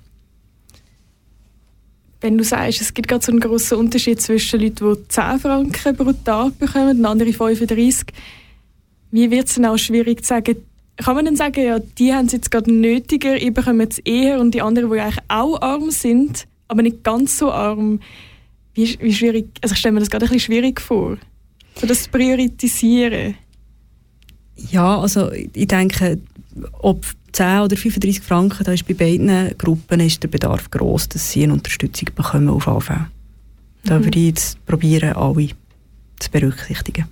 Wenn 2.25 2.39
du 2.39 2.45
sagst, 2.45 2.81
es 2.81 2.95
gibt 2.95 3.09
gerade 3.09 3.22
so 3.22 3.31
einen 3.33 3.39
grossen 3.39 3.77
Unterschied 3.77 4.18
zwischen 4.18 4.59
Leuten, 4.59 4.95
die 4.95 5.09
10 5.09 5.41
Franken 5.41 5.95
pro 5.95 6.11
Tag 6.25 6.59
bekommen 6.59 7.01
und 7.01 7.05
andere 7.05 7.35
35, 7.35 8.07
wie 9.11 9.31
wird 9.31 9.47
es 9.47 9.57
dann 9.57 9.66
auch 9.66 9.77
schwierig 9.77 10.22
zu 10.22 10.29
sagen, 10.29 10.57
kann 10.97 11.16
man 11.16 11.27
dann 11.27 11.37
sagen, 11.37 11.62
ja, 11.62 11.79
die 11.79 12.14
haben 12.14 12.25
es 12.25 12.33
jetzt 12.33 12.51
gerade 12.51 12.72
nötiger, 12.72 13.37
ich 13.37 13.53
bekomme 13.53 13.87
es 13.87 13.99
eher 13.99 14.41
und 14.41 14.55
die 14.55 14.62
anderen, 14.62 14.91
die 14.91 15.01
eigentlich 15.01 15.22
auch 15.29 15.61
arm 15.61 15.91
sind, 15.91 16.47
aber 16.66 16.81
nicht 16.81 17.05
ganz 17.05 17.37
so 17.37 17.53
arm, 17.53 18.01
wie, 18.72 18.99
wie 19.03 19.12
schwierig, 19.12 19.49
also 19.61 19.75
ich 19.75 19.79
stelle 19.79 19.93
mir 19.93 20.01
das 20.01 20.09
gerade 20.09 20.25
ein 20.25 20.33
bisschen 20.33 20.47
schwierig 20.55 20.81
vor, 20.81 21.18
so 21.79 21.87
das 21.87 22.09
Priorisieren. 22.09 23.35
Ja, 24.57 24.99
also 24.99 25.31
ich 25.31 25.68
denke, 25.68 26.22
ob 26.81 27.05
10 27.35 27.61
oder 27.61 27.76
35 27.76 28.20
Franken, 28.20 28.64
da 28.64 28.72
ist 28.72 28.87
bei 28.87 28.95
beiden 28.95 29.59
Gruppen 29.59 30.01
ist 30.01 30.22
der 30.22 30.28
Bedarf 30.28 30.70
groß, 30.70 31.09
dass 31.09 31.32
sie 31.32 31.43
eine 31.43 31.53
Unterstützung 31.53 32.09
bekommen 32.14 32.49
auf 32.49 32.68
Anfang. 32.68 33.09
Da 33.85 33.99
mhm. 33.99 34.05
würde 34.05 34.18
ich 34.18 34.26
jetzt 34.26 34.66
probieren, 34.66 35.14
alle 35.14 35.49
zu 36.20 36.30
berücksichtigen. 36.30 37.07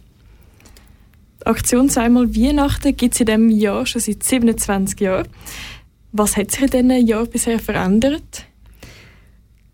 Die 1.40 1.46
Aktion 1.46 1.88
«Zweimal 1.88 2.34
Weihnachten» 2.36 2.96
gibt 2.96 3.14
es 3.14 3.20
in 3.20 3.26
diesem 3.26 3.50
Jahr 3.50 3.84
schon 3.84 4.00
seit 4.00 4.22
27 4.22 5.00
Jahren. 5.00 5.26
Was 6.12 6.36
hat 6.36 6.52
sich 6.52 6.62
in 6.62 6.70
diesem 6.70 7.06
Jahr 7.06 7.26
bisher 7.26 7.58
verändert? 7.58 8.46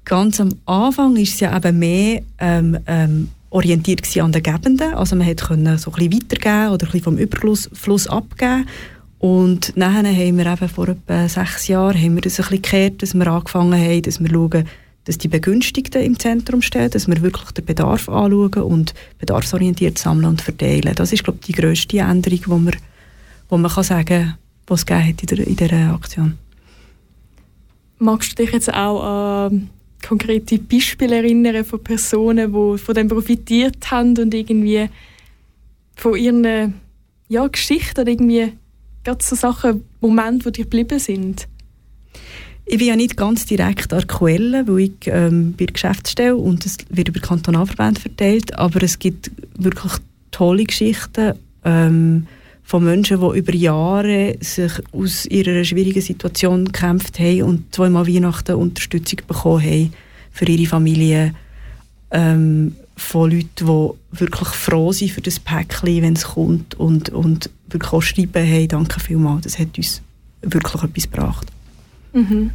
Ganz 0.06 0.40
am 0.40 0.48
Anfang 0.64 1.14
war 1.14 1.22
es 1.22 1.38
ja 1.40 1.54
eben 1.54 1.78
mehr 1.78 2.22
ähm, 2.38 2.78
ähm, 2.86 3.28
orientiert 3.50 4.16
an 4.16 4.32
den 4.32 4.42
Gebenden. 4.42 4.94
Also 4.94 5.14
man 5.14 5.36
konnte 5.36 5.76
so 5.76 5.90
ein 5.90 5.96
bisschen 5.96 6.12
weitergeben 6.14 6.72
oder 6.72 6.86
ein 6.86 6.92
bisschen 6.92 7.02
vom 7.02 7.18
Überfluss 7.18 8.06
abgeben. 8.06 8.66
Und 9.18 9.76
nachher 9.76 10.04
haben 10.04 10.38
wir 10.38 10.46
eben 10.46 10.68
vor 10.68 10.88
etwa 10.88 11.28
sechs 11.28 11.66
Jahren 11.66 12.00
haben 12.00 12.14
wir 12.14 12.22
das 12.22 12.38
ein 12.38 12.42
bisschen 12.42 12.62
gekehrt, 12.62 13.02
dass 13.02 13.14
wir 13.14 13.26
angefangen 13.26 13.80
haben, 13.80 14.02
dass 14.02 14.20
wir 14.20 14.30
schauen, 14.30 14.64
dass 15.04 15.18
die 15.18 15.28
Begünstigten 15.28 16.02
im 16.02 16.18
Zentrum 16.18 16.62
stehen, 16.62 16.90
dass 16.90 17.08
wir 17.08 17.20
wirklich 17.22 17.50
den 17.52 17.64
Bedarf 17.64 18.08
anschauen 18.08 18.62
und 18.62 18.94
bedarfsorientiert 19.18 19.98
sammeln 19.98 20.26
und 20.26 20.42
verteilen. 20.42 20.94
Das 20.94 21.12
ist, 21.12 21.24
glaube 21.24 21.38
ich, 21.40 21.46
die 21.46 21.60
grösste 21.60 21.98
Änderung, 21.98 22.40
die 22.44 22.50
man, 22.50 22.76
wo 23.48 23.56
man 23.56 23.70
kann 23.70 23.84
sagen 23.84 24.36
kann, 24.66 24.76
die 24.86 24.94
es 24.94 25.22
in, 25.22 25.26
der, 25.26 25.46
in 25.46 25.56
dieser 25.56 25.94
Aktion. 25.94 26.38
Magst 27.98 28.38
du 28.38 28.44
dich 28.44 28.52
jetzt 28.52 28.72
auch 28.72 29.02
an 29.02 29.70
konkrete 30.06 30.58
Beispiele 30.58 31.16
erinnern 31.16 31.64
von 31.64 31.82
Personen, 31.82 32.52
die 32.52 32.78
von 32.78 32.94
dem 32.94 33.08
profitiert 33.08 33.90
haben 33.90 34.16
und 34.18 34.32
irgendwie 34.32 34.88
von 35.96 36.16
ihren 36.16 36.74
ja, 37.28 37.46
Geschichten 37.48 38.06
irgendwie 38.06 38.52
gerade 39.04 39.22
so 39.22 39.36
Sachen, 39.36 39.84
Momente, 40.00 40.50
die 40.52 40.62
dir 40.62 40.64
geblieben 40.64 40.98
sind? 40.98 41.48
Ich 42.70 42.78
bin 42.78 42.88
ja 42.88 42.96
nicht 42.96 43.16
ganz 43.16 43.46
direkt 43.46 43.92
an 43.94 44.00
der 44.00 44.06
Quelle, 44.06 44.68
weil 44.68 44.80
ich 44.80 44.92
ähm, 45.06 45.54
bei 45.56 45.64
der 45.64 45.72
Geschäftsstelle 45.72 46.36
und 46.36 46.66
es 46.66 46.76
wird 46.90 47.08
über 47.08 47.20
Kantonalverband 47.20 47.98
verteilt, 47.98 48.54
aber 48.58 48.82
es 48.82 48.98
gibt 48.98 49.30
wirklich 49.56 49.94
tolle 50.30 50.64
Geschichten 50.64 51.32
ähm, 51.64 52.26
von 52.62 52.84
Menschen, 52.84 53.20
die 53.20 53.38
über 53.38 53.54
Jahre 53.54 54.36
sich 54.40 54.72
aus 54.92 55.24
ihrer 55.24 55.64
schwierigen 55.64 56.02
Situation 56.02 56.66
gekämpft 56.66 57.18
haben 57.18 57.42
und 57.44 57.74
zweimal 57.74 58.06
Weihnachten 58.06 58.56
Unterstützung 58.56 59.20
bekommen 59.26 59.64
haben 59.64 59.92
für 60.30 60.44
ihre 60.44 60.66
Familie. 60.66 61.34
Ähm, 62.10 62.76
von 62.98 63.30
Leuten, 63.30 63.66
die 63.66 64.18
wirklich 64.18 64.48
froh 64.48 64.92
sind 64.92 65.12
für 65.12 65.20
das 65.20 65.38
Päckchen, 65.38 66.02
wenn 66.02 66.14
es 66.14 66.24
kommt 66.24 66.74
und, 66.74 67.10
und 67.10 67.48
wirklich 67.68 67.92
auch 67.92 68.02
schreiben, 68.02 68.44
hey, 68.44 68.66
danke 68.66 69.00
vielmals, 69.00 69.44
das 69.44 69.58
hat 69.58 69.76
uns 69.78 70.02
wirklich 70.42 70.82
etwas 70.82 71.10
gebracht. 71.10 71.46
Mhm. 72.12 72.50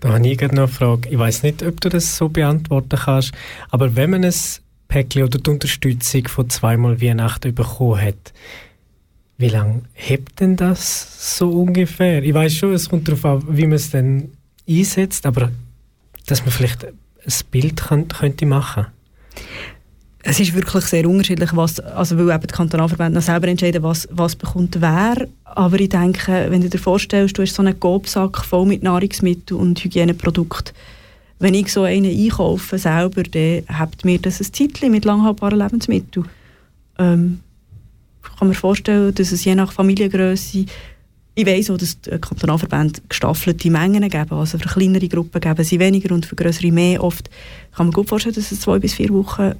Da 0.00 0.10
habe 0.10 0.28
ich 0.28 0.40
noch 0.40 0.50
eine 0.50 0.68
Frage. 0.68 1.08
Ich 1.08 1.18
weiß 1.18 1.42
nicht, 1.42 1.62
ob 1.62 1.80
du 1.80 1.88
das 1.88 2.16
so 2.16 2.28
beantworten 2.28 2.98
kannst, 2.98 3.32
aber 3.70 3.96
wenn 3.96 4.10
man 4.10 4.24
ein 4.24 4.34
Päckchen 4.88 5.24
oder 5.24 5.38
die 5.38 5.50
Unterstützung 5.50 6.28
von 6.28 6.50
zweimal 6.50 7.00
Weihnachten 7.00 7.54
bekommen 7.54 8.00
hat, 8.00 8.32
wie 9.38 9.48
lange 9.48 9.82
hebt 9.92 10.40
denn 10.40 10.56
das 10.56 11.36
so 11.38 11.50
ungefähr? 11.50 12.22
Ich 12.24 12.34
weiß 12.34 12.54
schon, 12.54 12.72
es 12.72 12.88
kommt 12.88 13.06
darauf 13.06 13.24
an, 13.24 13.44
wie 13.48 13.66
man 13.66 13.74
es 13.74 13.90
dann 13.90 14.30
einsetzt, 14.68 15.26
aber 15.26 15.50
dass 16.26 16.42
man 16.42 16.50
vielleicht 16.50 16.86
ein 17.28 17.50
Bild 17.50 17.82
könnte 17.82 18.46
machen 18.46 18.86
könnte 18.86 18.92
es 20.22 20.40
ist 20.40 20.54
wirklich 20.54 20.84
sehr 20.84 21.08
unterschiedlich, 21.08 21.54
was, 21.54 21.80
also 21.80 22.18
weil 22.18 22.34
eben 22.34 22.46
die 22.46 22.54
Kantonalverbände 22.54 23.18
noch 23.18 23.24
selber 23.24 23.48
entscheiden, 23.48 23.82
was, 23.82 24.08
was 24.10 24.36
bekommt 24.36 24.80
wer. 24.80 25.26
Aber 25.44 25.80
ich 25.80 25.88
denke, 25.88 26.46
wenn 26.50 26.60
du 26.60 26.68
dir 26.68 26.78
vorstellst, 26.78 27.38
du 27.38 27.42
hast 27.42 27.54
so 27.54 27.62
einen 27.62 27.78
Gobsack 27.78 28.44
voll 28.44 28.66
mit 28.66 28.82
Nahrungsmitteln 28.82 29.58
und 29.58 29.82
Hygieneprodukten. 29.82 30.74
Wenn 31.38 31.54
ich 31.54 31.72
so 31.72 31.84
einen 31.84 32.10
einkaufe 32.10 32.78
selber, 32.78 33.22
dann 33.22 33.62
hat 33.68 34.04
mir 34.04 34.18
das 34.18 34.40
ein 34.40 34.52
Zeitchen 34.52 34.90
mit 34.90 35.04
langhaltbaren 35.04 35.60
Lebensmitteln. 35.60 36.26
Ähm, 36.98 37.40
ich 38.22 38.38
kann 38.38 38.48
mir 38.48 38.54
vorstellen, 38.54 39.14
dass 39.14 39.32
es 39.32 39.44
je 39.44 39.54
nach 39.54 39.72
Familiengröße 39.72 40.66
ich 41.38 41.46
weiss 41.46 41.70
auch, 41.70 41.76
dass 41.76 42.00
die 42.00 42.10
Kantonalverbände 42.10 43.00
gestaffelte 43.08 43.70
Mengen 43.70 44.08
geben. 44.08 44.32
Also 44.32 44.58
für 44.58 44.68
kleinere 44.68 45.06
Gruppen 45.06 45.40
geben 45.40 45.64
sie 45.64 45.78
weniger 45.78 46.12
und 46.12 46.26
für 46.26 46.34
größere 46.34 46.72
mehr. 46.72 47.04
Oft 47.04 47.30
kann 47.76 47.86
man 47.86 47.92
gut 47.92 48.08
vorstellen, 48.08 48.34
dass 48.34 48.50
es 48.50 48.60
zwei 48.60 48.80
bis 48.80 48.94
vier 48.94 49.10
Wochen 49.10 49.52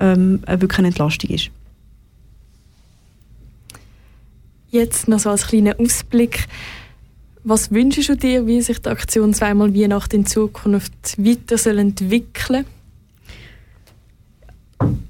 ähm, 0.00 0.40
wirklich 0.46 0.78
eine 0.78 0.88
Entlastung 0.88 1.28
ist. 1.28 1.50
Jetzt 4.70 5.06
noch 5.06 5.18
so 5.18 5.28
als 5.28 5.46
kleiner 5.46 5.78
Ausblick. 5.78 6.46
Was 7.44 7.70
wünschst 7.70 8.08
du 8.08 8.16
dir, 8.16 8.46
wie 8.46 8.62
sich 8.62 8.78
die 8.78 8.88
Aktion 8.88 9.34
«Zweimal 9.34 9.74
Weihnachten» 9.74 10.16
in 10.16 10.26
Zukunft 10.26 11.18
weiter 11.18 11.58
soll 11.58 11.78
entwickeln 11.78 12.64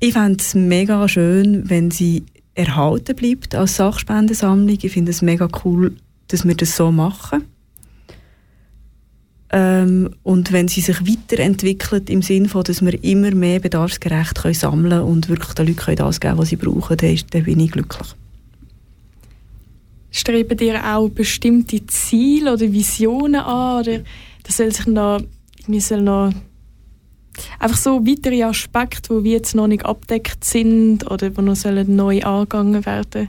Ich 0.00 0.14
fände 0.14 0.38
es 0.40 0.56
mega 0.56 1.06
schön, 1.06 1.70
wenn 1.70 1.92
sie 1.92 2.24
erhalten 2.54 3.14
bleibt 3.14 3.54
als 3.54 3.76
Sachspendensammlung. 3.76 4.78
Ich 4.82 4.92
finde 4.92 5.12
es 5.12 5.22
mega 5.22 5.48
cool, 5.64 5.94
dass 6.28 6.46
wir 6.46 6.54
das 6.54 6.76
so 6.76 6.92
machen. 6.92 7.44
Ähm, 9.50 10.10
und 10.22 10.52
wenn 10.52 10.68
sie 10.68 10.82
sich 10.82 11.00
weiterentwickelt 11.00 12.10
im 12.10 12.20
Sinne 12.20 12.48
von, 12.48 12.64
dass 12.64 12.84
wir 12.84 13.02
immer 13.02 13.30
mehr 13.30 13.60
bedarfsgerecht 13.60 14.42
können 14.42 14.54
sammeln 14.54 15.00
und 15.02 15.28
wirklich 15.28 15.54
den 15.54 15.68
Leuten 15.68 15.96
das 15.96 16.20
geben 16.20 16.38
was 16.38 16.50
sie 16.50 16.56
brauchen, 16.56 16.96
dann, 16.98 17.18
dann 17.30 17.44
bin 17.44 17.60
ich 17.60 17.72
glücklich. 17.72 18.08
Streben 20.10 20.56
dir 20.56 20.84
auch 20.84 21.08
bestimmte 21.08 21.84
Ziele 21.86 22.52
oder 22.52 22.72
Visionen 22.72 23.40
an? 23.40 23.80
Oder 23.80 24.00
das 24.42 24.58
soll 24.58 24.72
sich 24.72 24.86
noch, 24.86 25.22
soll 25.78 26.02
noch 26.02 26.32
einfach 27.58 27.78
so 27.78 28.06
weitere 28.06 28.42
Aspekte, 28.42 29.22
die 29.22 29.30
jetzt 29.30 29.54
noch 29.54 29.66
nicht 29.66 29.84
abdeckt 29.84 30.44
sind 30.44 31.10
oder 31.10 31.30
die 31.30 31.42
noch 31.42 31.56
sollen 31.56 31.96
neu 31.96 32.22
angegangen 32.22 32.84
werden 32.84 33.28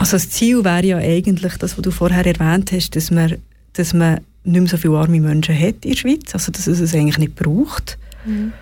also 0.00 0.16
das 0.16 0.30
Ziel 0.30 0.64
wäre 0.64 0.86
ja 0.86 0.96
eigentlich 0.96 1.58
das, 1.58 1.76
was 1.76 1.82
du 1.82 1.90
vorher 1.90 2.24
erwähnt 2.24 2.72
hast, 2.72 2.96
dass 2.96 3.10
man 3.10 3.36
dass 3.74 3.92
man 3.92 4.20
nicht 4.44 4.60
mehr 4.60 4.68
so 4.68 4.78
viele 4.78 4.96
arme 4.96 5.20
Menschen 5.20 5.56
hat 5.56 5.84
in 5.84 5.90
der 5.90 5.96
Schweiz, 5.96 6.32
also 6.32 6.50
dass 6.50 6.66
es 6.66 6.80
es 6.80 6.94
eigentlich 6.94 7.18
nicht 7.18 7.36
braucht. 7.36 7.98
Mhm. 8.24 8.52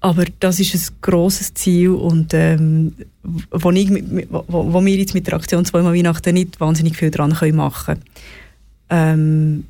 Aber 0.00 0.24
das 0.38 0.60
ist 0.60 0.74
ein 0.74 0.96
grosses 1.02 1.52
Ziel 1.54 1.90
und 1.90 2.32
ähm, 2.32 2.94
wo, 3.50 3.72
ich 3.72 3.90
wo, 3.90 4.44
wo, 4.72 4.84
wir 4.84 4.96
jetzt 4.96 5.14
mit 5.14 5.26
der 5.26 5.34
Aktion 5.34 5.64
zweimal 5.64 5.94
Weihnachten 5.94 6.34
nicht 6.34 6.60
wahnsinnig 6.60 6.96
viel 6.96 7.10
dran 7.10 7.34
können 7.34 7.56
machen 7.56 7.96
ähm, 8.88 9.64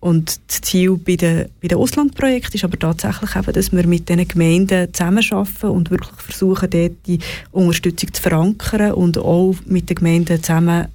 und 0.00 0.40
das 0.48 0.60
Ziel 0.62 0.96
bei 0.96 1.16
den, 1.16 1.48
bei 1.60 1.68
den 1.68 1.78
Auslandprojekten 1.78 2.54
ist 2.54 2.64
aber 2.64 2.78
tatsächlich 2.78 3.36
eben, 3.36 3.52
dass 3.52 3.72
wir 3.72 3.86
mit 3.86 4.08
diesen 4.08 4.28
Gemeinden 4.28 4.92
zusammenarbeiten 4.92 5.70
und 5.70 5.90
wirklich 5.90 6.20
versuchen, 6.20 6.70
dort 6.70 6.92
die 7.06 7.18
Unterstützung 7.52 8.12
zu 8.12 8.22
verankern 8.22 8.92
und 8.92 9.18
auch 9.18 9.54
mit 9.66 9.88
den 9.90 9.96
Gemeinden 9.96 10.42
zusammen 10.42 10.88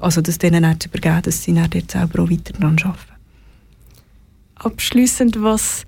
also 0.00 0.20
das 0.20 0.38
denen 0.38 0.80
zu 0.80 0.88
übergeben, 0.88 1.22
dass 1.22 1.42
sie 1.42 1.54
dann 1.54 1.70
dort 1.70 1.90
selber 1.90 2.22
auch 2.22 2.30
weiter 2.30 2.52
daran 2.52 2.78
arbeiten. 2.82 3.14
Abschließend, 4.56 5.42
was 5.42 5.84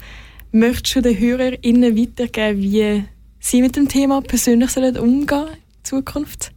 möchtest 0.52 0.96
du 0.96 1.00
den 1.02 1.18
HörerInnen 1.18 1.96
weitergeben, 1.96 2.62
wie 2.62 3.04
sie 3.40 3.62
mit 3.62 3.76
dem 3.76 3.88
Thema 3.88 4.22
persönlich 4.22 4.70
sollen 4.70 4.96
umgehen 4.96 5.48
in 5.48 5.84
Zukunft? 5.84 6.52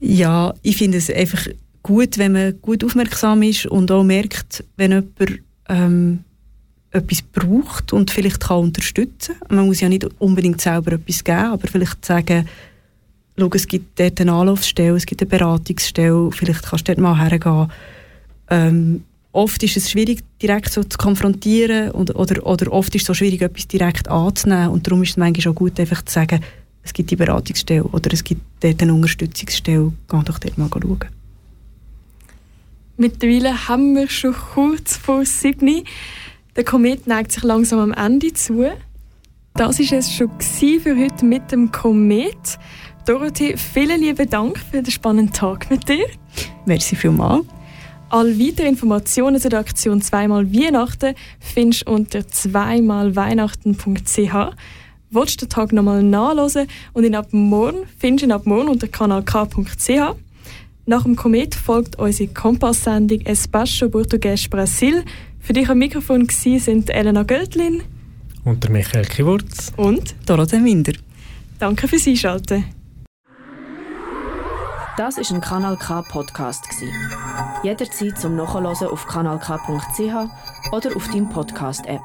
Ja, 0.00 0.54
ich 0.62 0.76
finde 0.76 0.98
es 0.98 1.10
einfach 1.10 1.46
gut, 1.86 2.18
wenn 2.18 2.32
man 2.32 2.60
gut 2.60 2.82
aufmerksam 2.82 3.42
ist 3.42 3.66
und 3.66 3.92
auch 3.92 4.02
merkt, 4.02 4.64
wenn 4.76 4.90
jemand 4.90 5.40
ähm, 5.68 6.24
etwas 6.90 7.22
braucht 7.22 7.92
und 7.92 8.10
vielleicht 8.10 8.40
kann 8.40 8.58
unterstützen. 8.58 9.36
Man 9.48 9.66
muss 9.66 9.80
ja 9.80 9.88
nicht 9.88 10.04
unbedingt 10.18 10.60
selber 10.60 10.92
etwas 10.92 11.22
geben, 11.22 11.52
aber 11.52 11.68
vielleicht 11.68 12.04
sagen, 12.04 12.48
schau, 13.38 13.48
es 13.54 13.68
gibt 13.68 14.00
dort 14.00 14.20
eine 14.20 14.32
Anlaufstelle, 14.32 14.96
es 14.96 15.06
gibt 15.06 15.22
eine 15.22 15.30
Beratungsstelle, 15.30 16.32
vielleicht 16.32 16.64
kannst 16.64 16.88
du 16.88 16.92
dort 16.92 16.98
mal 16.98 17.20
hergehen. 17.20 17.70
Ähm, 18.50 19.04
oft 19.30 19.62
ist 19.62 19.76
es 19.76 19.88
schwierig, 19.88 20.24
direkt 20.42 20.72
so 20.72 20.82
zu 20.82 20.98
konfrontieren 20.98 21.92
oder, 21.92 22.18
oder, 22.18 22.44
oder 22.44 22.72
oft 22.72 22.96
ist 22.96 23.02
es 23.02 23.06
so 23.06 23.14
schwierig, 23.14 23.42
etwas 23.42 23.68
direkt 23.68 24.08
anzunehmen 24.08 24.70
und 24.70 24.84
darum 24.88 25.04
ist 25.04 25.10
es 25.10 25.16
manchmal 25.18 25.52
auch 25.52 25.56
gut, 25.56 25.78
einfach 25.78 26.04
zu 26.04 26.14
sagen, 26.14 26.40
es 26.82 26.92
gibt 26.92 27.12
die 27.12 27.16
Beratungsstelle 27.16 27.84
oder 27.84 28.12
es 28.12 28.24
gibt 28.24 28.40
dort 28.58 28.82
eine 28.82 28.92
Unterstützungsstelle, 28.92 29.92
geh 30.10 30.22
doch 30.24 30.38
dort 30.40 30.58
mal 30.58 30.68
schauen. 30.68 31.15
Mittlerweile 32.98 33.68
haben 33.68 33.94
wir 33.94 34.08
schon 34.08 34.34
kurz 34.34 34.96
vor 34.96 35.26
sieben. 35.26 35.84
Der 36.56 36.64
Komet 36.64 37.06
neigt 37.06 37.32
sich 37.32 37.42
langsam 37.42 37.78
am 37.78 37.92
Ende 37.92 38.32
zu. 38.32 38.72
Das 39.54 39.78
war 39.78 39.98
es 39.98 40.14
schon 40.14 40.30
für 40.40 40.96
heute 40.96 41.24
mit 41.24 41.52
dem 41.52 41.70
Komet. 41.70 42.58
Dorothee, 43.06 43.56
vielen 43.56 44.00
lieben 44.00 44.30
Dank 44.30 44.58
für 44.58 44.82
den 44.82 44.90
spannenden 44.90 45.32
Tag 45.32 45.70
mit 45.70 45.88
dir. 45.88 46.06
Merci 46.64 46.96
vielmals. 46.96 47.44
Alle 48.08 48.38
weiteren 48.38 48.68
Informationen 48.68 49.40
zu 49.40 49.48
der 49.48 49.58
Aktion 49.60 50.00
Zweimal 50.00 50.52
Weihnachten 50.54 51.14
findest 51.40 51.86
du 51.86 51.92
unter 51.92 52.26
zweimalweihnachten.ch. 52.26 54.56
Willst 55.10 55.42
du 55.42 55.46
den 55.46 55.50
Tag 55.50 55.72
nochmal 55.72 56.02
nachlesen 56.02 56.66
und 56.94 57.04
ihn 57.04 57.14
ab 57.14 57.28
morgen 57.32 57.86
findest 57.98 58.22
du 58.22 58.28
ihn 58.28 58.32
ab 58.32 58.46
morgen 58.46 58.68
unter 58.68 58.88
kanalk.ch. 58.88 60.16
Nach 60.88 61.02
dem 61.02 61.16
Komet 61.16 61.56
folgt 61.56 61.98
unsere 61.98 62.32
Kompass-Sendung 62.32 63.18
Espaço 63.22 63.88
Português 63.88 64.48
Brasil. 64.48 65.04
Für 65.40 65.52
dich 65.52 65.68
am 65.68 65.78
Mikrofon 65.78 66.28
sind 66.28 66.90
Elena 66.90 67.24
Göldlin 67.24 67.82
und 68.44 68.62
der 68.62 68.70
Michael 68.70 69.04
Kiwurz 69.04 69.72
und 69.76 70.14
Dorothee 70.26 70.60
Minder. 70.60 70.92
Danke 71.58 71.88
fürs 71.88 72.06
Einschalten. 72.06 72.64
Das 74.96 75.18
ist 75.18 75.32
ein 75.32 75.40
Kanal 75.40 75.76
K 75.76 76.02
Podcast 76.02 76.64
Jederzeit 77.64 78.16
zum 78.18 78.36
Nachhören 78.36 78.66
auf 78.66 79.06
kanalk.ch 79.06 80.70
oder 80.72 80.96
auf 80.96 81.08
deinem 81.08 81.28
Podcast 81.28 81.84
App. 81.86 82.00